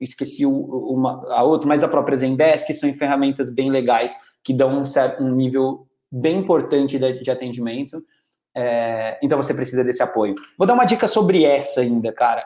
esqueci 0.00 0.46
uma, 0.46 1.26
a 1.34 1.42
outra, 1.42 1.66
mas 1.66 1.82
a 1.82 1.88
própria 1.88 2.16
Zendesk, 2.16 2.64
que 2.64 2.74
são 2.74 2.92
ferramentas 2.94 3.52
bem 3.52 3.72
legais, 3.72 4.14
que 4.44 4.54
dão 4.54 4.70
um, 4.70 4.84
certo, 4.84 5.20
um 5.20 5.32
nível 5.32 5.84
bem 6.12 6.38
importante 6.38 6.96
de, 6.96 7.24
de 7.24 7.28
atendimento. 7.28 8.00
É, 8.60 9.16
então 9.22 9.40
você 9.40 9.54
precisa 9.54 9.84
desse 9.84 10.02
apoio. 10.02 10.34
Vou 10.56 10.66
dar 10.66 10.74
uma 10.74 10.84
dica 10.84 11.06
sobre 11.06 11.44
essa 11.44 11.80
ainda, 11.80 12.12
cara. 12.12 12.44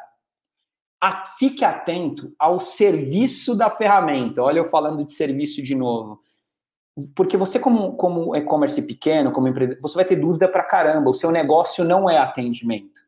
A, 1.00 1.24
fique 1.38 1.64
atento 1.64 2.34
ao 2.38 2.60
serviço 2.60 3.56
da 3.56 3.70
ferramenta. 3.70 4.42
Olha, 4.42 4.58
eu 4.58 4.66
falando 4.66 5.06
de 5.06 5.14
serviço 5.14 5.62
de 5.62 5.74
novo. 5.74 6.20
Porque 7.16 7.38
você, 7.38 7.58
como, 7.58 7.96
como 7.96 8.36
e-commerce 8.36 8.86
pequeno, 8.86 9.32
como 9.32 9.48
empreendedor, 9.48 9.80
você 9.80 9.94
vai 9.94 10.04
ter 10.04 10.16
dúvida 10.16 10.46
pra 10.46 10.62
caramba. 10.62 11.08
O 11.08 11.14
seu 11.14 11.30
negócio 11.30 11.82
não 11.82 12.10
é 12.10 12.18
atendimento. 12.18 13.00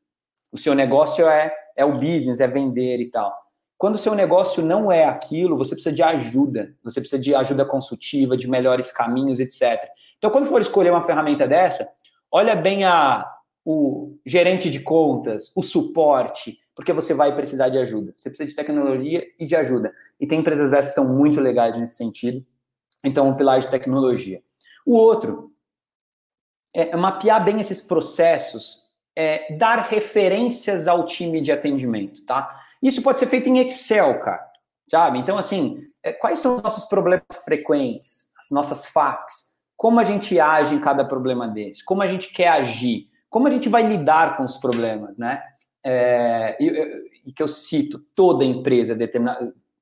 O 0.51 0.57
seu 0.57 0.75
negócio 0.75 1.29
é, 1.29 1.55
é 1.77 1.85
o 1.85 1.99
business, 1.99 2.41
é 2.41 2.49
vender 2.49 3.01
e 3.01 3.11
tal. 3.11 3.37
Quando 3.77 3.97
o 3.97 3.99
seu 3.99 4.15
negócio 4.15 4.65
não 4.65 4.91
é 4.91 5.05
aquilo, 5.05 5.59
você 5.59 5.75
precisa 5.75 5.95
de 5.95 6.03
ajuda. 6.03 6.75
Você 6.83 7.01
precisa 7.01 7.21
de 7.21 7.35
ajuda 7.35 7.67
consultiva, 7.67 8.35
de 8.35 8.49
melhores 8.49 8.91
caminhos, 8.91 9.41
etc. 9.41 9.91
Então, 10.17 10.31
quando 10.31 10.47
for 10.47 10.63
escolher 10.63 10.89
uma 10.89 11.03
ferramenta 11.03 11.47
dessa, 11.47 11.87
olha 12.35 12.57
bem 12.57 12.83
a, 12.83 13.25
o 13.65 14.19
gerente 14.27 14.69
de 14.69 14.81
contas, 14.81 15.53
o 15.57 15.63
suporte, 15.63 16.59
porque 16.75 16.93
você 16.93 17.15
vai 17.15 17.33
precisar 17.33 17.69
de 17.69 17.79
ajuda. 17.79 18.13
Você 18.17 18.29
precisa 18.29 18.49
de 18.49 18.57
tecnologia 18.57 19.25
e 19.39 19.47
de 19.47 19.55
ajuda. 19.55 19.95
E 20.19 20.27
tem 20.27 20.41
empresas 20.41 20.73
dessas 20.73 20.91
que 20.91 20.95
são 20.97 21.15
muito 21.17 21.41
legais 21.41 21.79
nesse 21.79 21.95
sentido. 21.95 22.45
Então, 23.05 23.29
um 23.29 23.37
pilar 23.37 23.61
de 23.61 23.71
tecnologia. 23.71 24.43
O 24.85 24.97
outro 24.97 25.53
é 26.75 26.97
mapear 26.97 27.45
bem 27.45 27.61
esses 27.61 27.81
processos, 27.81 28.83
é 29.15 29.57
dar 29.57 29.87
referências 29.89 30.89
ao 30.89 31.07
time 31.07 31.41
de 31.41 31.53
atendimento, 31.53 32.27
tá? 32.27 32.63
Isso 32.83 33.01
pode 33.01 33.21
ser 33.21 33.27
feito 33.27 33.49
em 33.49 33.59
Excel, 33.59 34.19
cara, 34.19 34.45
sabe? 34.91 35.21
Então, 35.21 35.39
assim, 35.39 35.87
é, 36.03 36.13
quais 36.13 36.41
são 36.41 36.57
os 36.57 36.63
nossos 36.63 36.87
problemas 36.87 37.25
frequentes, 37.45 38.33
as 38.41 38.51
nossas 38.51 38.85
FAQs? 38.87 39.54
Como 39.77 40.01
a 40.01 40.05
gente 40.05 40.39
age 40.39 40.75
em 40.75 40.81
cada 40.81 41.05
problema 41.05 41.49
desse, 41.49 41.85
como 41.85 42.03
a 42.03 42.07
gente 42.07 42.33
quer 42.33 42.49
agir, 42.49 43.09
como 43.29 43.49
a 43.49 43.51
gente 43.51 43.69
vai 43.69 43.83
lidar 43.87 44.37
com 44.37 44.45
os 44.45 44.57
problemas, 44.57 45.19
né? 45.19 45.43
É, 45.83 46.57
e, 46.61 47.33
que 47.33 47.43
eu 47.43 47.49
cito, 47.49 47.99
toda 48.15 48.45
empresa, 48.45 48.97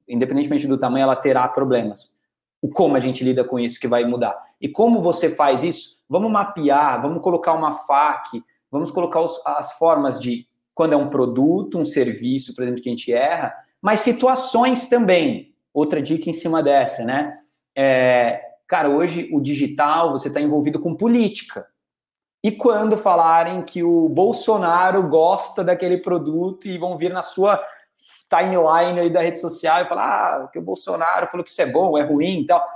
independentemente 0.09 0.67
do 0.67 0.79
tamanho, 0.79 1.05
ela 1.05 1.17
terá 1.17 1.47
problemas. 1.47 2.19
O 2.61 2.69
como 2.69 2.97
a 2.97 3.01
gente 3.01 3.23
lida 3.23 3.45
com 3.45 3.59
isso 3.59 3.79
que 3.79 3.87
vai 3.87 4.05
mudar. 4.05 4.37
E 4.61 4.69
como 4.69 5.03
você 5.03 5.29
faz 5.29 5.63
isso? 5.63 5.99
Vamos 6.09 6.31
mapear, 6.31 7.01
vamos 7.03 7.23
colocar 7.23 7.53
uma 7.53 7.73
FAQ, 7.73 8.43
vamos 8.71 8.91
colocar 8.91 9.21
os, 9.21 9.41
as 9.47 9.73
formas 9.75 10.21
de 10.21 10.47
quando 10.75 10.95
é 10.95 10.97
um 10.97 11.11
produto, 11.11 11.79
um 11.79 11.85
serviço, 11.85 12.55
por 12.55 12.63
exemplo, 12.63 12.81
que 12.81 12.89
a 12.89 12.93
gente 12.93 13.13
erra, 13.13 13.55
mas 13.81 14.01
situações 14.01 14.89
também. 14.89 15.55
Outra 15.75 16.01
dica 16.01 16.31
em 16.31 16.33
cima 16.33 16.63
dessa, 16.63 17.05
né? 17.05 17.39
É, 17.77 18.52
Cara, 18.73 18.89
hoje 18.89 19.29
o 19.31 19.39
digital 19.39 20.13
você 20.13 20.29
está 20.29 20.41
envolvido 20.41 20.81
com 20.81 20.95
política. 20.95 21.67
E 22.43 22.51
quando 22.51 22.97
falarem 22.97 23.61
que 23.61 23.83
o 23.83 24.09
Bolsonaro 24.09 25.07
gosta 25.11 25.63
daquele 25.63 25.99
produto 25.99 26.67
e 26.67 26.79
vão 26.79 26.97
vir 26.97 27.13
na 27.13 27.23
sua 27.23 27.63
timeline 28.31 28.99
aí 28.99 29.11
da 29.11 29.21
rede 29.21 29.39
social 29.39 29.83
e 29.83 29.89
falar 29.91 30.07
ah, 30.07 30.49
que 30.51 30.59
o 30.59 30.63
Bolsonaro 30.63 31.27
falou 31.27 31.45
que 31.45 31.51
isso 31.51 31.61
é 31.61 31.67
bom, 31.67 31.99
é 31.99 32.03
ruim 32.03 32.41
e 32.41 32.47
tal. 32.47 32.67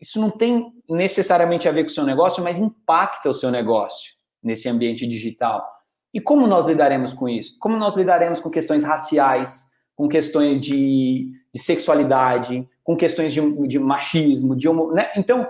Isso 0.00 0.20
não 0.20 0.30
tem 0.30 0.72
necessariamente 0.88 1.68
a 1.68 1.72
ver 1.72 1.82
com 1.82 1.90
o 1.90 1.94
seu 1.94 2.04
negócio, 2.04 2.40
mas 2.40 2.56
impacta 2.56 3.28
o 3.28 3.34
seu 3.34 3.50
negócio 3.50 4.12
nesse 4.40 4.68
ambiente 4.68 5.04
digital. 5.08 5.68
E 6.14 6.20
como 6.20 6.46
nós 6.46 6.68
lidaremos 6.68 7.12
com 7.12 7.28
isso? 7.28 7.58
Como 7.58 7.76
nós 7.76 7.96
lidaremos 7.96 8.38
com 8.38 8.48
questões 8.48 8.84
raciais, 8.84 9.72
com 9.96 10.06
questões 10.06 10.60
de, 10.60 11.32
de 11.52 11.60
sexualidade, 11.60 12.64
com 12.86 12.96
questões 12.96 13.32
de, 13.32 13.40
de 13.66 13.80
machismo, 13.80 14.54
de 14.54 14.68
homo, 14.68 14.92
né? 14.92 15.10
Então, 15.16 15.44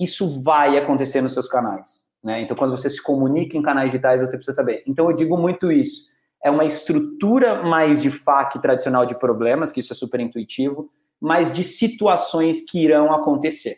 isso 0.00 0.42
vai 0.42 0.78
acontecer 0.78 1.20
nos 1.20 1.34
seus 1.34 1.46
canais, 1.46 2.06
né? 2.24 2.40
Então, 2.40 2.56
quando 2.56 2.70
você 2.70 2.88
se 2.88 3.02
comunica 3.02 3.54
em 3.54 3.60
canais 3.60 3.90
digitais, 3.90 4.22
você 4.22 4.34
precisa 4.34 4.56
saber. 4.56 4.82
Então, 4.86 5.06
eu 5.10 5.14
digo 5.14 5.36
muito 5.36 5.70
isso. 5.70 6.08
É 6.42 6.50
uma 6.50 6.64
estrutura 6.64 7.62
mais 7.62 8.00
de 8.00 8.10
FAQ 8.10 8.60
tradicional 8.62 9.04
de 9.04 9.14
problemas, 9.14 9.70
que 9.70 9.80
isso 9.80 9.92
é 9.92 9.96
super 9.96 10.20
intuitivo, 10.20 10.90
mas 11.20 11.52
de 11.52 11.62
situações 11.62 12.64
que 12.64 12.82
irão 12.82 13.12
acontecer. 13.12 13.76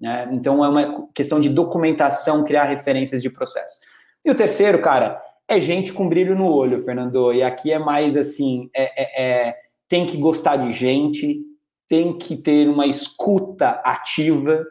Né? 0.00 0.28
Então, 0.30 0.64
é 0.64 0.68
uma 0.68 1.08
questão 1.12 1.40
de 1.40 1.48
documentação, 1.48 2.44
criar 2.44 2.66
referências 2.66 3.20
de 3.20 3.28
processo. 3.28 3.80
E 4.24 4.30
o 4.30 4.34
terceiro, 4.36 4.80
cara, 4.80 5.20
é 5.48 5.58
gente 5.58 5.92
com 5.92 6.08
brilho 6.08 6.36
no 6.36 6.46
olho, 6.46 6.78
Fernando. 6.84 7.32
E 7.32 7.42
aqui 7.42 7.72
é 7.72 7.80
mais 7.80 8.16
assim: 8.16 8.70
é, 8.72 8.84
é, 9.02 9.48
é 9.48 9.56
tem 9.88 10.06
que 10.06 10.16
gostar 10.18 10.56
de 10.56 10.72
gente, 10.72 11.48
tem 11.88 12.16
que 12.18 12.36
ter 12.36 12.68
uma 12.68 12.86
escuta 12.86 13.80
ativa, 13.82 14.64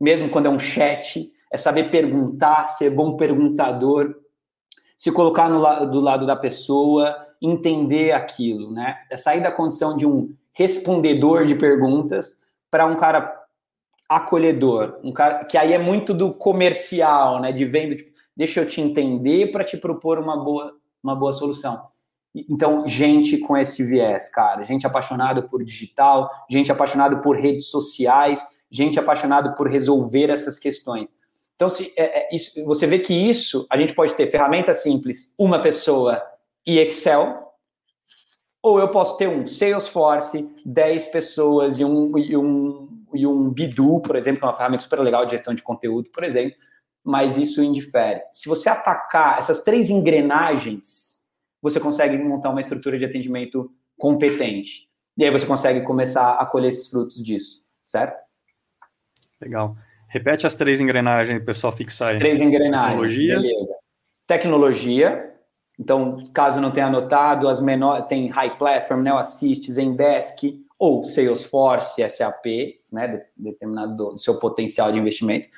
mesmo 0.00 0.30
quando 0.30 0.46
é 0.46 0.50
um 0.50 0.58
chat, 0.58 1.30
é 1.52 1.58
saber 1.58 1.90
perguntar, 1.90 2.66
ser 2.68 2.90
bom 2.90 3.16
perguntador. 3.16 4.14
se 4.96 5.10
colocar 5.12 5.48
no, 5.48 5.60
do 5.90 6.00
lado 6.00 6.26
da 6.26 6.36
pessoa, 6.36 7.14
entender 7.40 8.12
aquilo, 8.12 8.72
né? 8.72 8.98
É 9.10 9.16
sair 9.16 9.42
da 9.42 9.50
condição 9.50 9.96
de 9.96 10.06
um 10.06 10.32
respondedor 10.52 11.44
de 11.44 11.56
perguntas 11.56 12.40
para 12.70 12.86
um 12.86 12.96
cara 12.96 13.36
acolhedor, 14.08 15.00
um 15.02 15.12
cara 15.12 15.44
que 15.44 15.58
aí 15.58 15.72
é 15.72 15.78
muito 15.78 16.14
do 16.14 16.32
comercial, 16.32 17.40
né? 17.40 17.50
De 17.50 17.64
vendo, 17.64 17.96
tipo, 17.96 18.12
deixa 18.36 18.60
eu 18.60 18.68
te 18.68 18.80
entender 18.80 19.50
para 19.50 19.64
te 19.64 19.76
propor 19.76 20.18
uma 20.18 20.36
boa, 20.36 20.72
uma 21.02 21.16
boa 21.16 21.32
solução. 21.32 21.91
Então, 22.34 22.88
gente 22.88 23.36
com 23.38 23.56
esse 23.56 23.84
viés, 23.84 24.30
cara, 24.30 24.62
gente 24.62 24.86
apaixonada 24.86 25.42
por 25.42 25.62
digital, 25.62 26.30
gente 26.48 26.72
apaixonada 26.72 27.20
por 27.20 27.36
redes 27.36 27.66
sociais, 27.66 28.42
gente 28.70 28.98
apaixonada 28.98 29.54
por 29.54 29.68
resolver 29.68 30.30
essas 30.30 30.58
questões. 30.58 31.14
Então, 31.54 31.68
se, 31.68 31.92
é, 31.96 32.20
é, 32.20 32.34
isso, 32.34 32.64
você 32.64 32.86
vê 32.86 32.98
que 32.98 33.12
isso, 33.12 33.66
a 33.70 33.76
gente 33.76 33.94
pode 33.94 34.14
ter 34.14 34.30
ferramenta 34.30 34.72
simples, 34.72 35.34
uma 35.38 35.62
pessoa 35.62 36.22
e 36.66 36.78
Excel, 36.78 37.52
ou 38.62 38.78
eu 38.78 38.88
posso 38.88 39.18
ter 39.18 39.28
um 39.28 39.46
Salesforce, 39.46 40.54
10 40.64 41.08
pessoas 41.08 41.78
e 41.78 41.84
um, 41.84 42.16
e 42.16 42.36
um, 42.36 42.88
e 43.12 43.26
um 43.26 43.50
Bidu, 43.50 44.00
por 44.00 44.16
exemplo, 44.16 44.40
que 44.40 44.44
é 44.46 44.48
uma 44.48 44.56
ferramenta 44.56 44.84
super 44.84 45.00
legal 45.00 45.26
de 45.26 45.32
gestão 45.32 45.52
de 45.52 45.62
conteúdo, 45.62 46.08
por 46.10 46.24
exemplo, 46.24 46.56
mas 47.04 47.36
isso 47.36 47.62
indifere. 47.62 48.22
Se 48.32 48.48
você 48.48 48.68
atacar 48.68 49.38
essas 49.38 49.62
três 49.62 49.90
engrenagens, 49.90 51.11
você 51.62 51.78
consegue 51.78 52.18
montar 52.18 52.50
uma 52.50 52.60
estrutura 52.60 52.98
de 52.98 53.04
atendimento 53.04 53.72
competente. 53.96 54.88
E 55.16 55.24
aí 55.24 55.30
você 55.30 55.46
consegue 55.46 55.82
começar 55.82 56.32
a 56.32 56.44
colher 56.44 56.68
esses 56.68 56.88
frutos 56.88 57.22
disso, 57.22 57.62
certo? 57.86 58.18
Legal. 59.40 59.76
Repete 60.08 60.46
as 60.46 60.54
três 60.54 60.80
engrenagens, 60.80 61.42
pessoal 61.44 61.72
fixar 61.72 62.10
aí. 62.10 62.18
Três 62.18 62.38
engrenagens. 62.38 62.90
Tecnologia. 62.90 63.40
Beleza. 63.40 63.74
Tecnologia. 64.26 65.30
Então, 65.78 66.16
caso 66.34 66.60
não 66.60 66.70
tenha 66.70 66.86
anotado, 66.86 67.48
as 67.48 67.60
menores 67.60 68.06
tem 68.06 68.28
High 68.28 68.58
Platform, 68.58 69.00
Neo 69.02 69.16
Assist, 69.16 69.70
Zendesk 69.70 70.62
ou 70.78 71.04
Salesforce, 71.04 72.08
SAP, 72.08 72.44
né, 72.92 73.24
determinado 73.36 73.96
do, 73.96 74.10
do 74.14 74.18
seu 74.18 74.38
potencial 74.38 74.92
de 74.92 74.98
investimento. 74.98 75.48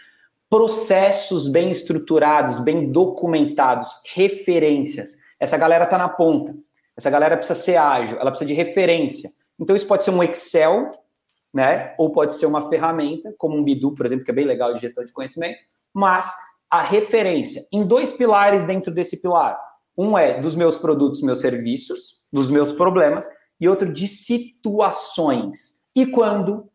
Processos 0.48 1.48
bem 1.48 1.70
estruturados, 1.70 2.59
bem 2.59 2.92
documentados, 2.92 3.90
referências. 4.14 5.23
Essa 5.45 5.57
galera 5.57 5.84
está 5.84 5.99
na 5.99 6.09
ponta. 6.09 6.55
Essa 6.97 7.11
galera 7.11 7.36
precisa 7.36 7.59
ser 7.59 7.76
ágil, 7.76 8.18
ela 8.18 8.30
precisa 8.30 8.49
de 8.49 8.55
referência. 8.55 9.30
Então, 9.59 9.74
isso 9.74 9.86
pode 9.86 10.05
ser 10.05 10.11
um 10.11 10.22
Excel 10.22 10.90
né? 11.55 11.95
Ou 11.97 12.11
pode 12.11 12.34
ser 12.34 12.47
uma 12.47 12.68
ferramenta, 12.68 13.32
como 13.38 13.57
um 13.57 13.62
Bidu, 13.62 13.95
por 13.95 14.05
exemplo, 14.05 14.24
que 14.24 14.30
é 14.32 14.34
bem 14.34 14.45
legal 14.45 14.74
de 14.74 14.80
gestão 14.80 15.05
de 15.05 15.12
conhecimento, 15.12 15.62
mas 15.95 16.28
a 16.68 16.82
referência 16.82 17.64
em 17.72 17.86
dois 17.86 18.16
pilares 18.16 18.64
dentro 18.64 18.92
desse 18.92 19.22
pilar. 19.22 19.57
Um 19.97 20.18
é 20.18 20.40
dos 20.40 20.57
meus 20.57 20.76
produtos, 20.76 21.22
meus 21.22 21.40
serviços, 21.40 22.20
dos 22.32 22.51
meus 22.51 22.72
problemas, 22.72 23.28
e 23.61 23.68
outro 23.68 23.92
de 23.92 24.09
situações. 24.09 25.84
E 25.95 26.05
quando 26.05 26.68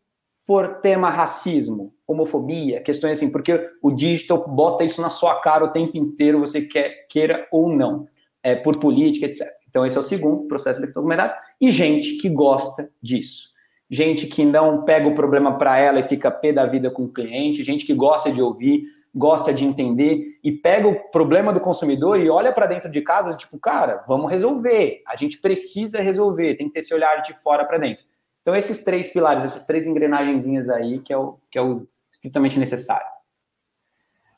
for 0.46 0.80
tema 0.80 1.10
racismo, 1.10 1.92
homofobia, 2.06 2.80
questões 2.80 3.18
assim, 3.18 3.30
porque 3.30 3.68
o 3.82 3.92
digital 3.92 4.48
bota 4.48 4.82
isso 4.82 5.02
na 5.02 5.10
sua 5.10 5.38
cara 5.42 5.66
o 5.66 5.70
tempo 5.70 5.98
inteiro, 5.98 6.40
você 6.40 6.62
quer, 6.62 7.06
queira 7.06 7.46
ou 7.52 7.68
não, 7.68 8.08
é, 8.42 8.54
por 8.54 8.78
política, 8.78 9.26
etc. 9.26 9.46
Então, 9.68 9.84
esse 9.86 9.96
é 9.96 10.00
o 10.00 10.04
segundo 10.04 10.48
processo 10.48 10.80
de 10.80 10.92
documentado. 10.92 11.34
E 11.60 11.70
gente 11.70 12.16
que 12.16 12.28
gosta 12.28 12.90
disso 13.02 13.50
gente 13.90 14.28
que 14.28 14.44
não 14.44 14.84
pega 14.84 15.08
o 15.08 15.14
problema 15.14 15.58
para 15.58 15.76
ela 15.76 15.98
e 15.98 16.06
fica 16.08 16.30
pé 16.30 16.52
da 16.52 16.64
vida 16.64 16.90
com 16.90 17.04
o 17.04 17.12
cliente, 17.12 17.64
gente 17.64 17.84
que 17.84 17.92
gosta 17.92 18.30
de 18.30 18.40
ouvir, 18.40 18.84
gosta 19.12 19.52
de 19.52 19.64
entender 19.64 20.38
e 20.44 20.52
pega 20.52 20.86
o 20.86 21.10
problema 21.10 21.52
do 21.52 21.58
consumidor 21.58 22.20
e 22.20 22.30
olha 22.30 22.52
para 22.52 22.66
dentro 22.66 22.88
de 22.88 23.02
casa, 23.02 23.34
tipo, 23.34 23.58
cara, 23.58 24.00
vamos 24.06 24.30
resolver. 24.30 25.02
A 25.08 25.16
gente 25.16 25.38
precisa 25.38 26.00
resolver, 26.00 26.54
tem 26.54 26.68
que 26.68 26.74
ter 26.74 26.78
esse 26.78 26.94
olhar 26.94 27.20
de 27.20 27.34
fora 27.34 27.64
para 27.64 27.78
dentro. 27.78 28.04
Então, 28.40 28.54
esses 28.54 28.84
três 28.84 29.12
pilares, 29.12 29.44
essas 29.44 29.66
três 29.66 29.86
engrenagenzinhas 29.86 30.68
aí, 30.68 31.00
que 31.00 31.12
é 31.12 31.18
o, 31.18 31.38
que 31.50 31.58
é 31.58 31.62
o 31.62 31.86
estritamente 32.12 32.58
necessário. 32.58 33.06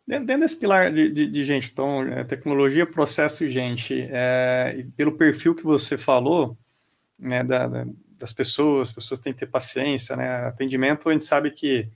Dentro 0.06 0.40
desse 0.40 0.58
pilar 0.58 0.92
de, 0.92 1.10
de, 1.10 1.26
de 1.26 1.44
gente, 1.44 1.70
então, 1.70 2.02
é, 2.02 2.24
tecnologia, 2.24 2.84
processo 2.84 3.44
e 3.44 3.48
gente, 3.48 4.08
é, 4.10 4.84
pelo 4.96 5.12
perfil 5.12 5.54
que 5.54 5.62
você 5.62 5.96
falou, 5.96 6.56
né, 7.18 7.44
da, 7.44 7.68
da 7.68 7.86
das 8.22 8.32
pessoas, 8.32 8.88
as 8.88 8.94
pessoas 8.94 9.20
têm 9.20 9.32
que 9.32 9.40
ter 9.40 9.46
paciência, 9.46 10.16
né? 10.16 10.46
Atendimento, 10.46 11.08
a 11.08 11.12
gente 11.12 11.24
sabe 11.24 11.50
que 11.50 11.88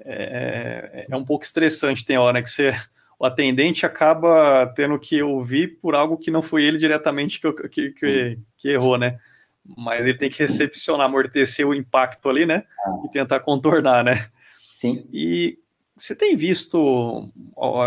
é, 0.00 1.04
é, 1.04 1.06
é 1.08 1.16
um 1.16 1.24
pouco 1.24 1.44
estressante, 1.44 2.04
tem 2.04 2.16
hora 2.16 2.42
que 2.42 2.48
você, 2.48 2.74
o 3.18 3.26
atendente 3.26 3.84
acaba 3.84 4.66
tendo 4.74 4.98
que 4.98 5.22
ouvir 5.22 5.78
por 5.80 5.94
algo 5.94 6.16
que 6.16 6.30
não 6.30 6.42
foi 6.42 6.64
ele 6.64 6.78
diretamente 6.78 7.40
que, 7.40 7.52
que, 7.68 7.90
que, 7.92 8.38
que 8.56 8.68
errou, 8.70 8.98
né? 8.98 9.18
Mas 9.76 10.06
ele 10.06 10.16
tem 10.16 10.30
que 10.30 10.38
recepcionar, 10.38 11.06
amortecer 11.06 11.66
o 11.66 11.74
impacto 11.74 12.28
ali, 12.28 12.46
né? 12.46 12.64
E 13.04 13.10
tentar 13.10 13.40
contornar, 13.40 14.02
né? 14.02 14.26
Sim. 14.74 15.06
E 15.12 15.58
você 15.96 16.14
tem 16.14 16.36
visto, 16.36 17.30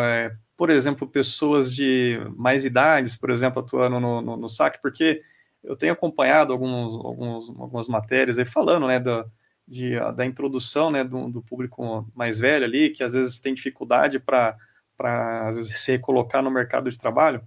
é, 0.02 0.32
por 0.58 0.70
exemplo, 0.70 1.08
pessoas 1.08 1.74
de 1.74 2.20
mais 2.36 2.66
idades, 2.66 3.16
por 3.16 3.30
exemplo, 3.30 3.62
atuando 3.62 4.00
no, 4.00 4.22
no, 4.22 4.36
no 4.36 4.50
SAC, 4.50 4.82
porque 4.82 5.22
eu 5.64 5.76
tenho 5.76 5.94
acompanhado 5.94 6.52
alguns, 6.52 6.96
alguns, 6.96 7.50
algumas 7.50 7.88
matérias 7.88 8.40
aí 8.40 8.46
falando, 8.46 8.88
né, 8.88 9.00
da, 9.00 9.26
de, 9.68 10.00
da 10.16 10.26
introdução, 10.26 10.90
né, 10.90 11.04
do, 11.04 11.30
do, 11.30 11.42
público 11.42 12.10
mais 12.16 12.40
velho 12.40 12.66
ali, 12.66 12.90
que 12.90 13.04
às 13.04 13.14
vezes 13.14 13.40
tem 13.40 13.54
dificuldade 13.54 14.20
para, 14.20 14.58
se 15.54 15.92
recolocar 15.92 16.42
no 16.42 16.50
mercado 16.50 16.90
de 16.90 16.98
trabalho, 16.98 17.42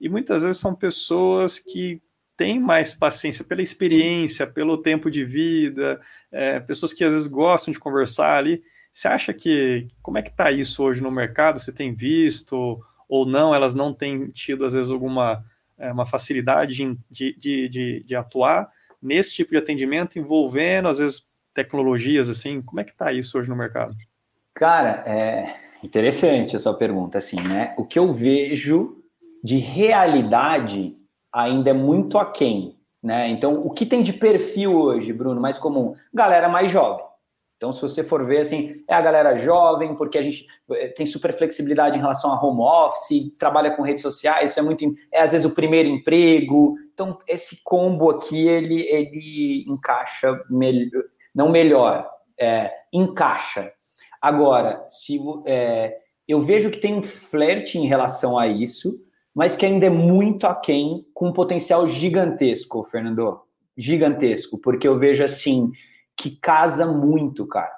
e 0.00 0.08
muitas 0.08 0.42
vezes 0.42 0.58
são 0.58 0.74
pessoas 0.74 1.58
que 1.58 2.00
têm 2.36 2.60
mais 2.60 2.92
paciência 2.92 3.44
pela 3.44 3.62
experiência, 3.62 4.46
pelo 4.46 4.76
tempo 4.78 5.10
de 5.10 5.24
vida, 5.24 6.00
é, 6.30 6.60
pessoas 6.60 6.92
que 6.92 7.02
às 7.02 7.14
vezes 7.14 7.28
gostam 7.28 7.72
de 7.72 7.80
conversar 7.80 8.36
ali. 8.36 8.62
Você 8.96 9.08
acha 9.08 9.34
que, 9.34 9.88
como 10.00 10.16
é 10.16 10.22
que 10.22 10.30
está 10.30 10.50
isso 10.50 10.82
hoje 10.82 11.02
no 11.02 11.10
mercado? 11.10 11.58
Você 11.58 11.70
tem 11.70 11.92
visto 11.92 12.82
ou 13.06 13.26
não? 13.26 13.54
Elas 13.54 13.74
não 13.74 13.92
têm 13.92 14.28
tido, 14.28 14.64
às 14.64 14.72
vezes, 14.72 14.90
alguma 14.90 15.44
é, 15.76 15.92
uma 15.92 16.06
facilidade 16.06 16.76
de, 17.10 17.34
de, 17.36 17.68
de, 17.68 18.02
de, 18.02 18.16
atuar 18.16 18.72
nesse 19.02 19.34
tipo 19.34 19.50
de 19.50 19.58
atendimento, 19.58 20.18
envolvendo, 20.18 20.88
às 20.88 20.98
vezes, 20.98 21.28
tecnologias, 21.52 22.30
assim, 22.30 22.62
como 22.62 22.80
é 22.80 22.84
que 22.84 22.92
está 22.92 23.12
isso 23.12 23.38
hoje 23.38 23.50
no 23.50 23.56
mercado? 23.56 23.94
Cara, 24.54 25.04
é 25.06 25.56
interessante 25.84 26.56
a 26.56 26.58
sua 26.58 26.72
pergunta, 26.72 27.18
assim, 27.18 27.38
né? 27.42 27.74
O 27.76 27.84
que 27.84 27.98
eu 27.98 28.14
vejo 28.14 28.96
de 29.44 29.58
realidade 29.58 30.96
ainda 31.30 31.68
é 31.68 31.74
muito 31.74 32.16
aquém, 32.16 32.78
né? 33.02 33.28
Então, 33.28 33.60
o 33.60 33.68
que 33.68 33.84
tem 33.84 34.00
de 34.00 34.14
perfil 34.14 34.74
hoje, 34.74 35.12
Bruno, 35.12 35.38
mais 35.38 35.58
comum? 35.58 35.94
Galera 36.14 36.48
mais 36.48 36.70
jovem. 36.70 37.05
Então, 37.56 37.72
se 37.72 37.80
você 37.80 38.04
for 38.04 38.24
ver, 38.24 38.42
assim, 38.42 38.84
é 38.86 38.94
a 38.94 39.00
galera 39.00 39.34
jovem, 39.34 39.96
porque 39.96 40.18
a 40.18 40.22
gente 40.22 40.46
eh, 40.72 40.88
tem 40.88 41.06
super 41.06 41.32
flexibilidade 41.32 41.96
em 41.96 42.00
relação 42.02 42.30
a 42.32 42.44
home 42.44 42.60
office, 42.60 43.34
trabalha 43.38 43.74
com 43.74 43.82
redes 43.82 44.02
sociais, 44.02 44.50
isso 44.50 44.60
é 44.60 44.62
muito, 44.62 44.84
é 45.10 45.22
às 45.22 45.32
vezes 45.32 45.46
o 45.46 45.54
primeiro 45.54 45.88
emprego. 45.88 46.74
Então, 46.92 47.16
esse 47.26 47.62
combo 47.64 48.10
aqui, 48.10 48.46
ele, 48.46 48.82
ele 48.82 49.64
encaixa, 49.68 50.38
melhor, 50.50 51.04
não 51.34 51.48
melhor, 51.48 52.06
é, 52.38 52.70
encaixa. 52.92 53.72
Agora, 54.20 54.84
se 54.88 55.18
é, 55.46 55.96
eu 56.28 56.42
vejo 56.42 56.70
que 56.70 56.78
tem 56.78 56.94
um 56.94 57.02
flerte 57.02 57.78
em 57.78 57.86
relação 57.86 58.38
a 58.38 58.46
isso, 58.46 59.00
mas 59.34 59.56
que 59.56 59.64
ainda 59.64 59.86
é 59.86 59.90
muito 59.90 60.46
aquém, 60.46 61.06
com 61.14 61.28
um 61.28 61.32
potencial 61.32 61.88
gigantesco, 61.88 62.84
Fernando. 62.84 63.40
Gigantesco, 63.76 64.58
porque 64.58 64.88
eu 64.88 64.98
vejo 64.98 65.22
assim 65.22 65.70
que 66.16 66.36
casa 66.36 66.86
muito, 66.86 67.46
cara. 67.46 67.74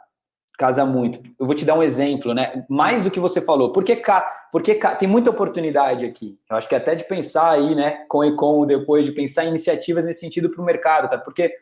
Casa 0.58 0.84
muito. 0.84 1.22
Eu 1.38 1.46
vou 1.46 1.54
te 1.54 1.64
dar 1.64 1.74
um 1.74 1.82
exemplo, 1.82 2.34
né? 2.34 2.64
Mais 2.68 3.04
do 3.04 3.10
que 3.10 3.20
você 3.20 3.40
falou. 3.40 3.72
Porque, 3.72 4.02
porque 4.50 4.74
tem 4.98 5.08
muita 5.08 5.30
oportunidade 5.30 6.04
aqui. 6.04 6.38
Eu 6.50 6.56
acho 6.56 6.68
que 6.68 6.74
até 6.74 6.94
de 6.94 7.04
pensar 7.04 7.50
aí, 7.50 7.74
né, 7.74 8.04
com 8.08 8.24
e 8.24 8.34
com 8.34 8.66
depois, 8.66 9.04
de 9.04 9.12
pensar 9.12 9.44
em 9.44 9.48
iniciativas 9.48 10.04
nesse 10.04 10.20
sentido 10.20 10.50
para 10.50 10.60
o 10.60 10.64
mercado, 10.64 11.08
tá? 11.08 11.16
Porque 11.16 11.54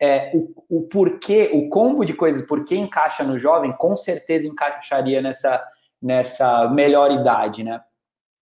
é, 0.00 0.30
o, 0.34 0.52
o 0.68 0.82
porquê, 0.82 1.50
o 1.52 1.68
combo 1.68 2.04
de 2.04 2.14
coisas, 2.14 2.46
por 2.46 2.64
que 2.64 2.76
encaixa 2.76 3.24
no 3.24 3.38
jovem, 3.38 3.72
com 3.72 3.96
certeza 3.96 4.46
encaixaria 4.46 5.20
nessa, 5.20 5.66
nessa 6.00 6.68
melhor 6.68 7.10
idade, 7.10 7.64
né? 7.64 7.80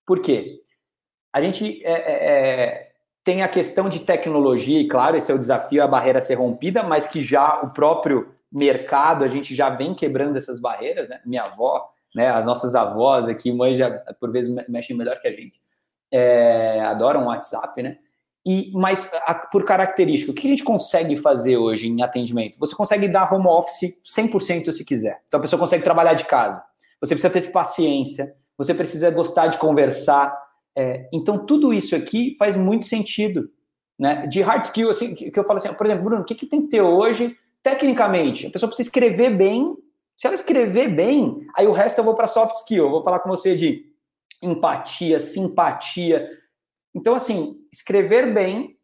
Por 0.05 0.21
quê? 0.21 0.61
A 1.33 1.41
gente 1.41 1.83
é, 1.85 1.91
é, 1.91 2.33
é 2.33 2.88
tem 3.23 3.43
a 3.43 3.47
questão 3.47 3.89
de 3.89 3.99
tecnologia, 3.99 4.79
e 4.79 4.87
claro, 4.87 5.17
esse 5.17 5.31
é 5.31 5.35
o 5.35 5.39
desafio, 5.39 5.83
a 5.83 5.87
barreira 5.87 6.21
ser 6.21 6.35
rompida, 6.35 6.83
mas 6.83 7.07
que 7.07 7.21
já 7.21 7.61
o 7.61 7.71
próprio 7.71 8.33
mercado, 8.51 9.23
a 9.23 9.27
gente 9.27 9.55
já 9.55 9.69
vem 9.69 9.93
quebrando 9.93 10.37
essas 10.37 10.59
barreiras, 10.59 11.07
né? 11.07 11.19
Minha 11.25 11.43
avó, 11.43 11.89
né? 12.15 12.29
As 12.29 12.45
nossas 12.45 12.75
avós 12.75 13.27
aqui, 13.27 13.51
mães 13.51 13.77
já 13.77 13.91
por 14.19 14.31
vezes 14.31 14.53
mexem 14.67 14.95
melhor 14.95 15.19
que 15.21 15.27
a 15.27 15.31
gente. 15.31 15.61
É, 16.11 16.81
adoram 16.81 17.23
o 17.23 17.27
WhatsApp, 17.27 17.83
né? 17.83 17.97
E, 18.45 18.71
mas 18.73 19.11
a, 19.25 19.35
por 19.35 19.63
característica, 19.63 20.31
o 20.31 20.35
que 20.35 20.47
a 20.47 20.49
gente 20.49 20.63
consegue 20.63 21.15
fazer 21.17 21.57
hoje 21.57 21.87
em 21.87 22.01
atendimento? 22.01 22.57
Você 22.57 22.73
consegue 22.73 23.07
dar 23.07 23.31
home 23.31 23.47
office 23.47 24.01
100% 24.03 24.71
se 24.71 24.85
quiser. 24.85 25.21
Então 25.27 25.39
a 25.39 25.41
pessoa 25.41 25.59
consegue 25.59 25.83
trabalhar 25.83 26.13
de 26.13 26.25
casa. 26.25 26.63
Você 26.99 27.13
precisa 27.13 27.31
ter 27.31 27.51
paciência, 27.51 28.35
você 28.57 28.73
precisa 28.73 29.11
gostar 29.11 29.47
de 29.47 29.57
conversar, 29.57 30.35
É, 30.79 31.09
então, 31.11 31.45
tudo 31.45 31.73
isso 31.73 31.93
aqui 31.93 32.37
faz 32.39 32.55
muito 32.55 32.85
sentido. 32.85 33.51
Né? 33.99 34.25
De 34.27 34.41
hard 34.41 34.63
skill, 34.63 34.89
assim, 34.89 35.13
que, 35.13 35.37
eu 35.37 35.43
falo 35.43 35.57
assim, 35.57 35.73
por 35.73 35.85
exemplo, 35.85 36.05
Bruno, 36.05 36.21
o 36.21 36.25
que, 36.25 36.33
que 36.33 36.45
tem 36.45 36.61
que 36.61 36.69
ter 36.69 36.81
hoje, 36.81 37.37
tecnicamente? 37.61 38.47
A 38.47 38.49
pessoa 38.49 38.69
precisa 38.69 38.87
escrever 38.87 39.35
bem. 39.35 39.75
Se 40.17 40.25
ela 40.25 40.35
escrever 40.35 40.87
bem, 40.87 41.45
aí 41.53 41.67
o 41.67 41.73
resto 41.73 41.97
eu 41.97 42.05
vou 42.05 42.15
para 42.15 42.29
soft 42.29 42.55
skill. 42.55 42.85
Eu 42.85 42.91
vou 42.91 43.03
falar 43.03 43.19
com 43.19 43.27
você 43.27 43.57
de 43.57 43.87
empatia, 44.41 45.19
simpatia. 45.19 46.29
Então, 46.95 47.13
assim, 47.13 47.57
escrever 47.73 48.33
bem, 48.33 48.77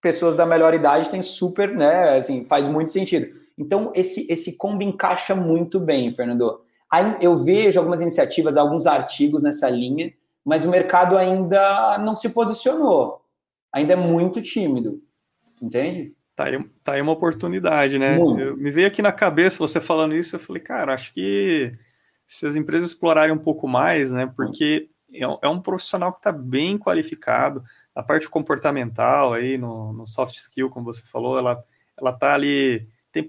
pessoas 0.00 0.36
da 0.36 0.46
melhor 0.46 0.74
idade 0.74 1.10
tem 1.10 1.22
super, 1.22 1.74
né? 1.74 2.18
Assim, 2.18 2.44
faz 2.44 2.68
muito 2.68 2.92
sentido. 2.92 3.34
Então, 3.58 3.90
esse, 3.96 4.30
esse 4.30 4.56
combo 4.56 4.84
encaixa 4.84 5.34
muito 5.34 5.80
bem, 5.80 6.12
Fernando. 6.12 6.60
Aí 6.88 7.16
eu 7.20 7.36
vejo 7.36 7.80
algumas 7.80 8.00
iniciativas, 8.00 8.56
alguns 8.56 8.86
artigos 8.86 9.42
nessa 9.42 9.68
linha, 9.68 10.12
mas 10.46 10.64
o 10.64 10.70
mercado 10.70 11.18
ainda 11.18 11.98
não 11.98 12.14
se 12.14 12.30
posicionou. 12.30 13.20
Ainda 13.72 13.94
é 13.94 13.96
muito 13.96 14.40
tímido. 14.40 15.02
Entende? 15.60 16.14
Tá 16.36 16.44
aí, 16.44 16.64
tá 16.84 16.92
aí 16.92 17.02
uma 17.02 17.12
oportunidade, 17.12 17.98
né? 17.98 18.16
Eu, 18.16 18.56
me 18.56 18.70
veio 18.70 18.86
aqui 18.86 19.02
na 19.02 19.10
cabeça 19.10 19.58
você 19.58 19.80
falando 19.80 20.14
isso, 20.14 20.36
eu 20.36 20.40
falei, 20.40 20.62
cara, 20.62 20.94
acho 20.94 21.12
que 21.12 21.72
se 22.24 22.46
as 22.46 22.54
empresas 22.54 22.90
explorarem 22.90 23.34
um 23.34 23.38
pouco 23.38 23.66
mais, 23.66 24.12
né? 24.12 24.30
Porque 24.36 24.88
é 25.12 25.26
um, 25.26 25.38
é 25.42 25.48
um 25.48 25.60
profissional 25.60 26.12
que 26.12 26.18
está 26.18 26.30
bem 26.30 26.78
qualificado, 26.78 27.64
a 27.92 28.02
parte 28.02 28.28
comportamental 28.28 29.32
aí, 29.32 29.58
no, 29.58 29.92
no, 29.92 30.06
soft 30.06 30.36
skill, 30.36 30.70
como 30.70 30.86
você 30.86 31.04
falou, 31.06 31.38
ela, 31.38 31.60
ela 31.98 32.12
tá 32.12 32.34
ali, 32.34 32.86
tem, 33.10 33.26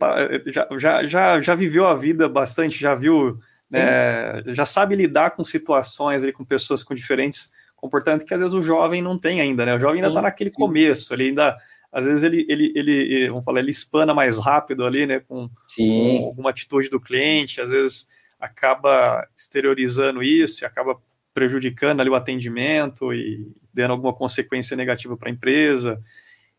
já, 0.47 0.68
já, 0.78 1.05
já, 1.05 1.41
já 1.41 1.55
viveu 1.55 1.88
a 1.88 1.95
vida 1.95 2.30
bastante, 2.30 2.78
já 2.78 2.93
viu, 2.93 3.39
né, 3.70 4.41
já 4.47 4.65
sabe 4.65 4.95
lidar 4.95 5.32
com 5.32 5.43
situações 5.43 6.24
ali, 6.24 6.32
com 6.32 6.45
pessoas 6.45 6.84
com 6.84 6.95
diferentes 6.95 7.51
comportamentos 7.76 8.26
que 8.26 8.34
às 8.34 8.39
vezes 8.39 8.53
o 8.53 8.61
jovem 8.61 9.01
não 9.01 9.18
tem 9.18 9.39
ainda, 9.39 9.65
né? 9.65 9.76
O 9.76 9.80
jovem 9.80 9.97
ainda 9.97 10.07
está 10.07 10.22
naquele 10.22 10.49
começo, 10.49 11.13
ele 11.13 11.26
ainda 11.26 11.57
às 11.91 12.05
vezes 12.05 12.24
ele, 12.24 12.45
ele, 12.49 12.72
ele, 12.76 13.30
vamos 13.30 13.45
falar, 13.45 13.59
ele 13.59 13.72
espana 13.72 14.13
mais 14.13 14.39
rápido 14.39 14.86
ali, 14.86 15.05
né, 15.05 15.22
com, 15.22 15.49
com, 15.76 16.26
alguma 16.26 16.49
atitude 16.49 16.89
do 16.89 16.99
cliente, 16.99 17.61
às 17.61 17.70
vezes 17.70 18.07
acaba 18.39 19.26
exteriorizando 19.36 20.22
isso 20.22 20.63
e 20.63 20.65
acaba 20.65 21.01
prejudicando 21.34 22.01
ali 22.01 22.09
o 22.09 22.15
atendimento 22.15 23.13
e 23.13 23.51
dando 23.74 23.91
alguma 23.91 24.13
consequência 24.13 24.76
negativa 24.76 25.15
para 25.15 25.30
a 25.30 25.32
empresa. 25.32 26.01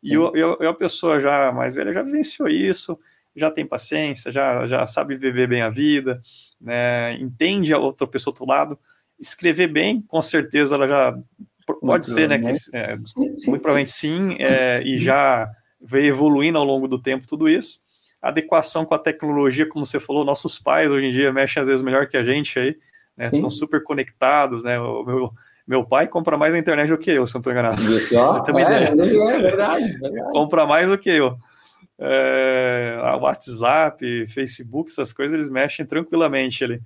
E 0.03 0.15
eu, 0.15 0.35
eu, 0.35 0.57
eu, 0.61 0.71
a 0.71 0.75
pessoa 0.75 1.21
já 1.21 1.53
mais 1.53 1.75
velha 1.75 1.93
já 1.93 2.03
vivenciou 2.03 2.49
isso, 2.49 2.99
já 3.35 3.51
tem 3.51 3.66
paciência, 3.66 4.33
já, 4.33 4.66
já 4.66 4.87
sabe 4.87 5.16
viver 5.16 5.49
bem 5.49 5.62
a 5.62 5.70
vida, 5.70 6.20
né, 6.61 7.14
entende 7.14 7.72
a 7.72 7.79
outra 7.79 8.07
pessoa 8.07 8.33
do 8.33 8.41
outro 8.41 8.53
lado, 8.53 8.79
escrever 9.18 9.68
bem, 9.68 10.03
com 10.03 10.20
certeza 10.20 10.76
ela 10.76 10.89
já 10.89 11.18
pode 11.66 11.79
muito 11.83 12.07
ser, 12.07 12.29
né, 12.29 12.39
que, 12.39 12.51
é, 12.72 12.97
muito 12.97 13.62
provavelmente 13.62 13.93
sim, 13.93 14.37
é, 14.41 14.83
e 14.83 14.97
já 14.97 15.49
veio 15.81 16.09
evoluindo 16.09 16.59
ao 16.59 16.64
longo 16.64 16.89
do 16.89 17.01
tempo 17.01 17.26
tudo 17.26 17.49
isso 17.49 17.87
adequação 18.20 18.85
com 18.85 18.95
a 18.95 18.99
tecnologia, 18.99 19.66
como 19.66 19.87
você 19.87 20.01
falou, 20.01 20.24
nossos 20.24 20.59
pais 20.59 20.91
hoje 20.91 21.07
em 21.07 21.11
dia 21.11 21.33
mexem 21.33 21.61
às 21.61 21.68
vezes 21.68 21.85
melhor 21.85 22.07
que 22.07 22.16
a 22.16 22.24
gente 22.24 22.59
aí, 22.59 22.76
né? 23.16 23.26
Estão 23.26 23.51
super 23.51 23.83
conectados, 23.83 24.64
né? 24.64 24.79
O 24.79 25.05
meu, 25.05 25.33
meu 25.66 25.85
pai 25.85 26.07
compra 26.07 26.37
mais 26.37 26.55
na 26.55 26.61
internet 26.61 26.89
do 26.89 26.99
que 26.99 27.11
eu, 27.11 27.26
se 27.26 27.35
não 27.35 27.41
estou 27.41 27.53
enganado. 27.53 27.81
Você 27.81 28.43
também 28.45 28.64
é, 28.64 28.85
é, 28.85 28.89
é 28.89 28.95
verdade, 29.41 29.99
verdade. 29.99 30.33
compra 30.33 30.66
mais 30.66 30.89
do 30.89 30.99
que 30.99 31.11
eu. 31.11 31.37
É, 31.99 32.96
WhatsApp, 33.20 34.26
Facebook, 34.26 34.90
essas 34.90 35.12
coisas, 35.12 35.34
eles 35.34 35.51
mexem 35.51 35.84
tranquilamente 35.84 36.64
ali. 36.64 36.80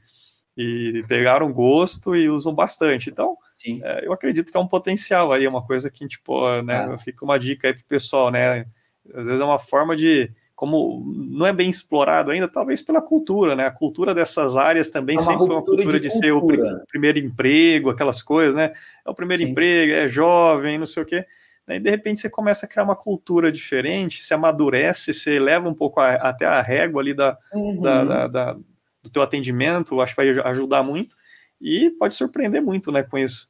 E 0.57 1.05
pegaram 1.09 1.53
gosto 1.53 2.15
e 2.15 2.29
usam 2.29 2.55
bastante. 2.55 3.11
Então, 3.11 3.37
é, 3.83 4.07
eu 4.07 4.13
acredito 4.13 4.51
que 4.51 4.57
é 4.57 4.61
um 4.61 4.67
potencial 4.67 5.33
aí, 5.33 5.47
uma 5.47 5.65
coisa 5.65 5.91
que, 5.91 6.07
tipo, 6.07 6.63
né, 6.63 6.93
é. 6.93 6.99
fica 6.99 7.25
uma 7.25 7.39
dica 7.39 7.69
aí 7.69 7.75
pro 7.75 7.85
pessoal, 7.85 8.31
né? 8.31 8.67
Às 9.15 9.27
vezes 9.27 9.41
é 9.41 9.45
uma 9.45 9.59
forma 9.59 9.97
de 9.97 10.31
como 10.63 11.03
não 11.29 11.45
é 11.45 11.53
bem 11.53 11.69
explorado 11.69 12.31
ainda, 12.31 12.47
talvez 12.47 12.81
pela 12.83 13.03
cultura, 13.03 13.57
né? 13.57 13.67
A 13.67 13.71
cultura 13.71 14.15
dessas 14.15 14.57
áreas 14.57 14.91
também 14.91 15.17
é 15.17 15.19
sempre 15.19 15.45
foi 15.45 15.57
uma 15.57 15.65
cultura 15.65 15.99
de, 15.99 16.07
de 16.07 16.11
ser 16.11 16.31
o 16.31 16.41
pr 16.47 16.57
primeiro 16.89 17.19
emprego, 17.19 17.91
aquelas 17.91 18.23
coisas, 18.23 18.55
né? 18.55 18.73
É 19.05 19.11
o 19.11 19.15
primeiro 19.15 19.43
Sim. 19.43 19.51
emprego, 19.51 19.93
é 19.93 20.07
jovem, 20.07 20.79
não 20.79 20.87
sei 20.87 21.03
o 21.03 21.07
quê. 21.07 21.27
E 21.69 21.79
de 21.79 21.91
repente 21.91 22.21
você 22.21 22.29
começa 22.29 22.67
a 22.67 22.69
criar 22.69 22.85
uma 22.85 22.97
cultura 22.97 23.51
diferente, 23.51 24.23
se 24.23 24.35
amadurece, 24.35 25.15
você 25.15 25.39
leva 25.39 25.69
um 25.69 25.75
pouco 25.75 26.01
a, 26.01 26.15
até 26.15 26.45
a 26.45 26.61
régua 26.61 27.01
ali 27.01 27.15
da, 27.15 27.39
uhum. 27.55 27.81
da, 27.81 28.05
da, 28.05 28.27
da, 28.27 28.53
do 29.03 29.11
teu 29.11 29.23
atendimento, 29.23 30.01
acho 30.01 30.15
que 30.15 30.23
vai 30.23 30.51
ajudar 30.51 30.83
muito 30.83 31.17
e 31.61 31.91
pode 31.91 32.15
surpreender 32.15 32.61
muito, 32.61 32.91
né, 32.91 33.05
com 33.05 33.17
isso. 33.17 33.49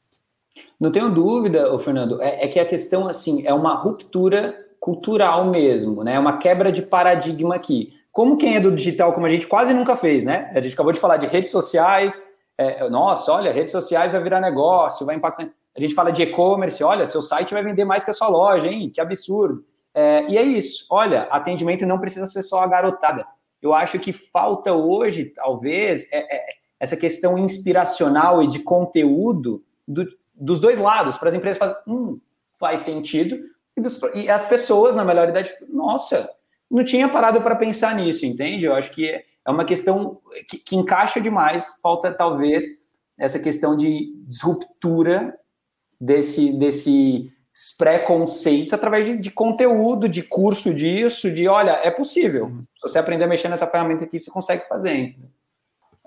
Não 0.79 0.93
tenho 0.93 1.09
dúvida, 1.09 1.79
Fernando, 1.79 2.21
é, 2.21 2.45
é 2.45 2.49
que 2.49 2.61
a 2.61 2.67
questão, 2.67 3.09
assim, 3.09 3.47
é 3.47 3.55
uma 3.55 3.75
ruptura 3.75 4.55
cultural 4.79 5.47
mesmo, 5.47 6.03
né? 6.03 6.19
Uma 6.19 6.39
quebra 6.39 6.73
de 6.73 6.83
paradigma 6.83 7.55
aqui. 7.55 7.95
Como 8.11 8.37
quem 8.37 8.57
é 8.57 8.61
do 8.61 8.71
digital, 8.71 9.13
como 9.13 9.25
a 9.25 9.31
gente 9.31 9.47
quase 9.47 9.73
nunca 9.73 9.97
fez, 9.97 10.25
né? 10.25 10.51
A 10.55 10.61
gente 10.61 10.75
acabou 10.75 10.93
de 10.93 11.01
falar 11.01 11.17
de 11.17 11.27
redes 11.27 11.53
sociais. 11.53 12.21
É, 12.59 12.91
nossa, 12.91 13.33
olha, 13.33 13.53
redes 13.53 13.73
sociais 13.73 14.13
vai 14.13 14.23
virar 14.23 14.41
negócio, 14.41 15.07
vai 15.07 15.15
impactar. 15.17 15.49
A 15.77 15.81
gente 15.81 15.95
fala 15.95 16.13
de 16.13 16.23
e-commerce, 16.23 16.83
olha, 16.85 17.07
seu 17.07 17.23
site 17.23 17.55
vai 17.55 17.63
vender 17.63 17.85
mais 17.85 18.05
que 18.05 18.11
a 18.11 18.15
sua 18.15 18.29
loja, 18.29 18.67
hein? 18.67 18.91
Que 18.91 19.01
absurdo. 19.01 19.65
É, 19.95 20.27
e 20.29 20.39
é 20.39 20.43
isso. 20.43 20.87
Olha, 20.91 21.23
atendimento 21.25 21.87
não 21.87 21.99
precisa 21.99 22.27
ser 22.27 22.43
só 22.43 22.61
a 22.61 22.67
garotada. 22.67 23.27
Eu 23.61 23.73
acho 23.73 23.99
que 23.99 24.13
falta 24.13 24.73
hoje, 24.73 25.27
talvez, 25.27 26.13
é, 26.13 26.37
é, 26.37 26.45
essa 26.81 26.97
questão 26.97 27.39
inspiracional 27.39 28.43
e 28.43 28.49
de 28.49 28.59
conteúdo 28.59 29.65
do, 29.87 30.05
dos 30.35 30.61
dois 30.61 30.79
lados, 30.79 31.17
para 31.17 31.29
as 31.29 31.35
empresas 31.35 31.59
fazerem, 31.59 31.83
hum, 31.87 32.21
faz 32.59 32.81
sentido, 32.81 33.39
e, 33.77 33.81
dos, 33.81 33.99
e 34.15 34.29
as 34.29 34.45
pessoas, 34.45 34.97
na 34.97 35.05
melhor 35.05 35.29
idade, 35.29 35.51
nossa, 35.69 36.29
não 36.71 36.85
tinha 36.85 37.09
parado 37.09 37.41
para 37.41 37.57
pensar 37.57 37.95
nisso, 37.95 38.27
entende? 38.27 38.65
Eu 38.65 38.75
acho 38.75 38.91
que 38.93 39.09
é 39.09 39.51
uma 39.51 39.65
questão 39.65 40.21
que, 40.49 40.59
que, 40.59 40.77
encaixa 40.77 41.21
demais, 41.21 41.79
falta 41.83 42.13
talvez 42.13 42.65
essa 43.19 43.39
questão 43.39 43.77
de 43.77 44.13
disruptura 44.27 45.39
desse, 46.03 46.53
desse 46.53 47.33
preconceitos 47.79 48.73
através 48.73 49.07
de, 49.07 49.17
de, 49.17 49.31
conteúdo, 49.31 50.09
de 50.09 50.23
curso 50.23 50.75
disso, 50.75 51.31
de 51.31 51.47
olha, 51.47 51.81
é 51.83 51.91
possível. 51.91 52.47
Uhum. 52.47 52.65
Se 52.77 52.83
você 52.83 52.99
aprender 52.99 53.25
a 53.25 53.29
mexer 53.29 53.49
nessa 53.49 53.67
ferramenta 53.67 54.05
aqui, 54.05 54.19
você 54.19 54.31
consegue 54.31 54.67
fazer. 54.67 55.15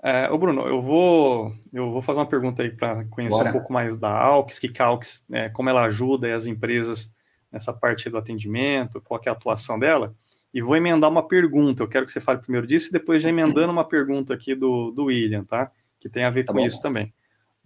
É, 0.02 0.30
ô 0.30 0.36
Bruno, 0.36 0.66
eu 0.66 0.82
vou, 0.82 1.50
eu 1.72 1.90
vou 1.90 2.02
fazer 2.02 2.20
uma 2.20 2.26
pergunta 2.26 2.62
aí 2.62 2.70
para 2.70 3.06
conhecer 3.06 3.38
Bora. 3.38 3.48
um 3.48 3.52
pouco 3.52 3.72
mais 3.72 3.96
da 3.96 4.10
Alx, 4.10 4.58
que 4.58 4.70
a 4.80 4.84
Alx, 4.84 5.24
é, 5.32 5.48
como 5.48 5.70
ela 5.70 5.84
ajuda 5.84 6.32
as 6.34 6.46
empresas 6.46 7.14
nessa 7.50 7.72
parte 7.72 8.10
do 8.10 8.18
atendimento, 8.18 9.00
qual 9.00 9.20
é 9.24 9.30
a 9.30 9.32
atuação 9.32 9.78
dela, 9.78 10.14
e 10.52 10.60
vou 10.60 10.76
emendar 10.76 11.10
uma 11.10 11.26
pergunta. 11.26 11.82
Eu 11.82 11.88
quero 11.88 12.04
que 12.04 12.12
você 12.12 12.20
fale 12.20 12.40
primeiro 12.40 12.66
disso 12.66 12.88
e 12.88 12.92
depois 12.92 13.22
já 13.22 13.30
emendando 13.30 13.72
uma 13.72 13.84
pergunta 13.84 14.34
aqui 14.34 14.54
do, 14.54 14.90
do 14.90 15.04
William, 15.04 15.44
tá? 15.44 15.70
Que 15.98 16.08
tem 16.08 16.24
a 16.24 16.30
ver 16.30 16.44
tá 16.44 16.52
com 16.52 16.58
bom. 16.58 16.66
isso 16.66 16.82
também. 16.82 17.12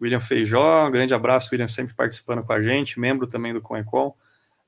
William 0.01 0.21
Feijó, 0.21 0.89
um 0.89 0.91
grande 0.91 1.13
abraço, 1.13 1.49
William 1.53 1.69
sempre 1.69 1.95
participando 1.95 2.43
com 2.43 2.53
a 2.53 2.63
gente, 2.63 2.99
membro 2.99 3.27
também 3.27 3.53
do 3.53 3.61
Conecol. 3.61 4.17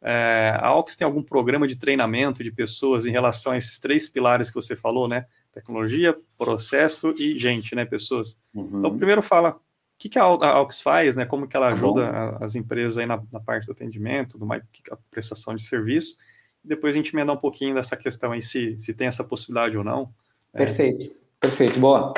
É, 0.03 0.57
a 0.59 0.67
Alx 0.67 0.97
tem 0.97 1.05
algum 1.05 1.23
programa 1.23 1.67
de 1.67 1.77
treinamento 1.77 2.43
de 2.43 2.51
pessoas 2.51 3.07
em 3.07 3.13
relação 3.13 3.53
a 3.53 3.57
esses 3.57 3.79
três 3.79 4.09
pilares 4.09 4.51
que 4.51 4.57
você 4.57 4.75
falou, 4.75 5.09
né? 5.09 5.27
Tecnologia, 5.53 6.17
processo 6.37 7.15
e 7.19 7.39
gente, 7.39 7.75
né? 7.75 7.85
Pessoas. 7.85 8.39
Uhum. 8.53 8.79
Então, 8.79 8.97
primeiro 8.97 9.23
fala 9.23 9.61
que, 10.03 10.09
que 10.09 10.19
a 10.19 10.25
Aux 10.25 10.81
faz, 10.81 11.15
né? 11.15 11.25
Como 11.25 11.47
que 11.47 11.57
ela 11.57 11.69
tá 11.69 11.73
ajuda 11.73 12.11
tá 12.11 12.39
as 12.41 12.57
empresas 12.57 12.99
aí 12.99 13.07
na, 13.07 13.23
na, 13.31 13.39
parte 13.39 13.67
do 13.67 13.73
atendimento, 13.73 14.37
do 14.37 14.45
mais, 14.45 14.63
a 14.91 14.97
prestação 15.11 15.55
de 15.55 15.63
serviço. 15.63 16.17
Depois 16.65 16.95
a 16.95 16.99
gente 16.99 17.15
emendar 17.15 17.37
um 17.37 17.39
pouquinho 17.39 17.75
dessa 17.75 17.97
questão 17.97 18.33
aí, 18.33 18.43
se, 18.43 18.77
se 18.81 18.93
tem 18.93 19.07
essa 19.07 19.23
possibilidade 19.23 19.79
ou 19.79 19.85
não. 19.85 20.13
Perfeito, 20.53 21.07
é. 21.07 21.11
perfeito, 21.41 21.79
boa. 21.79 22.13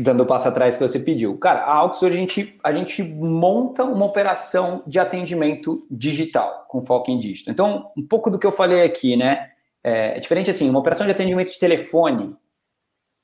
Dando 0.00 0.22
o 0.22 0.26
passo 0.26 0.46
atrás 0.46 0.76
que 0.76 0.86
você 0.86 1.00
pediu. 1.00 1.36
Cara, 1.38 1.60
a 1.64 1.74
Aux, 1.74 2.00
a 2.04 2.10
gente, 2.10 2.56
a 2.62 2.72
gente 2.72 3.02
monta 3.02 3.82
uma 3.82 4.06
operação 4.06 4.82
de 4.86 4.98
atendimento 4.98 5.84
digital, 5.90 6.66
com 6.68 6.84
foco 6.84 7.10
em 7.10 7.18
dígito. 7.18 7.50
Então, 7.50 7.90
um 7.96 8.06
pouco 8.06 8.30
do 8.30 8.38
que 8.38 8.46
eu 8.46 8.52
falei 8.52 8.84
aqui, 8.84 9.16
né? 9.16 9.50
É, 9.82 10.16
é 10.16 10.20
diferente 10.20 10.50
assim, 10.50 10.70
uma 10.70 10.78
operação 10.78 11.04
de 11.04 11.10
atendimento 11.10 11.50
de 11.50 11.58
telefone, 11.58 12.36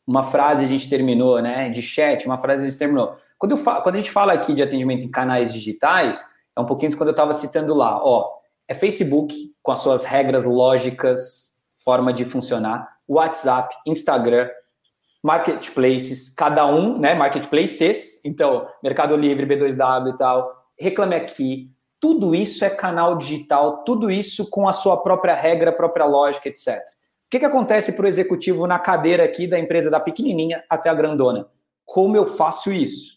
uma 0.04 0.24
frase 0.24 0.64
a 0.64 0.68
gente 0.68 0.90
terminou, 0.90 1.40
né? 1.40 1.70
De 1.70 1.80
chat, 1.80 2.26
uma 2.26 2.38
frase 2.38 2.64
a 2.64 2.66
gente 2.66 2.78
terminou. 2.78 3.14
Quando, 3.38 3.56
falo, 3.56 3.82
quando 3.82 3.94
a 3.94 3.98
gente 3.98 4.10
fala 4.10 4.32
aqui 4.32 4.52
de 4.52 4.62
atendimento 4.62 5.04
em 5.04 5.10
canais 5.10 5.52
digitais, 5.52 6.24
é 6.56 6.60
um 6.60 6.66
pouquinho 6.66 6.96
quando 6.96 7.10
eu 7.10 7.14
estava 7.14 7.32
citando 7.34 7.72
lá, 7.72 8.04
ó, 8.04 8.30
é 8.66 8.74
Facebook 8.74 9.54
com 9.62 9.72
as 9.72 9.80
suas 9.80 10.04
regras 10.04 10.44
lógicas, 10.44 11.62
forma 11.84 12.12
de 12.12 12.24
funcionar, 12.24 12.96
WhatsApp, 13.06 13.74
Instagram, 13.86 14.48
marketplaces, 15.24 16.32
cada 16.34 16.66
um, 16.66 16.98
né? 16.98 17.14
Marketplaces, 17.14 18.24
então 18.24 18.68
Mercado 18.82 19.16
Livre, 19.16 19.46
B2W 19.46 20.14
e 20.14 20.16
tal, 20.16 20.52
Reclame 20.78 21.16
Aqui, 21.16 21.70
tudo 21.98 22.34
isso 22.34 22.64
é 22.64 22.70
canal 22.70 23.16
digital, 23.16 23.82
tudo 23.84 24.10
isso 24.10 24.48
com 24.50 24.68
a 24.68 24.72
sua 24.72 25.02
própria 25.02 25.34
regra, 25.34 25.72
própria 25.72 26.04
lógica, 26.04 26.48
etc 26.48 26.94
que, 27.34 27.40
que 27.40 27.44
acontece 27.44 27.94
para 27.94 28.04
o 28.04 28.08
executivo 28.08 28.64
na 28.64 28.78
cadeira 28.78 29.24
aqui 29.24 29.48
da 29.48 29.58
empresa 29.58 29.90
da 29.90 29.98
pequenininha 29.98 30.62
até 30.70 30.88
a 30.88 30.94
grandona? 30.94 31.48
Como 31.84 32.16
eu 32.16 32.26
faço 32.26 32.72
isso? 32.72 33.14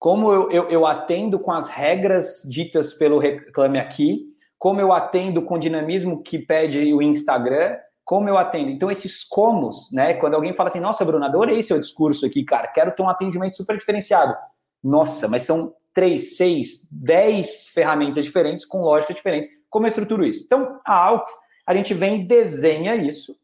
como 0.00 0.32
eu, 0.32 0.48
eu, 0.52 0.68
eu 0.68 0.86
atendo 0.86 1.40
com 1.40 1.50
as 1.50 1.68
regras 1.68 2.44
ditas 2.48 2.94
pelo 2.94 3.18
Reclame 3.18 3.80
Aqui, 3.80 4.26
como 4.56 4.80
eu 4.80 4.92
atendo 4.92 5.42
com 5.42 5.54
o 5.54 5.58
dinamismo 5.58 6.22
que 6.22 6.38
pede 6.38 6.94
o 6.94 7.02
Instagram, 7.02 7.76
como 8.08 8.26
eu 8.26 8.38
atendo. 8.38 8.70
Então, 8.70 8.90
esses 8.90 9.22
comos, 9.22 9.92
né? 9.92 10.14
Quando 10.14 10.32
alguém 10.32 10.54
fala 10.54 10.68
assim, 10.68 10.80
nossa, 10.80 11.04
Bruno, 11.04 11.26
adorei 11.26 11.62
seu 11.62 11.78
discurso 11.78 12.24
aqui, 12.24 12.42
cara, 12.42 12.66
quero 12.66 12.90
ter 12.90 13.02
um 13.02 13.08
atendimento 13.08 13.54
super 13.54 13.76
diferenciado. 13.76 14.34
Nossa, 14.82 15.28
mas 15.28 15.42
são 15.42 15.74
três, 15.92 16.34
seis, 16.38 16.88
dez 16.90 17.68
ferramentas 17.68 18.24
diferentes, 18.24 18.64
com 18.64 18.80
lógicas 18.80 19.14
diferentes. 19.14 19.50
Como 19.68 19.84
eu 19.84 19.88
estruturo 19.88 20.24
isso? 20.24 20.42
Então, 20.46 20.80
a 20.86 20.94
Aux, 20.94 21.30
a 21.66 21.74
gente 21.74 21.92
vem 21.92 22.26
desenha 22.26 22.94
isso 22.94 23.36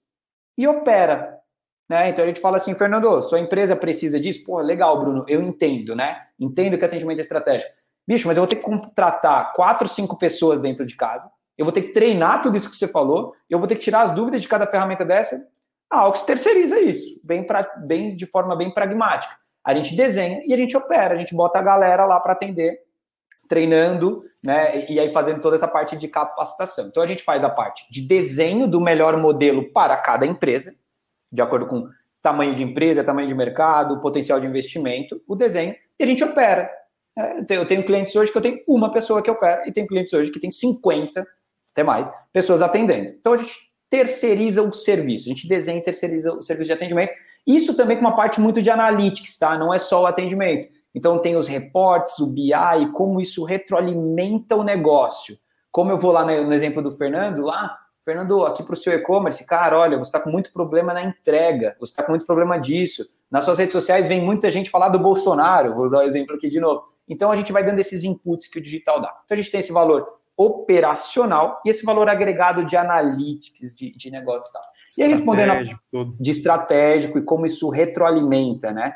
e 0.57 0.67
opera. 0.67 1.39
Né? 1.87 2.09
Então 2.09 2.25
a 2.25 2.27
gente 2.27 2.41
fala 2.41 2.57
assim, 2.57 2.75
Fernando, 2.75 3.21
sua 3.21 3.41
empresa 3.41 3.77
precisa 3.77 4.19
disso? 4.19 4.45
Pô, 4.47 4.61
legal, 4.61 4.99
Bruno, 4.99 5.27
eu 5.29 5.43
entendo, 5.43 5.95
né? 5.95 6.23
Entendo 6.41 6.79
que 6.79 6.85
atendimento 6.87 7.19
é 7.19 7.21
estratégico. 7.21 7.71
Bicho, 8.09 8.27
mas 8.27 8.39
eu 8.39 8.41
vou 8.41 8.49
ter 8.49 8.57
que 8.57 8.63
contratar 8.63 9.53
quatro, 9.53 9.87
cinco 9.87 10.19
pessoas 10.19 10.63
dentro 10.63 10.87
de 10.87 10.97
casa, 10.97 11.31
eu 11.57 11.65
vou 11.65 11.73
ter 11.73 11.83
que 11.83 11.93
treinar 11.93 12.43
tudo 12.43 12.57
isso 12.57 12.71
que 12.71 12.77
você 12.77 12.89
falou, 12.89 13.33
eu 13.49 13.59
vou 13.59 13.69
ter 13.69 13.77
que 13.77 13.83
tirar 13.83 14.03
as 14.03 14.13
dúvidas 14.13 14.43
de 14.43 14.49
cada 14.49 14.67
ferramenta 14.67 15.05
dessa. 15.05 15.37
A 15.91 16.01
Aux 16.01 16.23
terceiriza 16.23 16.81
isso, 16.81 17.21
bem, 17.23 17.47
pra, 17.47 17.63
bem 17.87 18.17
de 18.17 18.27
forma 18.27 18.57
bem 18.57 18.73
pragmática. 18.73 19.37
A 19.65 19.75
gente 19.75 19.97
desenha 19.97 20.43
e 20.47 20.53
a 20.53 20.57
gente 20.57 20.77
opera, 20.77 21.15
a 21.15 21.17
gente 21.17 21.35
bota 21.35 21.59
a 21.59 21.63
galera 21.63 22.05
lá 22.05 22.21
para 22.21 22.33
atender, 22.33 22.79
treinando, 23.49 24.25
né? 24.45 24.87
E 24.91 24.99
aí 24.99 25.13
fazendo 25.13 25.41
toda 25.41 25.57
essa 25.57 25.69
parte 25.69 25.97
de 25.97 26.09
capacitação. 26.09 26.87
Então 26.89 27.03
a 27.03 27.07
gente 27.07 27.23
faz 27.23 27.45
a 27.45 27.51
parte 27.51 27.91
de 27.91 28.03
desenho 28.03 28.67
do 28.67 28.81
melhor 28.81 29.17
modelo 29.17 29.73
para 29.73 29.97
cada 29.97 30.27
empresa, 30.27 30.75
de 31.33 31.41
acordo 31.41 31.67
com 31.67 31.89
tamanho 32.23 32.55
de 32.55 32.63
empresa, 32.63 33.05
tamanho 33.05 33.29
de 33.29 33.35
mercado, 33.35 34.01
potencial 34.01 34.41
de 34.41 34.47
investimento, 34.47 35.23
o 35.29 35.37
desenho, 35.37 35.75
e 35.99 36.03
a 36.03 36.07
gente 36.07 36.25
opera. 36.25 36.71
É, 37.17 37.57
eu 37.57 37.67
tenho 37.67 37.85
clientes 37.85 38.17
hoje 38.17 38.33
que 38.33 38.39
eu 38.39 38.43
tenho 38.43 38.59
uma 38.67 38.91
pessoa 38.91 39.23
que 39.23 39.31
opera, 39.31 39.69
e 39.69 39.73
tem 39.73 39.87
clientes 39.87 40.13
hoje 40.13 40.31
que 40.31 40.41
tem 40.41 40.51
50, 40.51 41.27
até 41.75 41.83
mais, 41.83 42.11
pessoas 42.33 42.63
atendendo. 42.63 43.11
Então 43.19 43.33
a 43.33 43.37
gente 43.37 43.55
terceiriza 43.91 44.63
o 44.63 44.73
serviço, 44.73 45.27
a 45.27 45.35
gente 45.35 45.49
desenha 45.49 45.79
e 45.79 45.83
terceiriza 45.83 46.33
o 46.33 46.41
serviço 46.41 46.69
de 46.69 46.73
atendimento. 46.73 47.13
Isso 47.45 47.77
também 47.77 47.97
com 47.97 48.03
uma 48.03 48.17
parte 48.17 48.41
muito 48.41 48.63
de 48.63 48.71
analytics, 48.71 49.39
tá? 49.39 49.59
Não 49.59 49.75
é 49.75 49.79
só 49.79 50.03
o 50.03 50.07
atendimento. 50.07 50.69
Então 50.95 51.19
tem 51.19 51.37
os 51.37 51.49
reportes, 51.49 52.19
o 52.21 52.33
BI, 52.33 52.53
como 52.93 53.21
isso 53.21 53.45
retroalimenta 53.45 54.55
o 54.57 54.63
negócio. 54.63 55.37
Como 55.71 55.91
eu 55.91 55.99
vou 55.99 56.13
lá 56.13 56.25
no 56.25 56.53
exemplo 56.53 56.81
do 56.81 56.93
Fernando, 56.93 57.43
lá, 57.43 57.77
Fernando, 58.05 58.45
aqui 58.45 58.63
para 58.63 58.75
o 58.75 58.77
seu 58.77 58.93
e-commerce, 58.93 59.47
cara, 59.47 59.79
olha, 59.79 59.97
você 59.97 60.09
está 60.09 60.21
com 60.21 60.31
muito 60.31 60.53
problema 60.53 60.93
na 60.93 61.03
entrega, 61.03 61.75
você 61.81 61.91
está 61.91 62.03
com 62.03 62.13
muito 62.13 62.27
problema 62.27 62.59
disso. 62.59 63.03
Nas 63.31 63.45
suas 63.45 63.59
redes 63.59 63.73
sociais 63.73 64.07
vem 64.07 64.23
muita 64.23 64.51
gente 64.51 64.71
falar 64.71 64.91
do 64.91 64.99
Bolsonaro, 64.99 65.75
vou 65.75 65.85
usar 65.85 65.99
o 65.99 66.03
exemplo 66.03 66.37
aqui 66.37 66.49
de 66.49 66.61
novo. 66.61 66.85
Então 67.09 67.31
a 67.31 67.37
gente 67.37 67.51
vai 67.51 67.65
dando 67.65 67.81
esses 67.81 68.05
inputs 68.05 68.47
que 68.47 68.59
o 68.59 68.63
digital 68.63 69.01
dá. 69.01 69.09
Então 69.25 69.35
a 69.35 69.41
gente 69.41 69.51
tem 69.51 69.61
esse 69.61 69.73
valor 69.73 70.07
operacional 70.37 71.61
e 71.65 71.71
esse 71.71 71.85
valor 71.85 72.09
agregado 72.09 72.65
de 72.65 72.77
analytics, 72.77 73.75
de, 73.75 73.97
de 73.97 74.11
negócio 74.11 74.49
e 74.49 74.53
tal. 74.53 74.63
E 74.99 75.03
aí 75.03 75.09
respondendo 75.09 75.51
a, 75.51 75.63
de 76.21 76.31
estratégico 76.31 77.19
e 77.19 77.23
como 77.23 77.47
isso 77.47 77.69
retroalimenta, 77.69 78.73
né? 78.73 78.95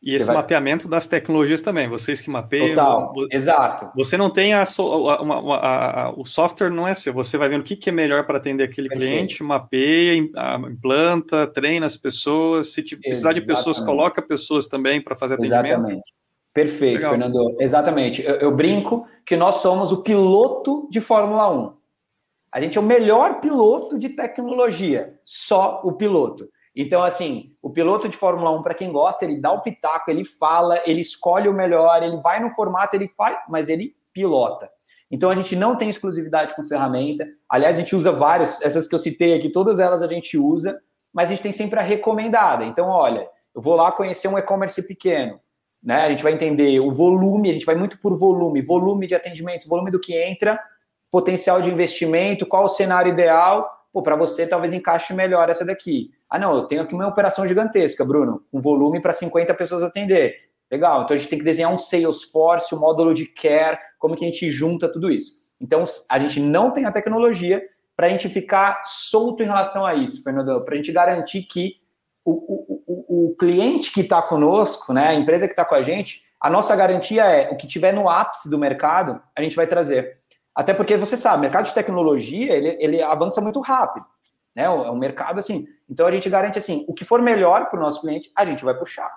E 0.00 0.14
esse 0.14 0.28
vai... 0.28 0.36
mapeamento 0.36 0.86
das 0.86 1.08
tecnologias 1.08 1.60
também, 1.60 1.88
vocês 1.88 2.20
que 2.20 2.30
mapeiam. 2.30 2.68
Total, 2.68 3.12
exato. 3.32 3.90
Você 3.96 4.16
não 4.16 4.30
tem 4.30 4.54
a, 4.54 4.62
a, 4.62 6.02
a, 6.02 6.10
o 6.16 6.24
software 6.24 6.70
não 6.70 6.86
é 6.86 6.94
seu, 6.94 7.12
você 7.12 7.36
vai 7.36 7.48
vendo 7.48 7.62
o 7.62 7.64
que, 7.64 7.74
que 7.74 7.90
é 7.90 7.92
melhor 7.92 8.24
para 8.24 8.38
atender 8.38 8.62
aquele 8.62 8.88
Perfeito. 8.88 9.10
cliente, 9.10 9.42
mapeia, 9.42 10.14
implanta, 10.14 11.48
treina 11.48 11.84
as 11.84 11.96
pessoas. 11.96 12.72
Se 12.72 12.82
precisar 12.96 13.32
de 13.32 13.40
pessoas, 13.40 13.80
coloca 13.80 14.22
pessoas 14.22 14.68
também 14.68 15.02
para 15.02 15.16
fazer 15.16 15.34
atendimento. 15.34 15.66
Exatamente. 15.66 16.12
Perfeito, 16.52 16.96
Legal. 16.96 17.10
Fernando. 17.12 17.56
Exatamente. 17.60 18.24
Eu, 18.24 18.36
eu 18.36 18.50
brinco 18.54 19.06
que 19.24 19.36
nós 19.36 19.56
somos 19.56 19.92
o 19.92 20.02
piloto 20.02 20.88
de 20.90 21.00
Fórmula 21.00 21.50
1. 21.50 21.78
A 22.50 22.60
gente 22.60 22.78
é 22.78 22.80
o 22.80 22.84
melhor 22.84 23.40
piloto 23.40 23.98
de 23.98 24.08
tecnologia, 24.08 25.18
só 25.24 25.82
o 25.84 25.92
piloto. 25.92 26.48
Então, 26.74 27.02
assim, 27.02 27.52
o 27.60 27.70
piloto 27.70 28.08
de 28.08 28.16
Fórmula 28.16 28.50
1, 28.58 28.62
para 28.62 28.74
quem 28.74 28.90
gosta, 28.90 29.24
ele 29.24 29.40
dá 29.40 29.52
o 29.52 29.60
pitaco, 29.60 30.10
ele 30.10 30.24
fala, 30.24 30.80
ele 30.86 31.00
escolhe 31.00 31.48
o 31.48 31.52
melhor, 31.52 32.02
ele 32.02 32.16
vai 32.18 32.40
no 32.40 32.50
formato, 32.50 32.96
ele 32.96 33.08
faz, 33.08 33.36
mas 33.48 33.68
ele 33.68 33.94
pilota. 34.12 34.70
Então, 35.10 35.30
a 35.30 35.34
gente 35.34 35.56
não 35.56 35.76
tem 35.76 35.90
exclusividade 35.90 36.54
com 36.54 36.62
ferramenta. 36.62 37.26
Aliás, 37.48 37.76
a 37.76 37.80
gente 37.80 37.96
usa 37.96 38.12
várias, 38.12 38.62
essas 38.62 38.86
que 38.86 38.94
eu 38.94 38.98
citei 38.98 39.34
aqui, 39.34 39.50
todas 39.50 39.78
elas 39.78 40.02
a 40.02 40.06
gente 40.06 40.38
usa, 40.38 40.80
mas 41.12 41.28
a 41.28 41.32
gente 41.32 41.42
tem 41.42 41.52
sempre 41.52 41.78
a 41.78 41.82
recomendada. 41.82 42.64
Então, 42.64 42.88
olha, 42.88 43.28
eu 43.54 43.60
vou 43.60 43.74
lá 43.74 43.90
conhecer 43.90 44.28
um 44.28 44.38
e-commerce 44.38 44.86
pequeno, 44.86 45.40
né? 45.82 46.02
A 46.02 46.10
gente 46.10 46.22
vai 46.22 46.32
entender 46.32 46.80
o 46.80 46.92
volume, 46.92 47.50
a 47.50 47.52
gente 47.52 47.66
vai 47.66 47.74
muito 47.74 47.98
por 47.98 48.16
volume, 48.18 48.62
volume 48.62 49.06
de 49.06 49.14
atendimento, 49.14 49.68
volume 49.68 49.90
do 49.90 50.00
que 50.00 50.16
entra, 50.16 50.58
potencial 51.10 51.62
de 51.62 51.70
investimento, 51.70 52.46
qual 52.46 52.64
o 52.64 52.68
cenário 52.68 53.12
ideal 53.12 53.78
pô, 53.92 54.02
para 54.02 54.16
você 54.16 54.46
talvez 54.46 54.72
encaixe 54.72 55.12
melhor 55.14 55.48
essa 55.48 55.64
daqui. 55.64 56.10
Ah, 56.28 56.38
não, 56.38 56.54
eu 56.54 56.62
tenho 56.64 56.82
aqui 56.82 56.94
uma 56.94 57.06
operação 57.06 57.46
gigantesca, 57.46 58.04
Bruno, 58.04 58.44
com 58.50 58.60
volume 58.60 59.00
para 59.00 59.12
50 59.12 59.52
pessoas 59.54 59.82
atender. 59.82 60.36
Legal, 60.70 61.02
então 61.02 61.14
a 61.14 61.18
gente 61.18 61.30
tem 61.30 61.38
que 61.38 61.44
desenhar 61.44 61.72
um 61.72 61.78
Salesforce, 61.78 62.74
um 62.74 62.78
módulo 62.78 63.14
de 63.14 63.26
care, 63.26 63.78
como 63.98 64.14
que 64.14 64.24
a 64.24 64.28
gente 64.28 64.50
junta 64.50 64.88
tudo 64.88 65.10
isso. 65.10 65.48
Então, 65.60 65.82
a 66.10 66.18
gente 66.18 66.38
não 66.40 66.70
tem 66.70 66.84
a 66.84 66.92
tecnologia 66.92 67.62
para 67.96 68.06
a 68.06 68.10
gente 68.10 68.28
ficar 68.28 68.82
solto 68.84 69.42
em 69.42 69.46
relação 69.46 69.84
a 69.84 69.94
isso, 69.94 70.22
Fernando, 70.22 70.62
para 70.64 70.74
a 70.74 70.76
gente 70.76 70.92
garantir 70.92 71.42
que 71.42 71.76
o, 72.30 72.84
o, 72.86 73.26
o, 73.26 73.36
cliente 73.36 73.92
que 73.92 74.00
está 74.00 74.20
conosco, 74.20 74.92
né, 74.92 75.08
a 75.08 75.14
empresa 75.14 75.46
que 75.46 75.52
está 75.52 75.64
com 75.64 75.74
a 75.74 75.82
gente, 75.82 76.22
a 76.40 76.50
nossa 76.50 76.76
garantia 76.76 77.24
é 77.24 77.50
o 77.50 77.56
que 77.56 77.66
tiver 77.66 77.92
no 77.92 78.08
ápice 78.08 78.50
do 78.50 78.58
mercado, 78.58 79.20
a 79.36 79.42
gente 79.42 79.56
vai 79.56 79.66
trazer. 79.66 80.18
Até 80.54 80.74
porque 80.74 80.96
você 80.96 81.16
sabe, 81.16 81.42
mercado 81.42 81.66
de 81.66 81.74
tecnologia 81.74 82.52
ele, 82.52 82.76
ele 82.80 83.02
avança 83.02 83.40
muito 83.40 83.60
rápido. 83.60 84.06
Né? 84.54 84.64
É 84.64 84.70
um 84.70 84.98
mercado 84.98 85.38
assim. 85.38 85.66
Então 85.88 86.06
a 86.06 86.10
gente 86.10 86.28
garante 86.28 86.58
assim, 86.58 86.84
o 86.88 86.94
que 86.94 87.04
for 87.04 87.22
melhor 87.22 87.70
para 87.70 87.78
o 87.78 87.82
nosso 87.82 88.00
cliente, 88.00 88.30
a 88.36 88.44
gente 88.44 88.64
vai 88.64 88.74
puxar. 88.74 89.10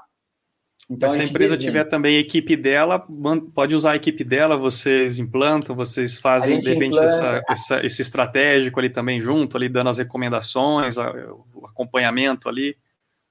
Então, 0.90 1.10
se 1.10 1.22
a, 1.22 1.24
empresa 1.24 1.56
desenha. 1.56 1.72
tiver 1.72 1.84
também 1.86 2.18
a 2.18 2.20
equipe 2.20 2.56
dela, 2.56 3.06
pode 3.54 3.74
usar 3.76 3.92
a 3.92 3.96
equipe 3.96 4.24
dela, 4.24 4.58
vocês 4.58 5.20
implantam, 5.20 5.76
vocês 5.76 6.18
fazem, 6.18 6.60
de 6.60 6.74
repente, 6.74 6.98
essa, 6.98 7.42
essa, 7.50 7.86
esse 7.86 8.02
estratégico 8.02 8.80
ali 8.80 8.90
também 8.90 9.22
junto, 9.22 9.56
ali 9.56 9.70
dando 9.70 9.90
as 9.90 10.00
recomendações, 10.00 10.98
o 10.98 11.66
acompanhamento 11.66 12.50
ali. 12.50 12.76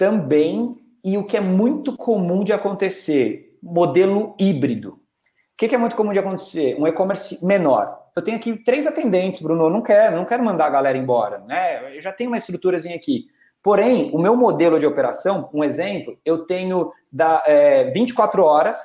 Também, 0.00 0.76
e 1.04 1.18
o 1.18 1.24
que 1.24 1.36
é 1.36 1.40
muito 1.40 1.96
comum 1.96 2.42
de 2.42 2.52
acontecer, 2.52 3.58
modelo 3.62 4.34
híbrido. 4.38 4.92
O 4.92 4.98
que, 5.56 5.68
que 5.68 5.74
é 5.74 5.78
muito 5.78 5.94
comum 5.94 6.12
de 6.12 6.18
acontecer? 6.18 6.74
Um 6.80 6.86
e-commerce 6.86 7.44
menor 7.44 8.00
eu 8.14 8.22
tenho 8.22 8.36
aqui 8.36 8.56
três 8.56 8.86
atendentes, 8.86 9.40
Bruno, 9.40 9.64
eu 9.64 9.70
não 9.70 9.82
quero, 9.82 10.16
não 10.16 10.24
quero 10.24 10.44
mandar 10.44 10.66
a 10.66 10.70
galera 10.70 10.98
embora, 10.98 11.38
né? 11.40 11.96
Eu 11.96 12.02
já 12.02 12.12
tenho 12.12 12.30
uma 12.30 12.38
estruturazinha 12.38 12.96
aqui. 12.96 13.26
Porém, 13.62 14.10
o 14.12 14.18
meu 14.18 14.34
modelo 14.36 14.80
de 14.80 14.86
operação, 14.86 15.48
um 15.52 15.62
exemplo, 15.62 16.18
eu 16.24 16.46
tenho 16.46 16.90
da, 17.12 17.42
é, 17.46 17.90
24 17.90 18.42
horas, 18.42 18.78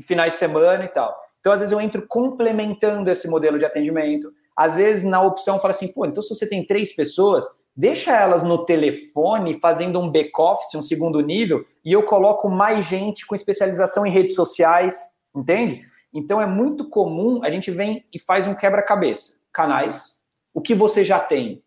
finais 0.00 0.32
de 0.32 0.38
semana 0.38 0.84
e 0.84 0.88
tal. 0.88 1.14
Então, 1.40 1.52
às 1.52 1.60
vezes, 1.60 1.72
eu 1.72 1.80
entro 1.80 2.06
complementando 2.06 3.10
esse 3.10 3.28
modelo 3.28 3.58
de 3.58 3.64
atendimento. 3.64 4.32
Às 4.56 4.76
vezes, 4.76 5.04
na 5.04 5.22
opção, 5.22 5.60
fala 5.60 5.72
assim, 5.72 5.92
pô, 5.92 6.04
então 6.04 6.22
se 6.22 6.34
você 6.34 6.48
tem 6.48 6.66
três 6.66 6.94
pessoas, 6.96 7.44
deixa 7.76 8.16
elas 8.16 8.42
no 8.42 8.64
telefone 8.64 9.60
fazendo 9.60 10.00
um 10.00 10.10
back-office, 10.10 10.74
um 10.74 10.82
segundo 10.82 11.20
nível, 11.20 11.66
e 11.84 11.92
eu 11.92 12.02
coloco 12.02 12.48
mais 12.48 12.86
gente 12.86 13.26
com 13.26 13.34
especialização 13.34 14.06
em 14.06 14.10
redes 14.10 14.34
sociais, 14.34 14.98
entende? 15.34 15.82
Então 16.12 16.40
é 16.40 16.46
muito 16.46 16.88
comum 16.88 17.40
a 17.44 17.50
gente 17.50 17.70
vem 17.70 18.06
e 18.12 18.18
faz 18.18 18.46
um 18.46 18.54
quebra-cabeça. 18.54 19.44
Canais, 19.52 20.24
o 20.54 20.62
que 20.62 20.74
você 20.74 21.04
já 21.04 21.20
tem. 21.20 21.62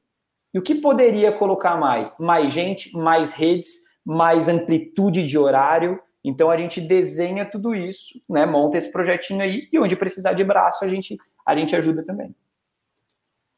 E 0.51 0.57
o 0.57 0.61
que 0.63 0.73
poderia 0.73 1.31
colocar 1.31 1.77
mais? 1.77 2.17
Mais 2.19 2.51
gente, 2.51 2.91
mais 2.97 3.33
redes, 3.33 3.69
mais 4.03 4.49
amplitude 4.49 5.27
de 5.27 5.37
horário. 5.37 6.01
Então 6.23 6.49
a 6.49 6.57
gente 6.57 6.81
desenha 6.81 7.45
tudo 7.45 7.75
isso, 7.75 8.19
né? 8.27 8.45
Monta 8.47 8.77
esse 8.77 8.91
projetinho 8.91 9.41
aí 9.41 9.69
e 9.71 9.77
onde 9.77 9.95
precisar 9.95 10.33
de 10.33 10.43
braço 10.43 10.83
a 10.83 10.87
gente 10.87 11.17
a 11.45 11.55
gente 11.55 11.75
ajuda 11.75 12.03
também. 12.03 12.35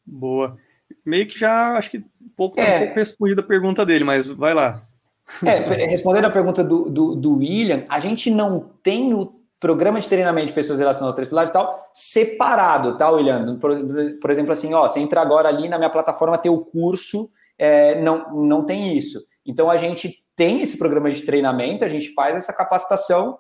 Boa. 0.06 0.58
Meio 1.06 1.28
que 1.28 1.40
já 1.40 1.78
acho 1.78 1.92
que 1.92 2.04
um 2.32 2.36
pouco, 2.36 2.60
é, 2.60 2.78
um 2.78 2.80
pouco 2.80 2.96
respondida 2.96 3.42
a 3.42 3.46
pergunta 3.46 3.86
dele, 3.86 4.04
mas 4.04 4.30
vai 4.30 4.54
lá. 4.54 4.82
É, 5.46 5.86
respondendo 5.86 6.26
a 6.26 6.32
pergunta 6.32 6.64
do, 6.64 6.90
do, 6.90 7.16
do 7.16 7.38
William, 7.38 7.86
a 7.88 8.00
gente 8.00 8.30
não 8.30 8.72
tem 8.84 9.14
o 9.14 9.40
programa 9.60 10.00
de 10.00 10.10
treinamento 10.10 10.48
de 10.48 10.54
pessoas 10.54 10.80
relacionadas 10.80 11.10
aos 11.10 11.16
três 11.16 11.30
pilares 11.30 11.52
e 11.52 11.54
tal, 11.54 11.90
separado, 11.94 12.98
tá, 12.98 13.10
William? 13.12 13.58
Por, 13.60 13.72
por, 14.20 14.32
exemplo, 14.32 14.52
assim, 14.52 14.74
ó, 14.74 14.88
você 14.88 15.00
entra 15.00 15.22
agora 15.22 15.48
ali 15.48 15.70
na 15.70 15.78
minha 15.78 15.90
plataforma, 15.90 16.38
ter 16.38 16.50
o 16.50 16.60
curso, 16.60 17.30
é, 17.58 18.02
não, 18.02 18.44
não 18.44 18.66
tem 18.66 18.98
isso. 18.98 19.24
Então, 19.46 19.70
a 19.70 19.78
gente 19.78 20.26
tem 20.36 20.62
esse 20.62 20.78
programa 20.78 21.12
de 21.12 21.22
treinamento, 21.22 21.86
a 21.86 21.88
gente 21.88 22.12
faz 22.14 22.36
essa 22.36 22.52
capacitação 22.52 23.38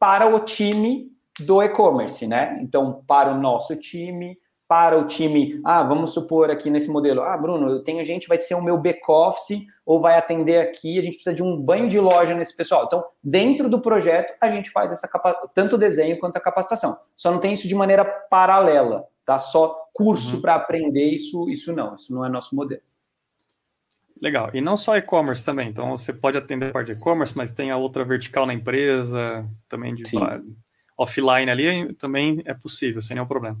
para 0.00 0.26
o 0.26 0.40
time 0.40 1.12
do 1.38 1.62
e-commerce, 1.62 2.26
né? 2.26 2.58
Então, 2.60 3.04
para 3.06 3.32
o 3.32 3.40
nosso 3.40 3.76
time, 3.76 4.36
para 4.68 4.98
o 4.98 5.06
time, 5.06 5.60
ah, 5.64 5.82
vamos 5.82 6.12
supor 6.12 6.50
aqui 6.50 6.68
nesse 6.70 6.90
modelo, 6.90 7.22
ah, 7.22 7.36
Bruno, 7.36 7.70
eu 7.70 7.84
tenho 7.84 8.04
gente, 8.04 8.26
vai 8.26 8.38
ser 8.38 8.54
o 8.54 8.62
meu 8.62 8.76
back-office 8.76 9.66
ou 9.84 10.00
vai 10.00 10.18
atender 10.18 10.60
aqui, 10.60 10.98
a 10.98 11.02
gente 11.02 11.14
precisa 11.14 11.34
de 11.34 11.42
um 11.42 11.56
banho 11.56 11.88
de 11.88 12.00
loja 12.00 12.34
nesse 12.34 12.56
pessoal. 12.56 12.84
Então, 12.86 13.04
dentro 13.22 13.68
do 13.68 13.80
projeto, 13.80 14.34
a 14.40 14.48
gente 14.48 14.70
faz 14.70 14.90
essa 14.90 15.08
tanto 15.54 15.76
o 15.76 15.78
desenho 15.78 16.18
quanto 16.18 16.36
a 16.36 16.40
capacitação. 16.40 16.98
Só 17.16 17.30
não 17.30 17.38
tem 17.38 17.52
isso 17.52 17.68
de 17.68 17.74
maneira 17.74 18.04
paralela, 18.04 19.06
tá? 19.24 19.38
Só 19.38 19.88
curso 19.94 20.36
uhum. 20.36 20.42
para 20.42 20.56
aprender 20.56 21.10
isso, 21.10 21.48
isso 21.48 21.72
não, 21.72 21.94
isso 21.94 22.12
não 22.12 22.24
é 22.24 22.28
nosso 22.28 22.56
modelo. 22.56 22.82
Legal. 24.20 24.50
E 24.52 24.60
não 24.60 24.76
só 24.76 24.96
e-commerce 24.96 25.44
também. 25.44 25.68
Então, 25.68 25.96
você 25.96 26.12
pode 26.12 26.36
atender 26.36 26.70
a 26.70 26.72
parte 26.72 26.88
de 26.88 26.92
e-commerce, 26.94 27.36
mas 27.36 27.52
tem 27.52 27.70
a 27.70 27.76
outra 27.76 28.04
vertical 28.04 28.46
na 28.46 28.54
empresa, 28.54 29.46
também 29.68 29.94
de 29.94 30.02
offline 30.98 31.50
ali, 31.50 31.92
também 31.94 32.42
é 32.44 32.54
possível, 32.54 33.02
sem 33.02 33.14
nenhum 33.14 33.26
problema. 33.26 33.58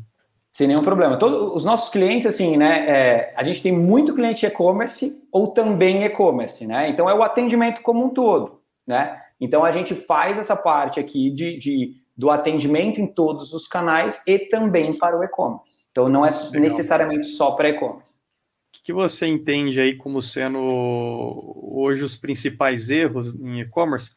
Sem 0.56 0.68
nenhum 0.68 0.82
problema. 0.82 1.18
Todos 1.18 1.52
os 1.54 1.66
nossos 1.66 1.90
clientes, 1.90 2.26
assim, 2.26 2.56
né? 2.56 2.88
É, 2.88 3.34
a 3.36 3.44
gente 3.44 3.60
tem 3.60 3.70
muito 3.70 4.14
cliente 4.14 4.46
e-commerce 4.46 5.22
ou 5.30 5.48
também 5.48 6.02
e-commerce, 6.02 6.66
né? 6.66 6.88
Então 6.88 7.10
é 7.10 7.14
o 7.14 7.22
atendimento 7.22 7.82
como 7.82 8.02
um 8.02 8.08
todo, 8.08 8.62
né? 8.86 9.20
Então 9.38 9.66
a 9.66 9.70
gente 9.70 9.94
faz 9.94 10.38
essa 10.38 10.56
parte 10.56 10.98
aqui 10.98 11.28
de, 11.28 11.58
de 11.58 11.96
do 12.16 12.30
atendimento 12.30 13.02
em 13.02 13.06
todos 13.06 13.52
os 13.52 13.68
canais 13.68 14.26
e 14.26 14.38
também 14.38 14.94
para 14.94 15.18
o 15.18 15.22
e-commerce. 15.22 15.88
Então 15.90 16.08
não 16.08 16.24
é 16.24 16.30
Legal. 16.30 16.62
necessariamente 16.62 17.26
só 17.26 17.50
para 17.50 17.68
e-commerce. 17.68 18.14
O 18.14 18.82
que 18.82 18.94
você 18.94 19.26
entende 19.26 19.78
aí 19.78 19.94
como 19.94 20.22
sendo 20.22 20.58
hoje 20.58 22.02
os 22.02 22.16
principais 22.16 22.88
erros 22.88 23.34
em 23.34 23.60
e-commerce? 23.60 24.14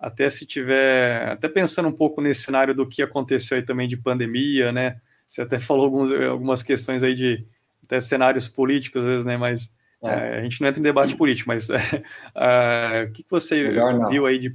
Até 0.00 0.28
se 0.28 0.46
tiver, 0.46 1.28
até 1.28 1.48
pensando 1.48 1.88
um 1.88 1.92
pouco 1.92 2.20
nesse 2.20 2.42
cenário 2.42 2.74
do 2.74 2.88
que 2.88 3.04
aconteceu 3.04 3.56
aí 3.56 3.62
também 3.64 3.86
de 3.86 3.96
pandemia, 3.96 4.72
né? 4.72 4.96
Você 5.28 5.42
até 5.42 5.58
falou 5.58 5.84
alguns, 5.84 6.12
algumas 6.12 6.62
questões 6.62 7.02
aí 7.02 7.14
de 7.14 7.46
até 7.84 8.00
cenários 8.00 8.48
políticos, 8.48 9.02
às 9.02 9.08
vezes, 9.08 9.26
né? 9.26 9.36
Mas 9.36 9.72
é. 10.02 10.08
É, 10.08 10.38
a 10.38 10.42
gente 10.42 10.60
não 10.60 10.68
entra 10.68 10.80
em 10.80 10.82
debate 10.82 11.16
político, 11.16 11.48
mas 11.48 11.68
é, 12.34 13.06
o 13.08 13.12
que, 13.12 13.22
que 13.22 13.30
você 13.30 13.70
viu 14.08 14.26
aí 14.26 14.38
de, 14.38 14.54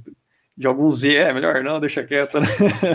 de 0.56 0.66
alguns 0.66 1.02
erros? 1.04 1.28
É, 1.28 1.32
melhor 1.32 1.62
não, 1.62 1.80
deixa 1.80 2.04
quieto, 2.04 2.40
né? 2.40 2.46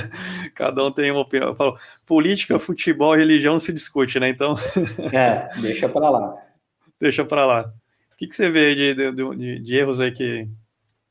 Cada 0.55 0.83
um 0.83 0.91
tem 0.91 1.11
uma 1.11 1.21
opinião. 1.21 1.55
Falo, 1.55 1.77
política, 2.05 2.59
futebol 2.59 3.15
e 3.15 3.19
religião 3.19 3.59
se 3.59 3.73
discute, 3.73 4.19
né? 4.19 4.29
Então. 4.29 4.55
é, 5.13 5.49
deixa 5.59 5.89
para 5.89 6.09
lá. 6.09 6.35
Deixa 6.99 7.25
para 7.25 7.45
lá. 7.45 7.73
O 8.13 8.17
que, 8.17 8.27
que 8.27 8.35
você 8.35 8.49
vê 8.49 8.73
de, 8.73 8.95
de, 8.95 9.35
de, 9.35 9.59
de 9.59 9.75
erros 9.75 10.01
aí 10.01 10.11
que, 10.11 10.47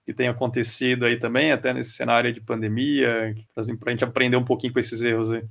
que 0.05 0.13
tem 0.13 0.27
acontecido 0.27 1.05
aí 1.05 1.17
também, 1.19 1.53
até 1.53 1.73
nesse 1.73 1.93
cenário 1.93 2.33
de 2.33 2.41
pandemia, 2.41 3.35
para 3.55 3.63
a 3.63 3.91
gente 3.91 4.05
aprender 4.05 4.37
um 4.37 4.45
pouquinho 4.45 4.73
com 4.73 4.81
esses 4.81 5.03
erros 5.03 5.33
aí? 5.33 5.45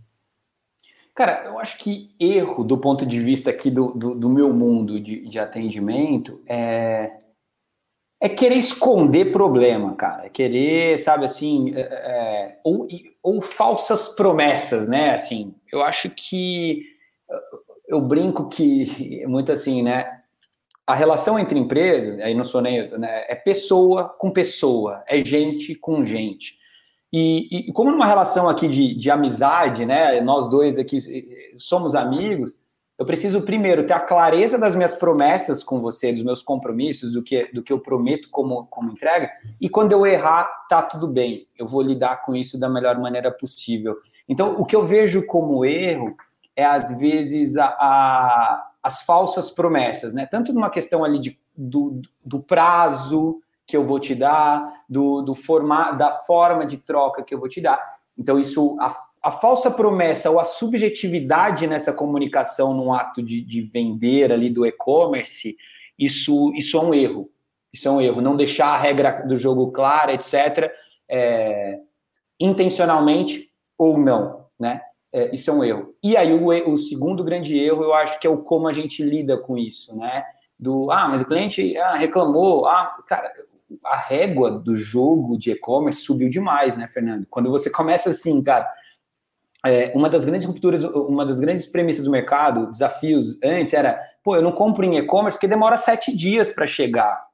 Cara, 1.15 1.45
eu 1.45 1.57
acho 1.57 1.77
que 1.77 2.13
erro 2.19 2.61
do 2.65 2.77
ponto 2.77 3.05
de 3.05 3.21
vista 3.21 3.49
aqui 3.49 3.71
do, 3.71 3.93
do, 3.93 4.15
do 4.15 4.29
meu 4.29 4.53
mundo 4.53 4.99
de, 4.99 5.21
de 5.21 5.39
atendimento 5.39 6.43
é, 6.45 7.17
é 8.19 8.27
querer 8.27 8.55
esconder 8.55 9.31
problema, 9.31 9.95
cara. 9.95 10.25
É 10.25 10.29
querer, 10.29 10.99
sabe, 10.99 11.23
assim, 11.23 11.73
é, 11.73 11.79
é, 11.79 12.59
ou, 12.65 12.85
ou 13.23 13.41
falsas 13.41 14.09
promessas, 14.09 14.89
né? 14.89 15.13
Assim, 15.13 15.55
eu 15.71 15.81
acho 15.81 16.09
que 16.09 16.83
eu 17.87 18.01
brinco 18.01 18.49
que 18.49 19.23
muito 19.25 19.53
assim, 19.53 19.81
né? 19.81 20.21
A 20.85 20.93
relação 20.93 21.39
entre 21.39 21.57
empresas, 21.57 22.19
aí 22.19 22.35
não 22.35 22.43
sou 22.43 22.61
nem 22.61 22.89
né, 22.91 23.25
é 23.27 23.33
pessoa 23.35 24.09
com 24.09 24.29
pessoa, 24.29 25.03
é 25.07 25.23
gente 25.23 25.73
com 25.75 26.05
gente. 26.05 26.59
E, 27.17 27.69
e, 27.69 27.71
como 27.71 27.91
numa 27.91 28.05
relação 28.05 28.49
aqui 28.49 28.67
de, 28.67 28.93
de 28.93 29.09
amizade, 29.09 29.85
né? 29.85 30.19
Nós 30.19 30.49
dois 30.49 30.77
aqui 30.77 30.99
somos 31.55 31.95
amigos. 31.95 32.59
Eu 32.99 33.05
preciso 33.05 33.41
primeiro 33.41 33.87
ter 33.87 33.93
a 33.93 34.01
clareza 34.01 34.57
das 34.57 34.75
minhas 34.75 34.95
promessas 34.95 35.63
com 35.63 35.79
você, 35.79 36.11
dos 36.11 36.23
meus 36.23 36.41
compromissos, 36.41 37.13
do 37.13 37.23
que, 37.23 37.45
do 37.53 37.63
que 37.63 37.71
eu 37.71 37.79
prometo 37.79 38.29
como, 38.29 38.65
como 38.65 38.91
entrega. 38.91 39.31
E 39.61 39.69
quando 39.69 39.93
eu 39.93 40.05
errar, 40.05 40.43
tá 40.67 40.81
tudo 40.81 41.07
bem. 41.07 41.47
Eu 41.57 41.65
vou 41.65 41.81
lidar 41.81 42.17
com 42.25 42.35
isso 42.35 42.59
da 42.59 42.67
melhor 42.67 42.99
maneira 42.99 43.31
possível. 43.31 43.95
Então, 44.27 44.59
o 44.59 44.65
que 44.65 44.75
eu 44.75 44.85
vejo 44.85 45.25
como 45.25 45.63
erro 45.63 46.17
é 46.53 46.65
às 46.65 46.99
vezes 46.99 47.55
a, 47.55 47.67
a 47.67 48.71
as 48.83 49.01
falsas 49.01 49.49
promessas, 49.49 50.13
né? 50.13 50.27
Tanto 50.27 50.53
numa 50.53 50.69
questão 50.69 51.03
ali 51.03 51.19
de, 51.19 51.39
do, 51.57 52.03
do 52.23 52.39
prazo, 52.39 53.41
que 53.67 53.75
eu 53.75 53.85
vou 53.85 53.99
te 53.99 54.13
dar, 54.13 54.83
do, 54.87 55.21
do 55.21 55.33
forma, 55.33 55.91
da 55.91 56.11
forma 56.11 56.65
de 56.65 56.77
troca 56.77 57.23
que 57.23 57.33
eu 57.33 57.39
vou 57.39 57.49
te 57.49 57.59
dar. 57.59 57.81
Então, 58.17 58.39
isso, 58.39 58.77
a, 58.79 58.95
a 59.23 59.31
falsa 59.31 59.71
promessa 59.71 60.29
ou 60.29 60.39
a 60.39 60.45
subjetividade 60.45 61.67
nessa 61.67 61.91
comunicação 61.91 62.73
no 62.73 62.93
ato 62.93 63.23
de, 63.23 63.41
de 63.41 63.61
vender 63.61 64.31
ali 64.31 64.49
do 64.49 64.65
e-commerce, 64.65 65.57
isso, 65.97 66.53
isso 66.53 66.77
é 66.77 66.81
um 66.81 66.93
erro. 66.93 67.29
Isso 67.73 67.87
é 67.87 67.91
um 67.91 67.99
erro. 67.99 68.21
Não 68.21 68.37
deixar 68.37 68.67
a 68.67 68.77
regra 68.77 69.23
do 69.27 69.35
jogo 69.35 69.71
clara, 69.71 70.13
etc., 70.13 70.71
é, 71.09 71.79
intencionalmente 72.39 73.49
ou 73.77 73.97
não, 73.97 74.45
né? 74.59 74.81
É, 75.11 75.33
isso 75.33 75.49
é 75.49 75.53
um 75.53 75.63
erro. 75.63 75.95
E 76.03 76.15
aí, 76.15 76.33
o, 76.33 76.71
o 76.71 76.77
segundo 76.77 77.23
grande 77.23 77.57
erro, 77.57 77.83
eu 77.83 77.93
acho 77.93 78.19
que 78.19 78.27
é 78.27 78.29
o 78.29 78.43
como 78.43 78.67
a 78.67 78.73
gente 78.73 79.01
lida 79.03 79.37
com 79.37 79.57
isso, 79.57 79.97
né? 79.97 80.23
do 80.57 80.89
ah, 80.91 81.07
mas 81.07 81.21
o 81.21 81.25
cliente 81.25 81.77
ah, 81.77 81.95
reclamou, 81.95 82.65
ah, 82.65 82.97
cara, 83.07 83.31
a 83.83 83.97
régua 83.97 84.51
do 84.51 84.75
jogo 84.75 85.37
de 85.37 85.51
e-commerce 85.51 86.01
subiu 86.01 86.29
demais, 86.29 86.77
né, 86.77 86.87
Fernando? 86.87 87.25
Quando 87.29 87.49
você 87.49 87.69
começa 87.69 88.09
assim, 88.09 88.41
cara, 88.43 88.69
é, 89.65 89.91
uma 89.95 90.09
das 90.09 90.23
grandes 90.23 90.45
rupturas, 90.45 90.83
uma 90.83 91.25
das 91.25 91.39
grandes 91.39 91.65
premissas 91.65 92.05
do 92.05 92.11
mercado, 92.11 92.69
desafios 92.69 93.41
antes 93.43 93.73
era, 93.73 93.99
pô, 94.23 94.35
eu 94.35 94.41
não 94.41 94.51
compro 94.51 94.85
em 94.85 94.97
e-commerce 94.97 95.37
porque 95.37 95.47
demora 95.47 95.75
sete 95.75 96.15
dias 96.15 96.51
para 96.51 96.67
chegar. 96.67 97.25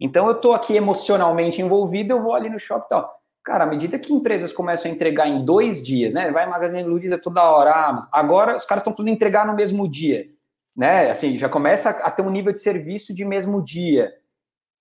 Então 0.00 0.26
eu 0.26 0.34
tô 0.34 0.52
aqui 0.52 0.74
emocionalmente 0.74 1.60
envolvido, 1.60 2.14
eu 2.14 2.22
vou 2.22 2.34
ali 2.34 2.48
no 2.48 2.58
shopping 2.58 2.86
e 2.86 2.88
tal. 2.88 3.20
Cara, 3.44 3.64
à 3.64 3.66
medida 3.66 3.98
que 3.98 4.12
empresas 4.12 4.52
começam 4.52 4.90
a 4.90 4.94
entregar 4.94 5.28
em 5.28 5.44
dois 5.44 5.84
dias, 5.84 6.12
né? 6.12 6.30
Vai 6.32 6.46
Magazine 6.46 6.82
Luiza 6.82 7.18
toda 7.18 7.42
hora, 7.42 7.70
ah, 7.70 8.08
agora 8.10 8.56
os 8.56 8.64
caras 8.64 8.80
estão 8.80 8.94
falando 8.94 9.12
entregar 9.12 9.46
no 9.46 9.54
mesmo 9.54 9.86
dia, 9.86 10.26
né? 10.74 11.10
Assim, 11.10 11.36
já 11.36 11.50
começa 11.50 11.90
a 11.90 12.10
ter 12.10 12.22
um 12.22 12.30
nível 12.30 12.52
de 12.52 12.60
serviço 12.60 13.14
de 13.14 13.24
mesmo 13.24 13.62
dia. 13.62 14.14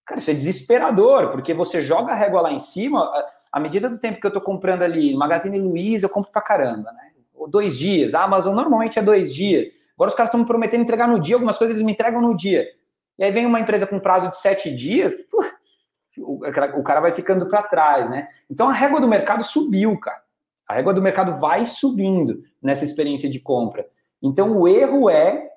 Cara, 0.06 0.20
isso 0.20 0.32
é 0.32 0.34
desesperador, 0.34 1.32
porque 1.32 1.54
você 1.54 1.82
joga 1.82 2.12
a 2.12 2.16
régua 2.16 2.42
lá 2.42 2.52
em 2.52 2.60
cima, 2.60 3.10
à 3.52 3.60
medida 3.60 3.90
do 3.90 3.98
tempo 3.98 4.20
que 4.20 4.26
eu 4.26 4.30
estou 4.30 4.42
comprando 4.42 4.82
ali, 4.82 5.16
Magazine 5.16 5.58
Luiza, 5.60 6.06
eu 6.06 6.10
compro 6.10 6.32
pra 6.32 6.42
caramba, 6.42 6.92
né? 6.92 7.12
Dois 7.48 7.78
dias, 7.78 8.14
a 8.14 8.24
Amazon 8.24 8.56
normalmente 8.56 9.00
é 9.00 9.02
dois 9.02 9.34
dias. 9.34 9.70
Agora 9.96 10.10
os 10.10 10.16
caras 10.16 10.30
estão 10.30 10.40
me 10.40 10.46
prometendo 10.48 10.82
entregar 10.82 11.08
no 11.08 11.20
dia, 11.20 11.36
algumas 11.36 11.58
coisas 11.58 11.76
eles 11.76 11.86
me 11.86 11.92
entregam 11.92 12.22
no 12.22 12.36
dia. 12.36 12.66
E 13.18 13.24
aí 13.24 13.32
vem 13.32 13.46
uma 13.46 13.60
empresa 13.60 13.86
com 13.86 14.00
prazo 14.00 14.30
de 14.30 14.38
sete 14.38 14.74
dias, 14.74 15.16
o 16.18 16.84
cara 16.84 17.02
vai 17.02 17.12
ficando 17.12 17.48
para 17.48 17.64
trás, 17.64 18.10
né? 18.10 18.28
Então 18.50 18.70
a 18.70 18.74
régua 18.74 19.00
do 19.00 19.08
mercado 19.08 19.44
subiu, 19.44 19.98
cara. 20.00 20.22
A 20.68 20.74
régua 20.74 20.94
do 20.94 21.02
mercado 21.02 21.40
vai 21.40 21.66
subindo 21.66 22.42
nessa 22.62 22.86
experiência 22.86 23.30
de 23.30 23.40
compra. 23.40 23.86
Então 24.22 24.58
o 24.58 24.68
erro 24.68 25.10
é 25.10 25.50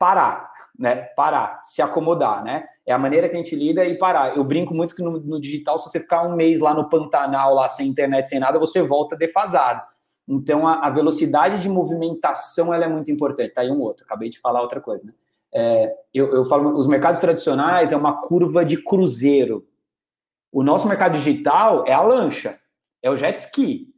parar, 0.00 0.50
né? 0.78 0.96
Parar, 1.14 1.60
se 1.62 1.82
acomodar, 1.82 2.42
né? 2.42 2.64
É 2.86 2.92
a 2.92 2.98
maneira 2.98 3.28
que 3.28 3.34
a 3.34 3.38
gente 3.38 3.54
lida 3.54 3.84
e 3.84 3.98
parar. 3.98 4.34
Eu 4.34 4.42
brinco 4.42 4.72
muito 4.72 4.96
que 4.96 5.02
no, 5.02 5.20
no, 5.20 5.38
digital, 5.38 5.78
se 5.78 5.90
você 5.90 6.00
ficar 6.00 6.22
um 6.22 6.34
mês 6.34 6.62
lá 6.62 6.72
no 6.72 6.88
Pantanal, 6.88 7.54
lá 7.54 7.68
sem 7.68 7.86
internet, 7.86 8.26
sem 8.26 8.40
nada, 8.40 8.58
você 8.58 8.80
volta 8.80 9.14
defasado. 9.14 9.82
Então, 10.26 10.66
a, 10.66 10.86
a 10.86 10.88
velocidade 10.88 11.60
de 11.60 11.68
movimentação 11.68 12.72
ela 12.72 12.86
é 12.86 12.88
muito 12.88 13.10
importante. 13.10 13.52
Tá 13.52 13.60
aí 13.60 13.70
um 13.70 13.78
outro, 13.78 14.06
acabei 14.06 14.30
de 14.30 14.40
falar 14.40 14.62
outra 14.62 14.80
coisa, 14.80 15.04
né? 15.04 15.12
É, 15.52 15.94
eu, 16.14 16.32
eu 16.34 16.44
falo, 16.46 16.78
os 16.78 16.86
mercados 16.86 17.20
tradicionais 17.20 17.92
é 17.92 17.96
uma 17.96 18.22
curva 18.22 18.64
de 18.64 18.82
cruzeiro. 18.82 19.66
O 20.50 20.62
nosso 20.62 20.88
mercado 20.88 21.12
digital 21.12 21.84
é 21.86 21.92
a 21.92 22.00
lancha, 22.00 22.58
é 23.02 23.10
o 23.10 23.16
jet 23.18 23.36
ski. 23.36 23.92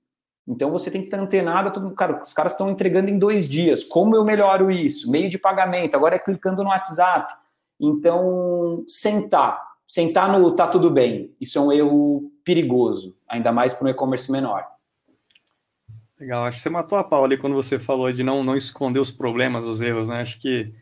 Então 0.47 0.71
você 0.71 0.91
tem 0.91 1.01
que 1.01 1.07
estar 1.07 1.21
antenado. 1.21 1.73
Todo, 1.73 1.91
cara, 1.95 2.21
os 2.23 2.33
caras 2.33 2.53
estão 2.53 2.71
entregando 2.71 3.09
em 3.09 3.19
dois 3.19 3.49
dias. 3.49 3.85
Como 3.85 4.17
eu 4.17 4.25
melhoro 4.25 4.71
isso? 4.71 5.11
Meio 5.11 5.29
de 5.29 5.39
pagamento. 5.39 5.95
Agora 5.95 6.17
é 6.17 6.19
clicando 6.19 6.63
no 6.63 6.71
WhatsApp. 6.71 7.33
Então, 7.81 8.85
sentar. 8.87 9.61
Sentar 9.87 10.31
no 10.33 10.55
tá 10.55 10.67
tudo 10.67 10.91
bem. 10.91 11.35
Isso 11.41 11.59
é 11.59 11.61
um 11.61 11.73
erro 11.73 12.33
perigoso, 12.45 13.17
ainda 13.29 13.53
mais 13.53 13.73
para 13.73 13.87
um 13.87 13.91
e-commerce 13.91 14.31
menor. 14.31 14.67
Legal, 16.19 16.45
acho 16.45 16.57
que 16.57 16.63
você 16.63 16.71
matou 16.71 16.97
a 16.97 17.05
pau 17.05 17.25
ali 17.25 17.37
quando 17.37 17.55
você 17.55 17.79
falou 17.79 18.13
de 18.13 18.23
não, 18.23 18.45
não 18.45 18.57
esconder 18.57 19.01
os 19.01 19.11
problemas, 19.11 19.65
os 19.65 19.83
erros, 19.83 20.09
né? 20.09 20.21
Acho 20.21 20.41
que, 20.41 20.73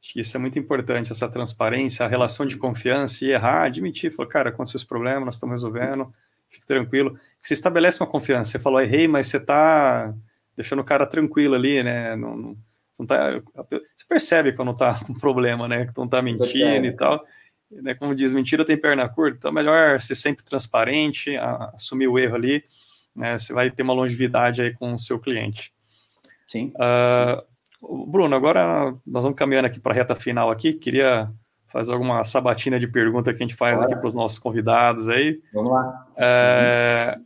acho 0.00 0.12
que 0.12 0.20
isso 0.20 0.36
é 0.36 0.40
muito 0.40 0.56
importante, 0.56 1.10
essa 1.10 1.28
transparência, 1.28 2.06
a 2.06 2.08
relação 2.08 2.46
de 2.46 2.56
confiança 2.56 3.24
e 3.24 3.30
errar, 3.30 3.64
admitir, 3.64 4.12
falar, 4.12 4.28
cara, 4.28 4.48
aconteceu 4.50 4.78
esse 4.78 4.86
problema, 4.86 5.26
nós 5.26 5.34
estamos 5.34 5.54
resolvendo 5.54 6.12
fique 6.54 6.66
tranquilo. 6.66 7.18
Você 7.38 7.54
estabelece 7.54 8.00
uma 8.00 8.08
confiança. 8.08 8.52
Você 8.52 8.58
falou, 8.58 8.80
errei, 8.80 9.06
mas 9.06 9.26
você 9.26 9.36
está 9.36 10.14
deixando 10.56 10.80
o 10.80 10.84
cara 10.84 11.06
tranquilo 11.06 11.54
ali, 11.54 11.82
né? 11.82 12.16
Não, 12.16 12.36
não, 12.36 12.56
não 12.98 13.06
tá, 13.06 13.40
você 13.54 14.06
percebe 14.08 14.52
quando 14.52 14.72
está 14.72 14.94
com 15.04 15.14
problema, 15.14 15.68
né? 15.68 15.86
Que 15.86 15.92
não 15.96 16.04
está 16.04 16.22
mentindo 16.22 16.86
e 16.86 16.92
tal. 16.92 17.24
Né, 17.70 17.94
como 17.94 18.14
diz, 18.14 18.32
mentira 18.32 18.64
tem 18.64 18.76
perna 18.76 19.08
curta, 19.08 19.36
então 19.36 19.50
é 19.50 19.54
melhor 19.54 20.00
ser 20.00 20.14
sempre 20.14 20.44
transparente, 20.44 21.36
a, 21.36 21.72
assumir 21.74 22.06
o 22.06 22.18
erro 22.18 22.36
ali, 22.36 22.62
né, 23.16 23.36
você 23.36 23.52
vai 23.52 23.68
ter 23.68 23.82
uma 23.82 23.92
longevidade 23.92 24.62
aí 24.62 24.72
com 24.74 24.94
o 24.94 24.98
seu 24.98 25.18
cliente. 25.18 25.72
Sim. 26.46 26.72
Uh, 26.76 28.06
Bruno, 28.06 28.36
agora 28.36 28.94
nós 29.04 29.24
vamos 29.24 29.36
caminhando 29.36 29.66
aqui 29.66 29.80
para 29.80 29.92
a 29.92 29.94
reta 29.94 30.14
final 30.14 30.50
aqui. 30.50 30.72
Queria 30.72 31.30
fazer 31.74 31.92
alguma 31.92 32.22
sabatina 32.22 32.78
de 32.78 32.86
pergunta 32.86 33.32
que 33.32 33.42
a 33.42 33.44
gente 33.44 33.56
faz 33.56 33.80
Bora. 33.80 33.90
aqui 33.90 33.98
para 33.98 34.06
os 34.06 34.14
nossos 34.14 34.38
convidados 34.38 35.08
aí. 35.08 35.40
Vamos 35.52 35.72
lá. 35.72 36.06
É, 36.16 37.18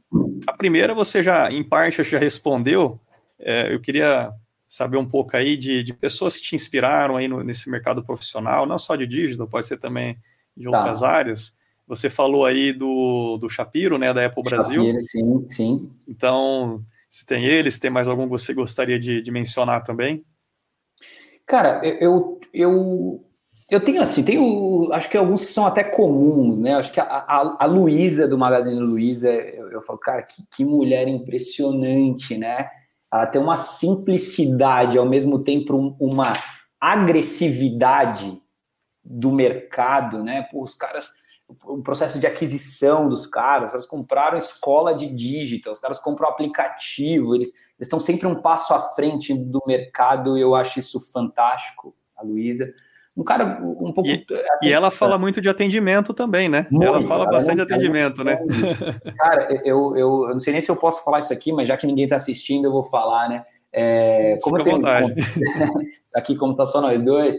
a 0.47 0.53
primeira 0.55 0.95
você 0.95 1.23
já, 1.23 1.53
em 1.53 1.63
parte, 1.63 2.03
já 2.03 2.19
respondeu. 2.19 2.99
É, 3.39 3.75
eu 3.75 3.79
queria 3.79 4.33
saber 4.67 4.97
um 4.97 5.07
pouco 5.07 5.37
aí 5.37 5.55
de, 5.55 5.83
de 5.83 5.93
pessoas 5.93 6.39
que 6.39 6.45
te 6.45 6.55
inspiraram 6.55 7.19
aí 7.19 7.29
no, 7.29 7.45
nesse 7.45 7.69
mercado 7.69 8.03
profissional, 8.03 8.65
não 8.65 8.79
só 8.79 8.97
de 8.97 9.07
digital, 9.07 9.47
pode 9.47 9.67
ser 9.67 9.77
também 9.77 10.17
de 10.57 10.65
tá. 10.65 10.79
outras 10.79 11.03
áreas. 11.03 11.55
Você 11.87 12.09
falou 12.09 12.47
aí 12.47 12.73
do, 12.73 13.37
do 13.37 13.51
Shapiro, 13.51 13.99
né, 13.99 14.15
da 14.15 14.25
Apple 14.25 14.43
Brasil. 14.43 14.83
Shapiro, 14.83 15.05
sim, 15.11 15.47
sim. 15.51 15.91
Então, 16.09 16.83
se 17.11 17.27
tem 17.27 17.45
ele, 17.45 17.71
se 17.71 17.79
tem 17.79 17.91
mais 17.91 18.09
algum 18.09 18.25
que 18.25 18.31
você 18.31 18.55
gostaria 18.55 18.99
de, 18.99 19.21
de 19.21 19.31
mencionar 19.31 19.85
também? 19.85 20.25
Cara, 21.45 21.83
eu, 21.85 22.41
eu, 22.53 23.23
eu 23.71 23.85
tenho 23.85 24.01
assim, 24.01 24.25
tenho, 24.25 24.91
acho 24.93 25.11
que 25.11 25.17
alguns 25.17 25.45
que 25.45 25.53
são 25.53 25.67
até 25.67 25.85
comuns, 25.85 26.59
né? 26.59 26.75
Acho 26.75 26.91
que 26.91 27.01
a, 27.01 27.05
a, 27.05 27.65
a 27.65 27.67
Luísa 27.67 28.27
do 28.27 28.39
Magazine 28.39 28.81
Luiza, 28.81 29.31
eu, 29.31 29.71
eu 29.71 29.83
falo, 29.83 29.99
cara, 29.99 30.23
que, 30.23 30.43
que 30.51 30.65
mulher 30.65 31.07
impressionante, 31.07 32.39
né? 32.39 32.71
Ela 33.13 33.27
tem 33.27 33.41
uma 33.41 33.57
simplicidade, 33.57 34.97
ao 34.97 35.07
mesmo 35.07 35.45
tempo 35.45 35.95
uma 36.01 36.33
agressividade 36.81 38.41
do 39.05 39.31
mercado, 39.31 40.25
né? 40.25 40.43
Pô, 40.51 40.63
os 40.63 40.73
caras, 40.73 41.11
o 41.65 41.83
processo 41.83 42.19
de 42.19 42.27
aquisição 42.27 43.07
dos 43.07 43.27
caras, 43.27 43.75
eles 43.75 43.87
compraram 43.87 44.39
escola 44.39 44.95
de 44.95 45.09
digital, 45.09 45.75
os 45.75 45.81
caras 45.81 45.99
compram 45.99 46.29
aplicativo, 46.29 47.35
eles, 47.35 47.49
eles 47.49 47.87
estão 47.87 48.01
sempre 48.01 48.27
um 48.27 48.41
passo 48.41 48.73
à 48.73 48.81
frente 48.95 49.35
do 49.35 49.63
mercado, 49.67 50.39
eu 50.39 50.55
acho 50.55 50.79
isso 50.79 51.01
fantástico, 51.13 51.95
a 52.17 52.23
Luísa. 52.23 52.73
Um 53.19 53.25
cara 53.25 53.61
um 53.61 53.93
pouco. 53.93 54.09
E, 54.09 54.25
e 54.63 54.73
ela 54.73 54.93
fala 54.93 55.19
muito 55.19 55.41
de 55.41 55.49
atendimento 55.49 56.15
também, 56.15 56.49
né? 56.49 56.69
Muito, 56.71 56.87
ela 56.87 57.03
fala 57.03 57.25
cara, 57.25 57.37
bastante 57.37 57.57
de 57.57 57.63
atendimento, 57.63 58.23
né? 58.23 58.39
Cara, 59.19 59.49
eu, 59.65 59.97
eu, 59.97 60.29
eu 60.29 60.29
não 60.29 60.41
sei 60.41 60.53
nem 60.53 60.63
se 60.63 60.71
eu 60.71 60.77
posso 60.77 61.05
falar 61.05 61.19
isso 61.19 61.33
aqui, 61.33 61.53
mas 61.53 61.67
já 61.67 61.77
que 61.77 61.87
ninguém 61.87 62.05
está 62.05 62.15
assistindo, 62.15 62.67
eu 62.67 62.73
vou 62.73 62.85
falar, 62.85 63.29
né? 63.29 63.45
É, 63.73 64.39
como 64.41 64.57
Fica 64.57 64.71
eu 64.71 64.81
tenho. 64.81 65.15
aqui, 66.15 66.37
como 66.37 66.55
tá 66.55 66.65
só 66.65 66.81
nós 66.81 67.03
dois, 67.03 67.37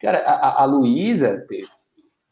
Cara, 0.00 0.18
a, 0.20 0.62
a 0.62 0.64
Luísa, 0.64 1.46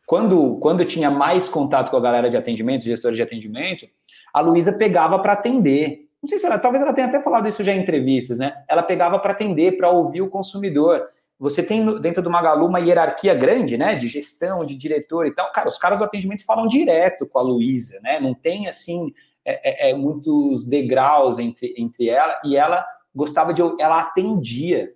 quando, 0.06 0.58
quando 0.58 0.80
eu 0.80 0.86
tinha 0.86 1.10
mais 1.10 1.50
contato 1.50 1.90
com 1.90 1.98
a 1.98 2.00
galera 2.00 2.30
de 2.30 2.36
atendimento, 2.36 2.84
gestores 2.84 3.16
de 3.16 3.22
atendimento, 3.22 3.86
a 4.32 4.40
Luísa 4.40 4.72
pegava 4.72 5.18
para 5.18 5.34
atender. 5.34 6.08
Não 6.22 6.28
sei 6.28 6.38
se 6.38 6.46
ela, 6.46 6.58
talvez 6.58 6.82
ela 6.82 6.94
tenha 6.94 7.06
até 7.06 7.20
falado 7.20 7.46
isso 7.46 7.62
já 7.62 7.74
em 7.74 7.82
entrevistas, 7.82 8.38
né? 8.38 8.54
Ela 8.66 8.82
pegava 8.82 9.18
para 9.18 9.32
atender, 9.32 9.76
para 9.76 9.90
ouvir 9.90 10.22
o 10.22 10.30
consumidor. 10.30 11.06
Você 11.38 11.62
tem 11.62 12.00
dentro 12.00 12.22
do 12.22 12.30
Magalu 12.30 12.66
uma 12.66 12.80
hierarquia 12.80 13.32
grande, 13.34 13.78
né? 13.78 13.94
De 13.94 14.08
gestão, 14.08 14.64
de 14.64 14.74
diretor 14.74 15.26
e 15.26 15.34
tal. 15.34 15.52
Cara, 15.52 15.68
os 15.68 15.78
caras 15.78 15.98
do 15.98 16.04
atendimento 16.04 16.44
falam 16.44 16.66
direto 16.66 17.26
com 17.26 17.38
a 17.38 17.42
Luísa, 17.42 18.00
né? 18.02 18.18
Não 18.18 18.34
tem 18.34 18.66
assim 18.66 19.12
é, 19.44 19.88
é, 19.88 19.90
é, 19.90 19.94
muitos 19.94 20.64
degraus 20.66 21.38
entre, 21.38 21.74
entre 21.78 22.08
ela 22.08 22.38
e 22.44 22.56
ela 22.56 22.84
gostava 23.14 23.54
de. 23.54 23.62
Ela 23.80 24.00
atendia. 24.00 24.92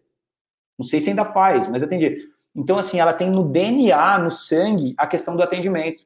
Não 0.79 0.85
sei 0.85 1.01
se 1.01 1.11
ainda 1.11 1.25
faz, 1.25 1.69
mas 1.69 1.83
atendia. 1.83 2.17
Então, 2.55 2.77
assim, 2.77 3.01
ela 3.01 3.13
tem 3.13 3.31
no 3.31 3.45
DNA, 3.45 4.19
no 4.19 4.31
sangue, 4.31 4.95
a 4.99 5.07
questão 5.07 5.37
do 5.37 5.43
atendimento. 5.43 6.05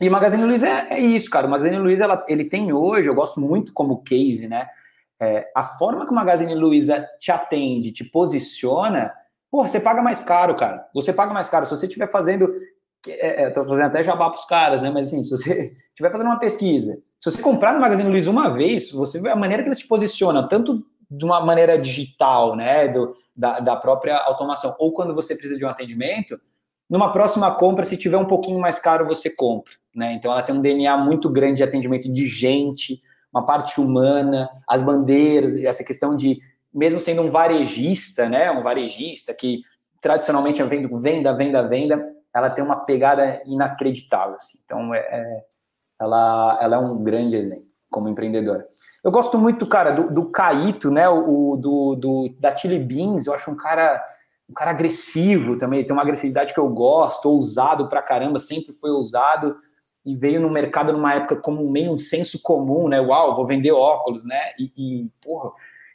E 0.00 0.08
o 0.08 0.12
Magazine 0.12 0.44
Luiza 0.44 0.68
é, 0.68 0.94
é 0.94 1.00
isso, 1.00 1.30
cara. 1.30 1.46
O 1.46 1.50
Magazine 1.50 1.78
Luiza, 1.78 2.04
ela, 2.04 2.24
ele 2.28 2.44
tem 2.44 2.72
hoje, 2.72 3.08
eu 3.08 3.14
gosto 3.14 3.40
muito 3.40 3.72
como 3.72 4.02
case, 4.02 4.46
né? 4.48 4.68
É, 5.20 5.50
a 5.54 5.64
forma 5.64 6.04
que 6.04 6.12
o 6.12 6.14
Magazine 6.14 6.54
Luiza 6.54 7.08
te 7.18 7.30
atende, 7.30 7.92
te 7.92 8.04
posiciona, 8.04 9.12
porra, 9.52 9.68
você 9.68 9.78
paga 9.78 10.00
mais 10.00 10.22
caro, 10.22 10.56
cara. 10.56 10.88
Você 10.94 11.12
paga 11.12 11.34
mais 11.34 11.50
caro. 11.50 11.66
Se 11.66 11.76
você 11.76 11.86
estiver 11.86 12.10
fazendo. 12.10 12.50
É, 13.06 13.44
é, 13.44 13.54
fazendo 13.54 13.82
até 13.82 14.02
jabá 14.02 14.32
os 14.32 14.44
caras, 14.44 14.80
né? 14.80 14.88
Mas 14.88 15.08
assim, 15.08 15.22
se 15.22 15.30
você 15.30 15.76
estiver 15.90 16.10
fazendo 16.10 16.28
uma 16.28 16.38
pesquisa, 16.38 16.94
se 17.20 17.30
você 17.30 17.42
comprar 17.42 17.74
no 17.74 17.80
Magazine 17.80 18.08
Luiza 18.08 18.30
uma 18.30 18.48
vez, 18.48 18.92
você 18.92 19.20
vê 19.20 19.28
a 19.28 19.36
maneira 19.36 19.62
que 19.62 19.68
eles 19.68 19.80
te 19.80 19.88
posicionam, 19.88 20.48
tanto 20.48 20.86
de 21.10 21.24
uma 21.24 21.44
maneira 21.44 21.76
digital, 21.78 22.56
né? 22.56 22.88
Do, 22.88 23.14
da, 23.36 23.60
da 23.60 23.76
própria 23.76 24.16
automação. 24.16 24.74
Ou 24.78 24.92
quando 24.92 25.14
você 25.14 25.34
precisa 25.34 25.58
de 25.58 25.64
um 25.64 25.68
atendimento, 25.68 26.40
numa 26.88 27.10
próxima 27.10 27.50
compra, 27.54 27.84
se 27.84 27.96
tiver 27.96 28.18
um 28.18 28.26
pouquinho 28.26 28.60
mais 28.60 28.78
caro, 28.78 29.06
você 29.06 29.28
compra. 29.30 29.72
Né? 29.94 30.14
Então 30.14 30.30
ela 30.30 30.42
tem 30.42 30.54
um 30.54 30.62
DNA 30.62 30.96
muito 30.98 31.28
grande 31.28 31.56
de 31.56 31.62
atendimento 31.62 32.10
de 32.10 32.26
gente, 32.26 33.02
uma 33.32 33.44
parte 33.44 33.80
humana, 33.80 34.48
as 34.68 34.82
bandeiras, 34.82 35.56
essa 35.56 35.82
questão 35.82 36.14
de, 36.14 36.38
mesmo 36.72 37.00
sendo 37.00 37.22
um 37.22 37.30
varejista, 37.30 38.28
né? 38.28 38.50
Um 38.50 38.62
varejista 38.62 39.34
que 39.34 39.62
tradicionalmente 40.00 40.60
é 40.60 40.66
venda, 40.66 40.88
venda, 40.98 41.32
venda, 41.34 41.68
venda, 41.68 42.12
ela 42.34 42.50
tem 42.50 42.64
uma 42.64 42.76
pegada 42.76 43.42
inacreditável. 43.46 44.36
Assim. 44.36 44.58
Então 44.64 44.94
é, 44.94 44.98
é, 44.98 45.44
ela, 46.00 46.58
ela 46.60 46.76
é 46.76 46.78
um 46.78 47.02
grande 47.02 47.36
exemplo 47.36 47.66
como 47.90 48.08
empreendedora. 48.08 48.66
Eu 49.04 49.10
gosto 49.10 49.38
muito, 49.38 49.66
cara, 49.66 49.90
do, 49.90 50.12
do 50.12 50.30
Caíto, 50.30 50.90
né? 50.90 51.08
O, 51.08 51.56
do, 51.56 51.94
do, 51.94 52.34
da 52.38 52.56
Chili 52.56 52.78
Beans, 52.78 53.26
eu 53.26 53.34
acho 53.34 53.50
um 53.50 53.56
cara, 53.56 54.02
um 54.48 54.54
cara 54.54 54.70
agressivo 54.70 55.58
também, 55.58 55.84
tem 55.84 55.92
uma 55.92 56.02
agressividade 56.02 56.54
que 56.54 56.60
eu 56.60 56.68
gosto, 56.68 57.28
ousado 57.28 57.88
pra 57.88 58.00
caramba, 58.00 58.38
sempre 58.38 58.72
foi 58.72 58.90
ousado 58.90 59.56
e 60.04 60.16
veio 60.16 60.40
no 60.40 60.50
mercado 60.50 60.92
numa 60.92 61.14
época 61.14 61.36
como 61.36 61.68
meio 61.70 61.92
um 61.92 61.98
senso 61.98 62.40
comum, 62.42 62.88
né? 62.88 63.00
Uau, 63.00 63.36
vou 63.36 63.46
vender 63.46 63.72
óculos, 63.72 64.24
né? 64.24 64.52
E, 64.58 64.72
e 64.76 65.10
porra, 65.22 65.50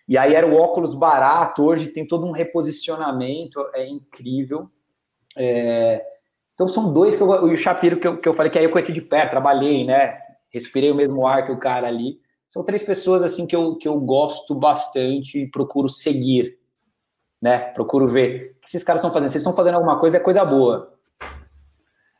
e 0.07 0.17
aí 0.17 0.33
era 0.33 0.47
o 0.47 0.55
óculos 0.55 0.93
barato, 0.93 1.63
hoje 1.63 1.87
tem 1.87 2.07
todo 2.07 2.25
um 2.25 2.31
reposicionamento, 2.31 3.59
é 3.73 3.85
incrível. 3.85 4.69
É... 5.35 6.03
Então 6.53 6.67
são 6.67 6.93
dois 6.93 7.15
que 7.15 7.21
eu, 7.21 7.27
o 7.27 7.57
Shapiro 7.57 7.99
que 7.99 8.07
eu, 8.07 8.17
que 8.19 8.27
eu 8.27 8.33
falei 8.33 8.51
que 8.51 8.57
aí 8.57 8.65
eu 8.65 8.71
conheci 8.71 8.93
de 8.93 9.01
perto, 9.01 9.31
trabalhei, 9.31 9.85
né? 9.85 10.17
Respirei 10.49 10.91
o 10.91 10.95
mesmo 10.95 11.27
ar 11.27 11.45
que 11.45 11.51
o 11.51 11.59
cara 11.59 11.87
ali 11.87 12.19
são 12.47 12.63
três 12.63 12.81
pessoas 12.81 13.21
assim 13.21 13.45
que 13.45 13.55
eu, 13.55 13.75
que 13.75 13.87
eu 13.87 13.99
gosto 13.99 14.55
bastante 14.55 15.39
e 15.39 15.51
procuro 15.51 15.89
seguir, 15.89 16.57
né? 17.41 17.59
Procuro 17.59 18.07
ver 18.07 18.55
o 18.57 18.61
que 18.61 18.67
esses 18.67 18.83
caras 18.83 19.01
estão 19.01 19.13
fazendo. 19.13 19.29
Vocês 19.29 19.41
estão 19.41 19.55
fazendo 19.55 19.75
alguma 19.75 19.99
coisa, 19.99 20.17
é 20.17 20.19
coisa 20.21 20.45
boa. 20.45 20.97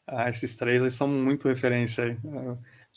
Ah, 0.05 0.29
esses 0.29 0.55
três 0.55 0.93
são 0.93 1.07
muito 1.07 1.47
referência 1.47 2.03
aí. 2.03 2.17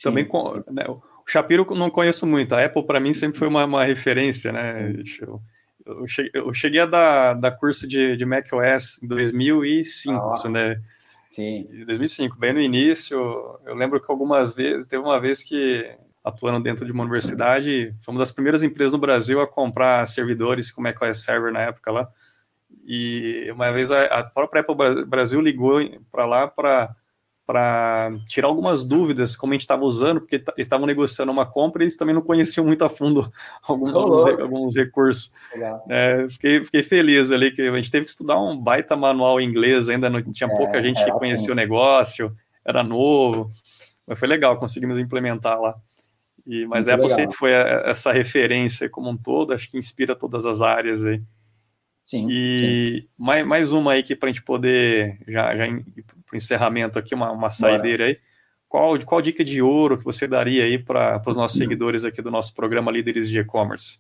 Também 0.03 0.29
né, 0.71 0.85
o 0.89 1.01
Shapiro 1.31 1.67
não 1.77 1.91
conheço 1.91 2.27
muito. 2.27 2.55
A 2.55 2.65
Apple 2.65 2.85
para 2.85 2.99
mim 2.99 3.13
sempre 3.13 3.39
foi 3.39 3.47
uma, 3.47 3.65
uma 3.65 3.85
referência, 3.85 4.51
né? 4.51 4.93
Eu, 5.21 5.41
eu, 5.87 6.07
cheguei, 6.09 6.31
eu 6.35 6.53
cheguei 6.53 6.81
a 6.81 6.87
dar, 6.87 7.35
dar 7.35 7.53
curso 7.53 7.87
de, 7.87 8.17
de 8.17 8.25
macOS 8.25 9.01
em 9.03 9.07
2005, 9.07 10.19
ah, 10.19 10.49
né? 10.49 10.81
Sim. 11.31 11.69
2005, 11.87 12.37
bem 12.37 12.53
no 12.53 12.61
início. 12.61 13.17
Eu 13.65 13.77
lembro 13.77 14.01
que 14.01 14.11
algumas 14.11 14.53
vezes, 14.53 14.89
teve 14.89 15.03
uma 15.03 15.21
vez 15.21 15.45
que 15.45 15.89
atuando 16.25 16.61
dentro 16.61 16.85
de 16.85 16.91
uma 16.91 17.05
universidade. 17.05 17.95
Foi 18.01 18.13
uma 18.13 18.19
das 18.19 18.33
primeiras 18.33 18.65
empresas 18.65 18.93
no 18.93 18.99
Brasil 18.99 19.41
a 19.41 19.47
comprar 19.47 20.05
servidores 20.07 20.73
com 20.73 20.83
macOS 20.83 21.23
Server 21.23 21.53
na 21.53 21.61
época 21.61 21.93
lá. 21.93 22.09
E 22.85 23.49
uma 23.53 23.71
vez 23.73 23.93
a, 23.93 24.05
a 24.07 24.25
própria 24.25 24.63
Apple 24.63 25.05
Brasil 25.07 25.41
ligou 25.41 25.79
para 26.11 26.27
lá 26.27 26.49
para 26.49 26.95
para 27.51 28.13
tirar 28.29 28.47
algumas 28.47 28.85
dúvidas 28.85 29.35
como 29.35 29.53
a 29.53 29.55
gente 29.55 29.63
estava 29.63 29.85
usando, 29.85 30.21
porque 30.21 30.37
eles 30.37 30.45
estavam 30.57 30.87
negociando 30.87 31.33
uma 31.33 31.45
compra 31.45 31.83
e 31.83 31.85
eles 31.87 31.97
também 31.97 32.15
não 32.15 32.23
conheciam 32.23 32.65
muito 32.65 32.85
a 32.85 32.89
fundo 32.89 33.29
alguns, 33.65 33.93
alguns, 33.93 34.27
alguns 34.29 34.77
recursos. 34.77 35.33
É, 35.89 36.29
fiquei, 36.29 36.63
fiquei 36.63 36.85
feliz 36.85 37.33
ali 37.33 37.51
que 37.51 37.61
a 37.63 37.75
gente 37.75 37.91
teve 37.91 38.05
que 38.05 38.13
estudar 38.13 38.41
um 38.41 38.57
baita 38.57 38.95
manual 38.95 39.41
em 39.41 39.49
inglês, 39.49 39.89
ainda 39.89 40.09
não 40.09 40.23
tinha 40.31 40.49
é, 40.49 40.57
pouca 40.57 40.81
gente 40.81 41.05
que 41.05 41.11
conhecia 41.11 41.51
o 41.51 41.57
negócio, 41.57 42.33
era 42.65 42.85
novo, 42.85 43.51
mas 44.07 44.17
foi 44.17 44.29
legal, 44.29 44.57
conseguimos 44.57 45.01
implementar 45.01 45.61
lá. 45.61 45.75
E, 46.47 46.65
mas 46.67 46.87
Muito 46.87 46.91
a 46.91 46.95
Apple 46.95 47.09
legal. 47.09 47.17
sempre 47.17 47.37
foi 47.37 47.53
a, 47.53 47.83
essa 47.87 48.13
referência 48.13 48.89
como 48.89 49.11
um 49.11 49.17
todo, 49.17 49.53
acho 49.53 49.69
que 49.69 49.77
inspira 49.77 50.15
todas 50.15 50.47
as 50.47 50.63
áreas 50.63 51.05
aí. 51.05 51.21
Sim. 52.07 52.29
E 52.31 53.01
sim. 53.01 53.09
Mais, 53.19 53.45
mais 53.45 53.73
uma 53.73 53.95
aí 53.95 54.05
que 54.05 54.15
para 54.15 54.29
a 54.29 54.33
gente 54.33 54.45
poder, 54.45 55.19
já, 55.27 55.57
já 55.57 55.67
para 56.31 56.37
o 56.37 56.39
encerramento 56.39 56.99
aqui, 56.99 57.15
uma, 57.15 57.33
uma 57.33 57.51
saideira 57.51 58.05
Bora. 58.05 58.11
aí. 58.11 58.19
Qual, 58.69 59.05
qual 59.05 59.21
dica 59.21 59.43
de 59.43 59.61
ouro 59.61 59.99
que 59.99 60.05
você 60.05 60.29
daria 60.29 60.63
aí 60.63 60.79
para 60.79 61.21
os 61.27 61.37
nossos 61.37 61.59
seguidores 61.59 62.05
aqui 62.05 62.23
do 62.23 62.31
nosso 62.31 62.55
programa 62.55 62.93
Líderes 62.93 63.29
de 63.29 63.41
E-Commerce? 63.41 63.99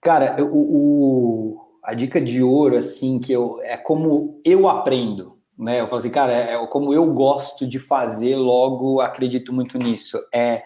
Cara, 0.00 0.36
o, 0.42 0.56
o, 0.56 1.78
a 1.84 1.94
dica 1.94 2.20
de 2.20 2.42
ouro, 2.42 2.76
assim, 2.76 3.20
que 3.20 3.32
eu, 3.32 3.60
é 3.62 3.76
como 3.76 4.40
eu 4.44 4.68
aprendo, 4.68 5.38
né? 5.56 5.80
Eu 5.80 5.86
falo 5.86 6.00
assim, 6.00 6.10
cara, 6.10 6.32
é, 6.32 6.54
é 6.54 6.66
como 6.66 6.92
eu 6.92 7.12
gosto 7.12 7.64
de 7.64 7.78
fazer, 7.78 8.34
logo 8.34 9.00
acredito 9.00 9.52
muito 9.52 9.78
nisso. 9.78 10.18
É 10.34 10.64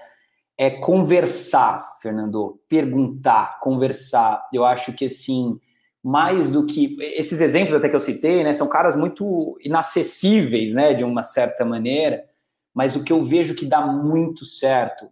é 0.58 0.70
conversar, 0.70 1.96
Fernando, 2.00 2.58
perguntar, 2.68 3.60
conversar. 3.60 4.48
Eu 4.52 4.64
acho 4.64 4.92
que 4.92 5.04
assim, 5.04 5.60
mais 6.06 6.48
do 6.50 6.64
que 6.64 6.96
esses 7.00 7.40
exemplos 7.40 7.74
até 7.74 7.88
que 7.88 7.96
eu 7.96 8.00
citei, 8.00 8.44
né, 8.44 8.52
são 8.52 8.68
caras 8.68 8.94
muito 8.94 9.58
inacessíveis, 9.60 10.72
né, 10.72 10.94
de 10.94 11.02
uma 11.02 11.24
certa 11.24 11.64
maneira, 11.64 12.24
mas 12.72 12.94
o 12.94 13.02
que 13.02 13.12
eu 13.12 13.24
vejo 13.24 13.56
que 13.56 13.66
dá 13.66 13.84
muito 13.84 14.44
certo 14.44 15.08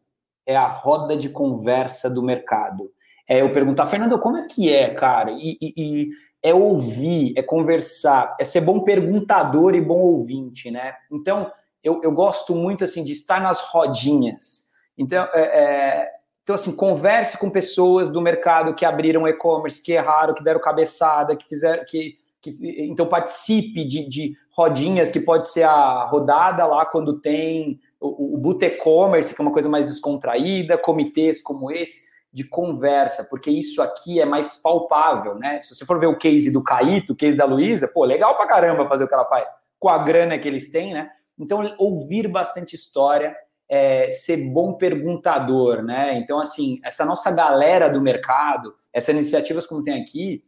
é 0.47 0.55
a 0.55 0.69
roda 0.69 1.17
de 1.17 1.29
conversa 1.29 2.09
do 2.09 2.23
mercado. 2.23 2.93
É 3.29 3.41
eu 3.41 3.53
perguntar, 3.53 3.87
Fernando, 3.87 4.21
como 4.21 4.37
é 4.37 4.47
que 4.47 4.73
é, 4.73 4.89
cara? 4.91 5.33
E, 5.33 5.59
e, 5.61 5.75
e 5.77 6.11
é 6.41 6.55
ouvir, 6.55 7.35
é 7.37 7.43
conversar, 7.43 8.37
é 8.39 8.45
ser 8.45 8.61
bom 8.61 8.85
perguntador 8.85 9.75
e 9.75 9.81
bom 9.81 9.99
ouvinte, 9.99 10.71
né? 10.71 10.95
Então, 11.11 11.51
eu, 11.83 12.01
eu 12.05 12.13
gosto 12.13 12.55
muito, 12.55 12.85
assim, 12.85 13.03
de 13.03 13.11
estar 13.11 13.41
nas 13.41 13.61
rodinhas. 13.63 14.71
Então, 14.97 15.27
é, 15.35 15.41
é, 15.43 16.13
então, 16.45 16.55
assim, 16.55 16.77
converse 16.77 17.39
com 17.39 17.49
pessoas 17.49 18.11
do 18.11 18.21
mercado 18.21 18.75
que 18.75 18.85
abriram 18.85 19.27
e-commerce, 19.27 19.83
que 19.83 19.93
erraram, 19.93 20.35
que 20.35 20.45
deram 20.45 20.61
cabeçada, 20.61 21.35
que 21.35 21.49
fizeram, 21.49 21.83
que, 21.87 22.19
que 22.43 22.55
então 22.87 23.07
participe 23.07 23.83
de, 23.83 24.07
de 24.07 24.37
rodinhas, 24.51 25.11
que 25.11 25.21
pode 25.21 25.49
ser 25.49 25.63
a 25.63 26.05
rodada 26.05 26.67
lá 26.67 26.85
quando 26.85 27.19
tem 27.19 27.81
o, 27.99 28.35
o 28.35 28.39
boot 28.39 28.63
e-commerce, 28.63 29.35
que 29.35 29.41
é 29.41 29.45
uma 29.45 29.53
coisa 29.53 29.71
mais 29.71 29.89
descontraída, 29.89 30.77
comitês 30.77 31.41
como 31.43 31.73
esse 31.73 32.13
de 32.31 32.45
conversa, 32.45 33.25
porque 33.31 33.51
isso 33.51 33.81
aqui 33.81 34.21
é 34.21 34.27
mais 34.27 34.61
palpável, 34.61 35.37
né? 35.37 35.61
Se 35.63 35.75
você 35.75 35.87
for 35.87 35.99
ver 35.99 36.09
o 36.09 36.19
case 36.19 36.51
do 36.51 36.63
Caíto, 36.63 37.15
o 37.15 37.17
case 37.17 37.37
da 37.37 37.47
Luísa, 37.47 37.89
pô, 37.89 38.05
legal 38.05 38.37
pra 38.37 38.47
caramba 38.47 38.89
fazer 38.89 39.05
o 39.05 39.09
que 39.09 39.15
ela 39.15 39.25
faz, 39.25 39.49
com 39.79 39.89
a 39.89 39.99
grana 39.99 40.39
que 40.39 40.47
eles 40.47 40.71
têm, 40.71 40.93
né? 40.93 41.09
Então, 41.39 41.65
ouvir 41.79 42.29
bastante 42.29 42.75
história, 42.75 43.35
é, 43.75 44.13
ser 44.13 44.51
bom 44.51 44.75
perguntador, 44.75 45.83
né? 45.83 46.17
Então, 46.17 46.39
assim, 46.39 46.79
essa 46.85 47.05
nossa 47.05 47.29
galera 47.33 47.91
do 47.91 48.01
mercado, 48.01 48.73
essas 48.93 49.13
iniciativas 49.13 49.67
como 49.67 49.83
tem 49.83 50.01
aqui, 50.01 50.45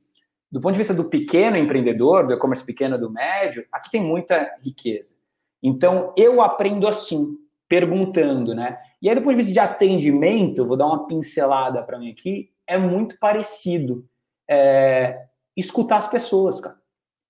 do 0.49 0.61
ponto 0.61 0.75
de 0.75 0.79
vista 0.79 0.95
do 0.95 1.11
pequeno 1.11 1.57
empreendedor, 1.57 2.25
do 2.25 2.35
e-commerce 2.35 2.65
pequeno, 2.65 2.97
do 2.97 3.11
médio, 3.11 3.67
aqui 3.73 3.91
tem 3.91 4.01
muita 4.01 4.57
riqueza. 4.63 5.17
Então, 5.61 6.15
eu 6.17 6.41
aprendo 6.41 6.87
assim, 6.87 7.37
perguntando, 7.69 8.55
né? 8.55 8.79
E 9.03 9.09
aí, 9.09 9.15
do 9.17 9.23
ponto 9.23 9.33
de 9.33 9.39
vista 9.39 9.53
de 9.53 9.59
atendimento, 9.59 10.65
vou 10.65 10.77
dar 10.77 10.87
uma 10.87 11.09
pincelada 11.09 11.83
para 11.83 11.99
mim 11.99 12.13
aqui, 12.13 12.53
é 12.65 12.79
muito 12.79 13.19
parecido. 13.19 14.07
É, 14.49 15.19
escutar 15.57 15.97
as 15.97 16.09
pessoas, 16.09 16.61
cara. 16.61 16.77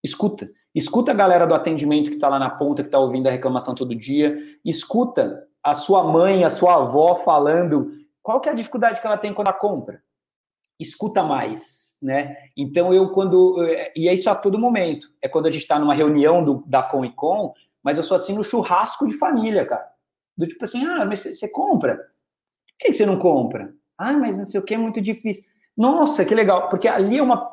Escuta. 0.04 0.46
Escuta 0.74 1.12
a 1.12 1.14
galera 1.14 1.46
do 1.46 1.54
atendimento 1.54 2.10
que 2.10 2.16
está 2.16 2.28
lá 2.28 2.38
na 2.38 2.50
ponta, 2.50 2.82
que 2.82 2.88
está 2.88 2.98
ouvindo 2.98 3.28
a 3.28 3.30
reclamação 3.30 3.74
todo 3.74 3.94
dia. 3.94 4.36
Escuta 4.62 5.45
a 5.66 5.74
sua 5.74 6.04
mãe, 6.04 6.44
a 6.44 6.50
sua 6.50 6.76
avó 6.76 7.16
falando 7.16 7.90
qual 8.22 8.40
que 8.40 8.48
é 8.48 8.52
a 8.52 8.54
dificuldade 8.54 9.00
que 9.00 9.06
ela 9.06 9.18
tem 9.18 9.34
quando 9.34 9.48
ela 9.48 9.56
compra. 9.56 10.00
Escuta 10.78 11.24
mais, 11.24 11.96
né? 12.00 12.36
Então 12.56 12.94
eu 12.94 13.10
quando 13.10 13.56
e 13.96 14.08
é 14.08 14.14
isso 14.14 14.30
a 14.30 14.34
todo 14.36 14.60
momento. 14.60 15.10
É 15.20 15.28
quando 15.28 15.46
a 15.46 15.50
gente 15.50 15.62
está 15.62 15.76
numa 15.76 15.92
reunião 15.92 16.44
do, 16.44 16.62
da 16.68 16.84
Com 16.84 17.04
e 17.04 17.10
Com, 17.10 17.52
mas 17.82 17.96
eu 17.96 18.04
sou 18.04 18.16
assim 18.16 18.32
no 18.32 18.44
churrasco 18.44 19.08
de 19.08 19.18
família, 19.18 19.66
cara. 19.66 19.88
Do 20.36 20.46
tipo 20.46 20.64
assim, 20.64 20.84
ah, 20.84 21.04
mas 21.04 21.20
você 21.20 21.48
compra? 21.48 21.96
Por 21.96 22.78
que 22.78 22.92
você 22.92 23.04
não 23.04 23.18
compra? 23.18 23.74
Ah, 23.98 24.12
mas 24.12 24.38
não 24.38 24.46
sei 24.46 24.60
o 24.60 24.62
que, 24.62 24.74
é 24.74 24.78
muito 24.78 25.00
difícil. 25.00 25.42
Nossa, 25.76 26.24
que 26.24 26.34
legal, 26.34 26.68
porque 26.68 26.86
ali 26.86 27.18
é 27.18 27.22
uma. 27.22 27.50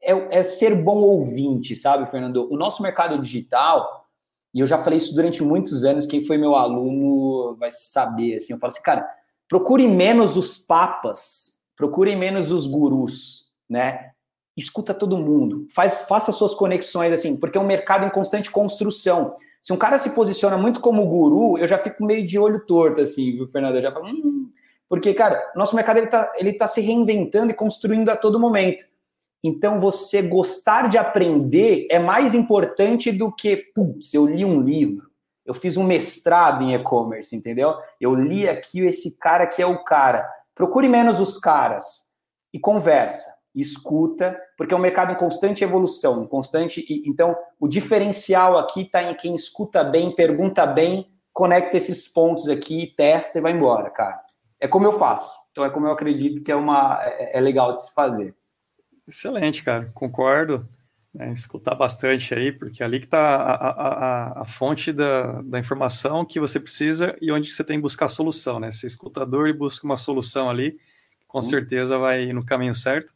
É, 0.00 0.12
é, 0.12 0.38
é 0.38 0.44
ser 0.44 0.76
bom 0.76 0.98
ouvinte, 0.98 1.74
sabe, 1.74 2.08
Fernando? 2.08 2.48
O 2.52 2.56
nosso 2.56 2.84
mercado 2.84 3.20
digital, 3.20 4.07
e 4.58 4.60
eu 4.60 4.66
já 4.66 4.76
falei 4.76 4.96
isso 4.96 5.14
durante 5.14 5.40
muitos 5.40 5.84
anos, 5.84 6.04
quem 6.04 6.24
foi 6.26 6.36
meu 6.36 6.56
aluno 6.56 7.54
vai 7.60 7.70
saber, 7.70 8.34
assim, 8.34 8.52
eu 8.52 8.58
falo 8.58 8.72
assim, 8.72 8.82
cara, 8.82 9.08
procure 9.48 9.86
menos 9.86 10.36
os 10.36 10.58
papas, 10.58 11.62
procure 11.76 12.16
menos 12.16 12.50
os 12.50 12.66
gurus, 12.66 13.52
né? 13.70 14.10
Escuta 14.56 14.92
todo 14.92 15.16
mundo, 15.16 15.64
faz, 15.72 16.06
faça 16.08 16.32
suas 16.32 16.56
conexões, 16.56 17.12
assim, 17.12 17.36
porque 17.36 17.56
é 17.56 17.60
um 17.60 17.66
mercado 17.68 18.04
em 18.04 18.10
constante 18.10 18.50
construção. 18.50 19.36
Se 19.62 19.72
um 19.72 19.76
cara 19.76 19.96
se 19.96 20.10
posiciona 20.10 20.58
muito 20.58 20.80
como 20.80 21.06
guru, 21.06 21.56
eu 21.56 21.68
já 21.68 21.78
fico 21.78 22.04
meio 22.04 22.26
de 22.26 22.36
olho 22.36 22.58
torto, 22.66 23.00
assim, 23.00 23.36
viu, 23.36 23.46
Fernando? 23.46 23.76
Eu 23.76 23.82
já 23.82 23.92
falo, 23.92 24.08
hum, 24.08 24.50
porque, 24.88 25.14
cara, 25.14 25.40
nosso 25.54 25.76
mercado 25.76 25.98
ele 25.98 26.08
tá, 26.08 26.32
ele 26.34 26.52
tá 26.52 26.66
se 26.66 26.80
reinventando 26.80 27.52
e 27.52 27.54
construindo 27.54 28.08
a 28.08 28.16
todo 28.16 28.40
momento. 28.40 28.82
Então, 29.42 29.80
você 29.80 30.22
gostar 30.22 30.88
de 30.88 30.98
aprender 30.98 31.86
é 31.90 31.98
mais 31.98 32.34
importante 32.34 33.12
do 33.12 33.32
que, 33.32 33.56
putz, 33.74 34.12
eu 34.12 34.26
li 34.26 34.44
um 34.44 34.60
livro, 34.60 35.08
eu 35.46 35.54
fiz 35.54 35.76
um 35.76 35.84
mestrado 35.84 36.62
em 36.62 36.74
e-commerce, 36.74 37.34
entendeu? 37.34 37.74
Eu 38.00 38.14
li 38.14 38.48
aqui 38.48 38.80
esse 38.80 39.18
cara 39.18 39.46
que 39.46 39.62
é 39.62 39.66
o 39.66 39.82
cara. 39.84 40.28
Procure 40.54 40.88
menos 40.88 41.20
os 41.20 41.38
caras 41.38 42.14
e 42.52 42.58
conversa 42.58 43.38
escuta, 43.60 44.38
porque 44.56 44.74
é 44.74 44.76
um 44.76 44.80
mercado 44.80 45.12
em 45.12 45.16
constante 45.16 45.64
evolução, 45.64 46.22
em 46.22 46.26
constante. 46.26 46.84
Então, 47.06 47.36
o 47.58 47.66
diferencial 47.66 48.58
aqui 48.58 48.82
está 48.82 49.02
em 49.02 49.14
quem 49.14 49.34
escuta 49.34 49.82
bem, 49.82 50.14
pergunta 50.14 50.66
bem, 50.66 51.08
conecta 51.32 51.76
esses 51.76 52.08
pontos 52.08 52.48
aqui, 52.48 52.94
testa 52.96 53.38
e 53.38 53.42
vai 53.42 53.52
embora, 53.52 53.90
cara. 53.90 54.20
É 54.60 54.68
como 54.68 54.86
eu 54.86 54.92
faço. 54.92 55.32
Então, 55.50 55.64
é 55.64 55.70
como 55.70 55.86
eu 55.86 55.92
acredito 55.92 56.42
que 56.42 56.52
é, 56.52 56.56
uma, 56.56 57.00
é, 57.02 57.38
é 57.38 57.40
legal 57.40 57.74
de 57.74 57.82
se 57.82 57.94
fazer. 57.94 58.34
Excelente, 59.08 59.64
cara. 59.64 59.90
Concordo. 59.94 60.64
É, 61.18 61.32
escutar 61.32 61.74
bastante 61.74 62.34
aí, 62.34 62.52
porque 62.52 62.82
é 62.82 62.86
ali 62.86 63.00
que 63.00 63.06
está 63.06 63.18
a, 63.18 63.54
a, 63.54 64.42
a, 64.42 64.44
fonte 64.44 64.92
da, 64.92 65.40
da 65.40 65.58
informação 65.58 66.24
que 66.24 66.38
você 66.38 66.60
precisa 66.60 67.16
e 67.20 67.32
onde 67.32 67.50
você 67.50 67.64
tem 67.64 67.78
que 67.78 67.82
buscar 67.82 68.04
a 68.04 68.10
solução, 68.10 68.60
né? 68.60 68.70
Ser 68.70 68.86
escutador 68.86 69.48
e 69.48 69.52
busca 69.52 69.86
uma 69.86 69.96
solução 69.96 70.50
ali, 70.50 70.78
com 71.26 71.38
hum. 71.38 71.42
certeza 71.42 71.98
vai 71.98 72.26
no 72.26 72.44
caminho 72.44 72.74
certo 72.74 73.14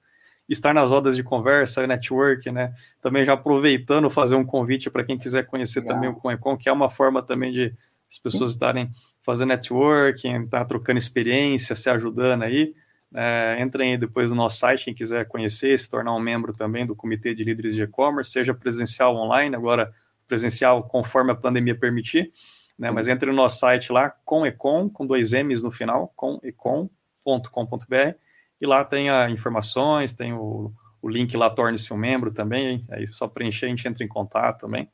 estar 0.49 0.75
nas 0.75 0.91
rodas 0.91 1.17
de 1.17 1.23
conversa, 1.23 1.87
network, 1.87 2.51
né? 2.51 2.75
Também 3.01 3.25
já 3.25 3.35
aproveitando 3.35 4.09
fazer 4.11 4.37
um 4.37 4.45
convite 4.45 4.91
para 4.91 5.05
quem 5.05 5.19
quiser 5.19 5.47
conhecer 5.47 5.81
Legal. 5.81 5.95
também 5.95 6.11
o 6.11 6.15
ConEcon, 6.15 6.57
que 6.57 6.69
é 6.69 6.73
uma 6.73 6.91
forma 6.91 7.23
também 7.23 7.53
de 7.53 7.75
as 8.09 8.19
pessoas 8.19 8.51
Sim. 8.51 8.57
estarem 8.57 8.91
fazendo 9.23 9.49
networking, 9.49 10.47
tá 10.49 10.65
trocando 10.65 10.99
experiência, 10.99 11.77
se 11.77 11.89
ajudando 11.89 12.43
aí. 12.43 12.75
É, 13.15 13.59
entrem 13.61 13.93
aí 13.93 13.99
depois 13.99 14.31
no 14.31 14.37
nosso 14.37 14.59
site, 14.59 14.87
quem 14.87 14.95
quiser 14.95 15.27
conhecer, 15.27 15.79
se 15.79 15.89
tornar 15.89 16.15
um 16.15 16.21
membro 16.21 16.53
também 16.53 16.87
do 16.87 16.97
Comitê 16.97 17.35
de 17.35 17.45
Líderes 17.45 17.75
de 17.75 17.83
E-Commerce, 17.83 18.31
seja 18.31 18.55
presencial 18.55 19.15
online, 19.17 19.55
agora 19.55 19.93
presencial 20.27 20.83
conforme 20.85 21.31
a 21.31 21.35
pandemia 21.35 21.75
permitir, 21.75 22.33
né? 22.79 22.91
Mas 22.91 23.09
entre 23.09 23.31
no 23.31 23.37
nosso 23.37 23.59
site 23.59 23.93
lá, 23.93 24.11
comecon, 24.25 24.89
com 24.89 25.07
dois 25.07 25.33
M's 25.33 25.63
no 25.63 25.71
final, 25.71 26.13
comecon.com.br, 26.17 28.17
e 28.61 28.67
lá 28.67 28.85
tem 28.85 29.11
a 29.11 29.29
informações, 29.29 30.15
tem 30.15 30.33
o, 30.33 30.73
o 31.03 31.09
link 31.09 31.37
lá, 31.37 31.51
torne-se 31.51 31.93
um 31.93 31.99
membro 31.99 32.33
também, 32.33 32.87
aí 32.91 33.07
só 33.09 33.29
preencher, 33.29 33.67
a 33.67 33.69
gente 33.69 33.87
entra 33.87 34.03
em 34.03 34.09
contato 34.09 34.61
também. 34.61 34.89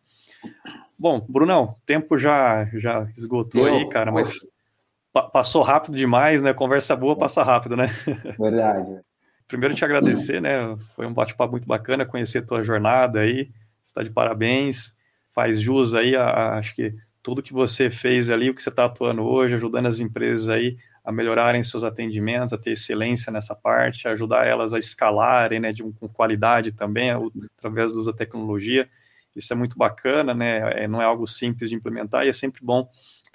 Bom, 0.98 1.24
Brunão, 1.28 1.76
tempo 1.86 2.18
já, 2.18 2.68
já 2.74 3.08
esgotou 3.16 3.68
Eu, 3.68 3.74
aí, 3.74 3.88
cara, 3.88 4.10
mas 4.10 4.44
passou 5.22 5.62
rápido 5.62 5.96
demais, 5.96 6.42
né? 6.42 6.52
Conversa 6.52 6.96
boa 6.96 7.16
passa 7.16 7.42
rápido, 7.42 7.76
né? 7.76 7.86
Verdade. 8.38 9.00
Primeiro 9.48 9.74
te 9.74 9.84
agradecer, 9.84 10.42
né? 10.42 10.76
Foi 10.94 11.06
um 11.06 11.14
bate-papo 11.14 11.52
muito 11.52 11.66
bacana 11.66 12.04
conhecer 12.04 12.38
a 12.38 12.46
tua 12.46 12.62
jornada 12.62 13.20
aí. 13.20 13.50
Está 13.82 14.02
de 14.02 14.10
parabéns. 14.10 14.94
Faz 15.32 15.60
jus 15.60 15.94
aí 15.94 16.14
a, 16.14 16.24
a, 16.24 16.58
acho 16.58 16.74
que 16.74 16.94
tudo 17.22 17.42
que 17.42 17.52
você 17.52 17.90
fez 17.90 18.30
ali, 18.30 18.50
o 18.50 18.54
que 18.54 18.60
você 18.60 18.68
está 18.68 18.84
atuando 18.84 19.22
hoje, 19.22 19.54
ajudando 19.54 19.86
as 19.86 20.00
empresas 20.00 20.48
aí 20.48 20.76
a 21.04 21.10
melhorarem 21.10 21.62
seus 21.62 21.84
atendimentos, 21.84 22.52
a 22.52 22.58
ter 22.58 22.72
excelência 22.72 23.32
nessa 23.32 23.54
parte, 23.54 24.06
ajudar 24.06 24.46
elas 24.46 24.74
a 24.74 24.78
escalarem, 24.78 25.58
né, 25.58 25.72
de, 25.72 25.82
com 25.82 26.06
qualidade 26.06 26.72
também, 26.72 27.10
através 27.56 27.92
do 27.92 28.00
uso 28.00 28.12
da 28.12 28.16
tecnologia. 28.16 28.88
Isso 29.34 29.50
é 29.52 29.56
muito 29.56 29.78
bacana, 29.78 30.34
né, 30.34 30.84
é, 30.84 30.86
não 30.86 31.00
é 31.00 31.06
algo 31.06 31.26
simples 31.26 31.70
de 31.70 31.76
implementar 31.76 32.26
e 32.26 32.28
é 32.28 32.32
sempre 32.32 32.60
bom 32.62 32.86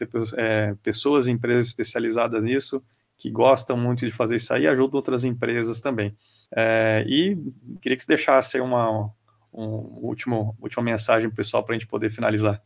ter 0.05 0.21
é, 0.37 0.75
pessoas, 0.81 1.27
empresas 1.27 1.67
especializadas 1.67 2.43
nisso, 2.43 2.83
que 3.17 3.29
gostam 3.29 3.77
muito 3.77 4.05
de 4.05 4.11
fazer 4.11 4.35
isso 4.35 4.53
aí 4.53 4.67
ajudam 4.67 4.97
outras 4.97 5.23
empresas 5.23 5.81
também. 5.81 6.15
É, 6.55 7.03
e 7.07 7.37
queria 7.81 7.95
que 7.95 8.03
você 8.03 8.07
deixasse 8.07 8.59
uma 8.59 9.11
um 9.53 9.99
último, 10.01 10.55
última 10.59 10.83
mensagem 10.83 11.29
pessoal 11.29 11.63
para 11.63 11.75
a 11.75 11.77
gente 11.77 11.87
poder 11.87 12.09
finalizar. 12.09 12.61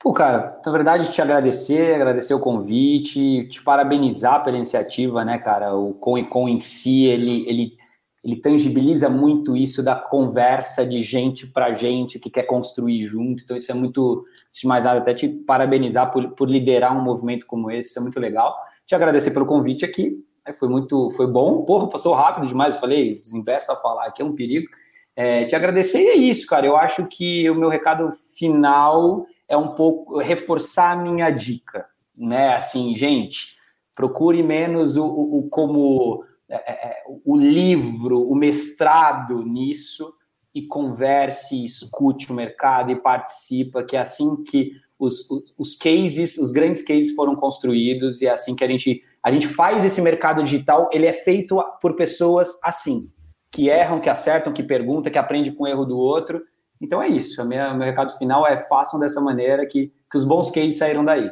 Pô, 0.00 0.12
cara, 0.12 0.60
na 0.64 0.72
verdade, 0.72 1.12
te 1.12 1.22
agradecer, 1.22 1.94
agradecer 1.94 2.34
o 2.34 2.40
convite, 2.40 3.48
te 3.48 3.62
parabenizar 3.62 4.42
pela 4.44 4.56
iniciativa, 4.56 5.24
né, 5.24 5.38
cara? 5.38 5.74
O 5.74 5.94
Com 5.94 6.18
e 6.18 6.24
Com 6.24 6.48
em 6.48 6.60
si, 6.60 7.06
ele, 7.06 7.48
ele, 7.48 7.78
ele 8.24 8.36
tangibiliza 8.36 9.10
muito 9.10 9.54
isso 9.54 9.82
da 9.82 9.94
conversa 9.94 10.86
de 10.86 11.02
gente 11.02 11.46
para 11.46 11.74
gente 11.74 12.18
que 12.18 12.30
quer 12.30 12.44
construir 12.44 13.04
junto. 13.04 13.44
Então, 13.44 13.54
isso 13.54 13.70
é 13.70 13.74
muito, 13.74 14.24
de 14.50 14.66
mais 14.66 14.84
nada, 14.84 14.98
até 14.98 15.12
te 15.12 15.28
parabenizar 15.28 16.10
por, 16.10 16.30
por 16.30 16.48
liderar 16.48 16.96
um 16.96 17.02
movimento 17.02 17.44
como 17.44 17.70
esse, 17.70 17.90
isso 17.90 17.98
é 17.98 18.02
muito 18.02 18.18
legal. 18.18 18.56
Te 18.86 18.94
agradecer 18.94 19.30
pelo 19.30 19.44
convite 19.44 19.84
aqui, 19.84 20.24
né, 20.46 20.54
foi 20.54 20.70
muito, 20.70 21.10
foi 21.10 21.26
bom. 21.26 21.66
Porra, 21.66 21.86
passou 21.88 22.14
rápido 22.14 22.48
demais, 22.48 22.74
eu 22.74 22.80
falei, 22.80 23.12
desempeça 23.12 23.74
a 23.74 23.76
falar 23.76 24.06
aqui, 24.06 24.22
é 24.22 24.24
um 24.24 24.34
perigo. 24.34 24.68
É, 25.14 25.44
te 25.44 25.54
agradecer 25.54 26.02
e 26.02 26.08
é 26.08 26.16
isso, 26.16 26.46
cara. 26.46 26.66
Eu 26.66 26.78
acho 26.78 27.06
que 27.06 27.48
o 27.50 27.54
meu 27.54 27.68
recado 27.68 28.10
final 28.36 29.26
é 29.46 29.56
um 29.56 29.74
pouco 29.74 30.18
reforçar 30.18 30.92
a 30.92 30.96
minha 30.96 31.28
dica, 31.28 31.86
né? 32.16 32.54
Assim, 32.54 32.96
gente, 32.96 33.58
procure 33.94 34.42
menos 34.42 34.96
o, 34.96 35.04
o, 35.04 35.38
o 35.40 35.48
como 35.50 36.24
é, 36.54 36.70
é, 36.70 36.88
é, 36.88 37.02
o 37.24 37.36
livro, 37.36 38.22
o 38.22 38.34
mestrado 38.34 39.42
nisso 39.44 40.14
e 40.54 40.62
converse, 40.62 41.64
escute 41.64 42.30
o 42.30 42.34
mercado 42.34 42.92
e 42.92 42.96
participa, 42.96 43.82
que 43.82 43.96
é 43.96 44.00
assim 44.00 44.42
que 44.44 44.72
os, 44.98 45.26
os, 45.58 45.76
cases, 45.76 46.38
os 46.38 46.52
grandes 46.52 46.82
cases 46.82 47.14
foram 47.14 47.34
construídos 47.34 48.22
e 48.22 48.26
é 48.26 48.30
assim 48.30 48.54
que 48.54 48.64
a 48.64 48.68
gente 48.68 49.02
a 49.22 49.30
gente 49.30 49.48
faz 49.48 49.82
esse 49.82 50.02
mercado 50.02 50.44
digital, 50.44 50.90
ele 50.92 51.06
é 51.06 51.12
feito 51.12 51.56
por 51.80 51.96
pessoas 51.96 52.60
assim, 52.62 53.10
que 53.50 53.70
erram, 53.70 53.98
que 53.98 54.10
acertam, 54.10 54.52
que 54.52 54.62
perguntam, 54.62 55.10
que 55.10 55.18
aprendem 55.18 55.54
com 55.54 55.64
o 55.64 55.66
erro 55.66 55.86
do 55.86 55.96
outro. 55.96 56.42
Então 56.78 57.02
é 57.02 57.08
isso. 57.08 57.40
O 57.40 57.46
meu 57.46 57.78
recado 57.78 58.18
final 58.18 58.46
é 58.46 58.58
façam 58.58 59.00
dessa 59.00 59.22
maneira 59.22 59.64
que, 59.64 59.90
que 60.10 60.16
os 60.18 60.24
bons 60.24 60.50
cases 60.50 60.76
saíram 60.76 61.02
daí. 61.02 61.30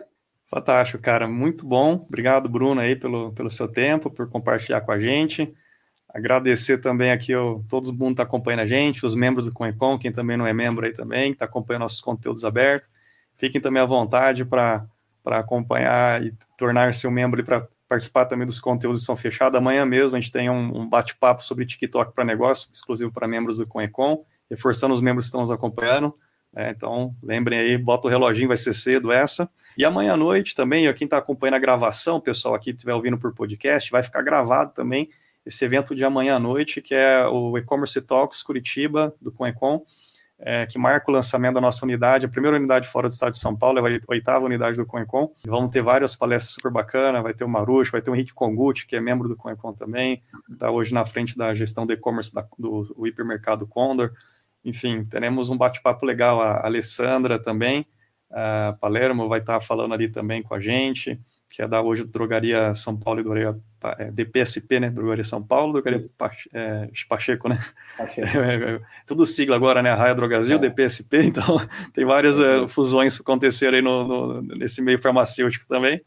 Fantástico, 0.54 1.02
cara. 1.02 1.26
Muito 1.26 1.66
bom. 1.66 2.04
Obrigado, 2.06 2.46
Bruno, 2.46 2.78
aí, 2.78 2.94
pelo, 2.94 3.32
pelo 3.32 3.48
seu 3.48 3.66
tempo, 3.66 4.10
por 4.10 4.28
compartilhar 4.28 4.82
com 4.82 4.92
a 4.92 5.00
gente. 5.00 5.50
Agradecer 6.06 6.76
também 6.76 7.10
aqui 7.10 7.34
o, 7.34 7.64
todo 7.70 7.90
mundo 7.90 8.08
que 8.08 8.12
está 8.12 8.22
acompanhando 8.24 8.60
a 8.60 8.66
gente, 8.66 9.06
os 9.06 9.14
membros 9.14 9.46
do 9.46 9.52
ConEcon, 9.52 9.98
quem 9.98 10.12
também 10.12 10.36
não 10.36 10.46
é 10.46 10.52
membro 10.52 10.84
aí 10.84 10.92
também, 10.92 11.30
que 11.30 11.36
está 11.36 11.46
acompanhando 11.46 11.82
nossos 11.82 12.02
conteúdos 12.02 12.44
abertos. 12.44 12.90
Fiquem 13.34 13.62
também 13.62 13.82
à 13.82 13.86
vontade 13.86 14.44
para 14.44 14.86
acompanhar 15.24 16.22
e 16.22 16.34
tornar-se 16.58 17.06
um 17.06 17.10
membro 17.10 17.40
e 17.40 17.44
para 17.44 17.66
participar 17.88 18.26
também 18.26 18.46
dos 18.46 18.60
conteúdos 18.60 19.00
que 19.00 19.06
são 19.06 19.16
fechados. 19.16 19.56
Amanhã 19.56 19.86
mesmo 19.86 20.18
a 20.18 20.20
gente 20.20 20.30
tem 20.30 20.50
um, 20.50 20.82
um 20.82 20.86
bate-papo 20.86 21.42
sobre 21.42 21.64
TikTok 21.64 22.12
para 22.12 22.26
negócio, 22.26 22.68
exclusivo 22.70 23.10
para 23.10 23.26
membros 23.26 23.56
do 23.56 23.66
ConEcon, 23.66 24.22
reforçando 24.50 24.92
os 24.92 25.00
membros 25.00 25.24
que 25.24 25.28
estão 25.28 25.40
nos 25.40 25.50
acompanhando. 25.50 26.14
É, 26.54 26.70
então, 26.70 27.14
lembrem 27.22 27.58
aí, 27.58 27.78
bota 27.78 28.06
o 28.06 28.10
reloginho, 28.10 28.48
vai 28.48 28.56
ser 28.56 28.74
cedo 28.74 29.10
essa. 29.10 29.48
E 29.76 29.84
amanhã 29.84 30.12
à 30.12 30.16
noite 30.16 30.54
também, 30.54 30.92
quem 30.94 31.06
está 31.06 31.16
acompanhando 31.16 31.54
a 31.54 31.58
gravação, 31.58 32.20
pessoal 32.20 32.54
aqui 32.54 32.70
estiver 32.70 32.94
ouvindo 32.94 33.16
por 33.16 33.34
podcast, 33.34 33.90
vai 33.90 34.02
ficar 34.02 34.22
gravado 34.22 34.72
também 34.74 35.08
esse 35.44 35.64
evento 35.64 35.94
de 35.94 36.04
amanhã 36.04 36.36
à 36.36 36.38
noite, 36.38 36.80
que 36.80 36.94
é 36.94 37.26
o 37.26 37.56
E-Commerce 37.56 38.00
Talks 38.02 38.42
Curitiba, 38.42 39.14
do 39.20 39.32
Conecon, 39.32 39.84
é, 40.38 40.66
que 40.66 40.78
marca 40.78 41.10
o 41.10 41.14
lançamento 41.14 41.54
da 41.54 41.60
nossa 41.60 41.84
unidade, 41.84 42.26
a 42.26 42.28
primeira 42.28 42.56
unidade 42.56 42.86
fora 42.86 43.08
do 43.08 43.12
estado 43.12 43.32
de 43.32 43.38
São 43.38 43.56
Paulo, 43.56 43.78
é 43.78 43.96
a 43.96 44.00
oitava 44.08 44.44
unidade 44.44 44.76
do 44.76 44.84
Conecon. 44.84 45.32
Vamos 45.44 45.70
ter 45.70 45.82
várias 45.82 46.14
palestras 46.14 46.54
super 46.54 46.70
bacanas, 46.70 47.22
vai 47.22 47.32
ter 47.32 47.44
o 47.44 47.48
Marucho, 47.48 47.92
vai 47.92 48.02
ter 48.02 48.10
o 48.10 48.14
Henrique 48.14 48.34
Conguti, 48.34 48.86
que 48.86 48.94
é 48.94 49.00
membro 49.00 49.28
do 49.28 49.36
Conecon 49.36 49.72
também, 49.72 50.22
está 50.50 50.70
hoje 50.70 50.92
na 50.92 51.06
frente 51.06 51.36
da 51.36 51.54
gestão 51.54 51.86
do 51.86 51.92
e-commerce 51.92 52.32
do, 52.58 52.84
do 52.84 53.06
hipermercado 53.06 53.66
Condor. 53.66 54.12
Enfim, 54.64 55.04
teremos 55.04 55.50
um 55.50 55.56
bate-papo 55.56 56.06
legal. 56.06 56.40
A 56.40 56.64
Alessandra 56.64 57.38
também, 57.38 57.86
a 58.30 58.76
Palermo 58.80 59.28
vai 59.28 59.40
estar 59.40 59.60
falando 59.60 59.94
ali 59.94 60.08
também 60.08 60.42
com 60.42 60.54
a 60.54 60.60
gente, 60.60 61.20
que 61.50 61.60
é 61.60 61.68
da 61.68 61.82
hoje 61.82 62.04
Drogaria 62.04 62.74
São 62.74 62.96
Paulo 62.96 63.20
e 63.20 63.22
Drogaria 63.22 63.60
é, 63.98 64.10
DPSP, 64.10 64.80
né? 64.80 64.90
Drogaria 64.90 65.24
São 65.24 65.42
Paulo, 65.42 65.74
Drogaria 65.74 66.00
é, 66.54 66.88
Pacheco, 67.08 67.48
né? 67.48 67.58
Pacheco. 67.98 68.28
É, 68.38 68.74
é, 68.74 68.80
tudo 69.06 69.26
sigla 69.26 69.56
agora, 69.56 69.82
né? 69.82 69.92
Raia 69.92 70.14
Drogazil, 70.14 70.56
é. 70.56 70.60
DPSP, 70.60 71.18
então 71.26 71.60
tem 71.92 72.04
várias 72.04 72.40
é, 72.40 72.66
fusões 72.68 73.16
que 73.16 73.22
aconteceram 73.22 73.76
aí 73.76 73.82
no, 73.82 74.06
no, 74.06 74.42
nesse 74.56 74.80
meio 74.80 74.98
farmacêutico 74.98 75.66
também. 75.66 76.00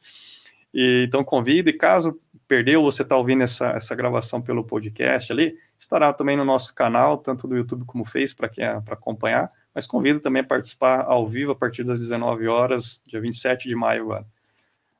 E, 0.73 1.05
então 1.07 1.23
convido, 1.23 1.69
e 1.69 1.73
caso 1.73 2.17
perdeu, 2.47 2.81
você 2.83 3.01
está 3.01 3.17
ouvindo 3.17 3.43
essa, 3.43 3.69
essa 3.69 3.95
gravação 3.95 4.41
pelo 4.41 4.63
podcast 4.63 5.31
ali, 5.31 5.55
estará 5.77 6.13
também 6.13 6.37
no 6.37 6.45
nosso 6.45 6.73
canal, 6.73 7.17
tanto 7.17 7.47
do 7.47 7.55
YouTube 7.55 7.85
como 7.85 8.05
Face, 8.05 8.35
para 8.35 8.49
quem 8.49 8.63
é 8.63 8.79
para 8.79 8.93
acompanhar, 8.93 9.51
mas 9.73 9.85
convido 9.85 10.19
também 10.19 10.41
a 10.41 10.45
participar 10.45 11.05
ao 11.05 11.27
vivo 11.27 11.51
a 11.51 11.55
partir 11.55 11.83
das 11.83 11.99
19 11.99 12.47
horas, 12.47 13.01
dia 13.05 13.19
27 13.19 13.67
de 13.67 13.75
maio 13.75 14.03
agora. 14.03 14.25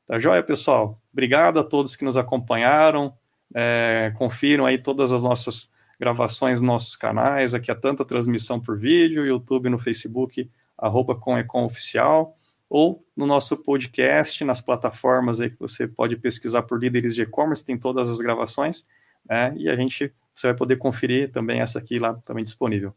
Tá 0.06 0.18
joia, 0.18 0.42
pessoal? 0.42 0.96
Obrigado 1.12 1.58
a 1.58 1.64
todos 1.64 1.96
que 1.96 2.04
nos 2.04 2.16
acompanharam, 2.16 3.12
é, 3.54 4.12
confiram 4.16 4.66
aí 4.66 4.78
todas 4.78 5.12
as 5.12 5.22
nossas 5.22 5.72
gravações 5.98 6.60
nos 6.60 6.66
nossos 6.66 6.96
canais, 6.96 7.54
aqui 7.54 7.70
há 7.70 7.74
tanta 7.74 8.04
transmissão 8.04 8.60
por 8.60 8.78
vídeo, 8.78 9.24
YouTube 9.24 9.68
no 9.70 9.78
Facebook, 9.78 10.50
arroba 10.76 11.14
com 11.14 11.64
Oficial, 11.64 12.36
ou 12.68 13.04
no 13.16 13.26
nosso 13.26 13.56
podcast, 13.56 14.44
nas 14.44 14.60
plataformas 14.60 15.40
aí 15.40 15.50
que 15.50 15.58
você 15.58 15.86
pode 15.86 16.16
pesquisar 16.16 16.62
por 16.62 16.80
líderes 16.80 17.14
de 17.14 17.22
e-commerce, 17.22 17.64
tem 17.64 17.78
todas 17.78 18.10
as 18.10 18.18
gravações, 18.18 18.86
né? 19.28 19.54
E 19.56 19.68
a 19.68 19.76
gente, 19.76 20.12
você 20.36 20.48
vai 20.48 20.56
poder 20.56 20.76
conferir 20.76 21.32
também 21.32 21.60
essa 21.60 21.78
aqui 21.78 21.98
lá 21.98 22.14
também 22.24 22.44
disponível. 22.44 22.92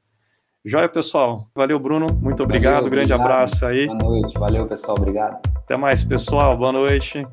Joia, 0.63 0.89
pessoal. 0.89 1.47
Valeu, 1.55 1.79
Bruno. 1.79 2.07
Muito 2.21 2.43
obrigado. 2.43 2.83
Valeu, 2.83 2.89
Grande 2.91 3.13
obrigado. 3.13 3.33
abraço 3.33 3.65
aí. 3.65 3.85
Boa 3.87 3.97
noite. 3.97 4.37
Valeu, 4.37 4.67
pessoal. 4.67 4.97
Obrigado. 4.97 5.39
Até 5.55 5.77
mais, 5.77 6.03
pessoal. 6.03 6.57
Boa 6.57 6.71
noite. 6.73 7.25